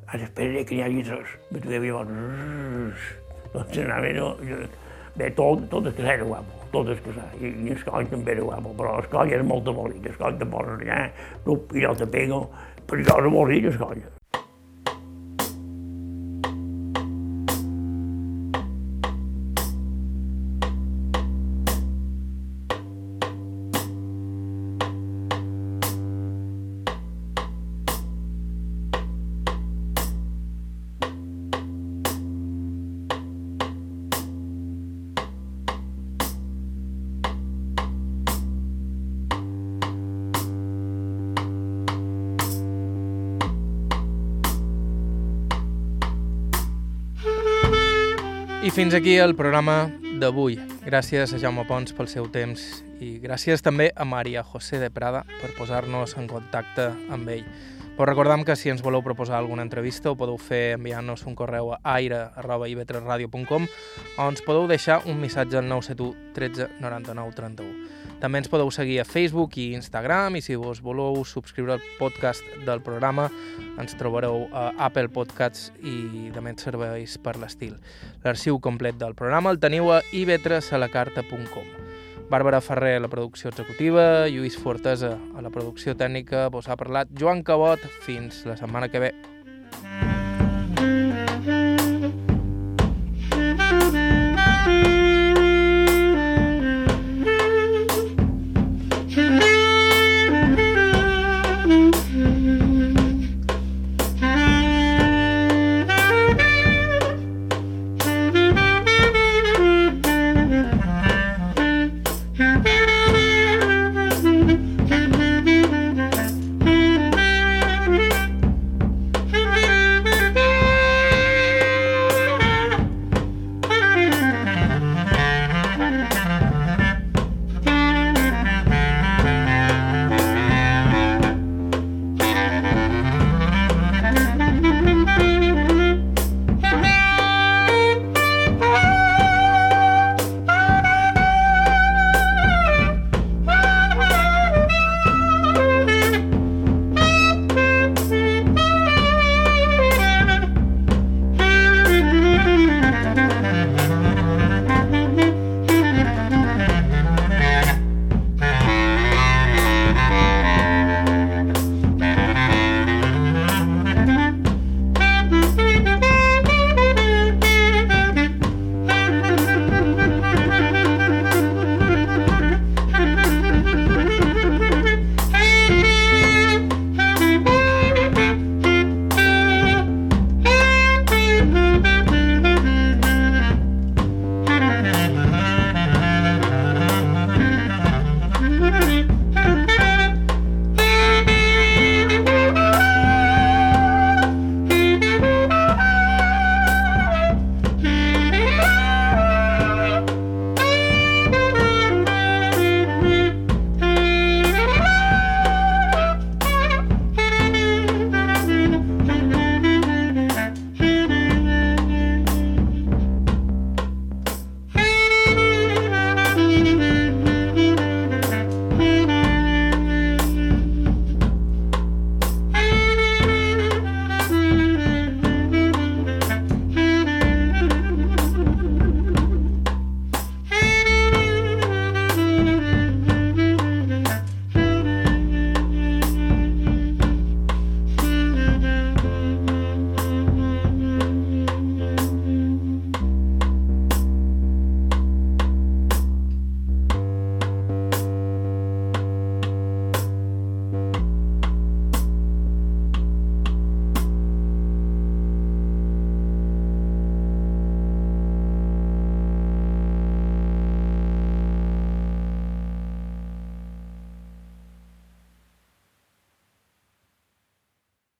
Ara 0.09 0.25
que 0.33 0.45
n'hi 0.73 0.81
hagi 0.81 1.03
tres. 1.05 1.33
Me 1.53 1.59
tu 1.61 1.69
llavors... 1.69 3.09
Doncs 3.53 3.77
anava, 3.83 4.09
no, 4.13 4.29
jo, 4.45 4.57
bé, 5.17 5.29
tot, 5.37 5.61
tot 5.69 5.89
és 5.89 5.95
que 5.97 6.05
era 6.05 6.25
guapo, 6.25 6.58
tot 6.73 6.93
és 6.93 7.01
que 7.05 7.15
I, 7.39 7.53
i 7.65 7.73
el 7.73 7.83
coll 7.87 8.07
també 8.11 8.35
era 8.35 8.45
guapo, 8.45 8.75
però 8.77 8.97
el 9.01 9.09
coll 9.11 9.33
era 9.39 9.43
molt 9.43 9.67
avorrit, 9.71 10.05
el 10.05 10.21
coll 10.21 10.39
te 10.39 10.47
poses 10.49 10.79
allà, 10.79 11.01
rup, 11.45 11.75
i 11.75 11.85
jo 11.85 11.97
te 11.97 12.07
pego, 12.07 12.45
però 12.85 13.03
jo 13.03 13.19
era 13.19 13.33
avorrit, 13.33 13.69
el 13.73 13.77
coll. 13.81 14.07
Fins 48.89 49.01
aquí 49.03 49.17
el 49.21 49.35
programa 49.37 49.91
d'avui. 50.17 50.55
Gràcies 50.81 51.29
a 51.29 51.37
Jaume 51.37 51.61
Pons 51.69 51.93
pel 51.93 52.07
seu 52.09 52.25
temps 52.33 52.63
i 52.97 53.19
gràcies 53.21 53.61
també 53.61 53.91
a 53.93 54.01
Maria 54.01 54.41
José 54.41 54.79
de 54.81 54.89
Prada 54.89 55.19
per 55.43 55.51
posar-nos 55.53 56.15
en 56.17 56.25
contacte 56.25 56.87
amb 57.13 57.29
ell. 57.29 57.45
Però 57.93 58.07
recordam 58.09 58.41
que 58.47 58.55
si 58.57 58.73
ens 58.73 58.81
voleu 58.81 59.05
proposar 59.05 59.37
alguna 59.37 59.61
entrevista 59.61 60.09
ho 60.09 60.17
podeu 60.17 60.41
fer 60.41 60.79
enviant-nos 60.79 61.21
un 61.29 61.37
correu 61.37 61.69
a 61.75 61.79
aire.ivetresradio.com 61.99 63.69
o 63.69 64.25
ens 64.25 64.41
podeu 64.41 64.65
deixar 64.65 65.03
un 65.05 65.21
missatge 65.21 65.61
al 65.61 65.69
971 65.69 66.33
13 66.33 66.71
99 66.81 67.37
31. 67.37 68.08
També 68.19 68.41
ens 68.41 68.49
podeu 68.51 68.67
seguir 68.75 68.97
a 68.99 69.07
Facebook 69.07 69.55
i 69.57 69.69
Instagram 69.77 70.35
i 70.35 70.41
si 70.43 70.57
vos 70.59 70.81
voleu 70.83 71.21
subscriure 71.23 71.77
al 71.77 71.85
podcast 71.99 72.43
del 72.67 72.81
programa 72.83 73.29
ens 73.79 73.95
trobareu 73.95 74.49
a 74.51 74.69
Apple 74.89 75.07
Podcasts 75.15 75.71
i 75.79 76.27
de 76.35 76.43
més 76.43 76.59
serveis 76.59 77.15
per 77.23 77.37
l'estil. 77.39 77.77
L'arxiu 78.25 78.59
complet 78.59 78.99
del 78.99 79.15
programa 79.15 79.55
el 79.55 79.61
teniu 79.63 79.93
a 79.95 80.01
ivetresalacarta.com. 80.11 81.71
Bàrbara 82.29 82.59
Ferrer 82.61 82.97
a 82.99 83.01
la 83.07 83.09
producció 83.09 83.49
executiva, 83.49 84.27
Lluís 84.29 84.59
Fortesa 84.59 85.15
a 85.33 85.41
la 85.41 85.49
producció 85.49 85.95
tècnica, 85.97 86.49
vos 86.53 86.67
ha 86.67 86.77
parlat 86.77 87.09
Joan 87.17 87.41
Cabot. 87.41 87.81
Fins 88.05 88.43
la 88.45 88.59
setmana 88.59 88.91
que 88.91 89.07
ve. 89.07 89.13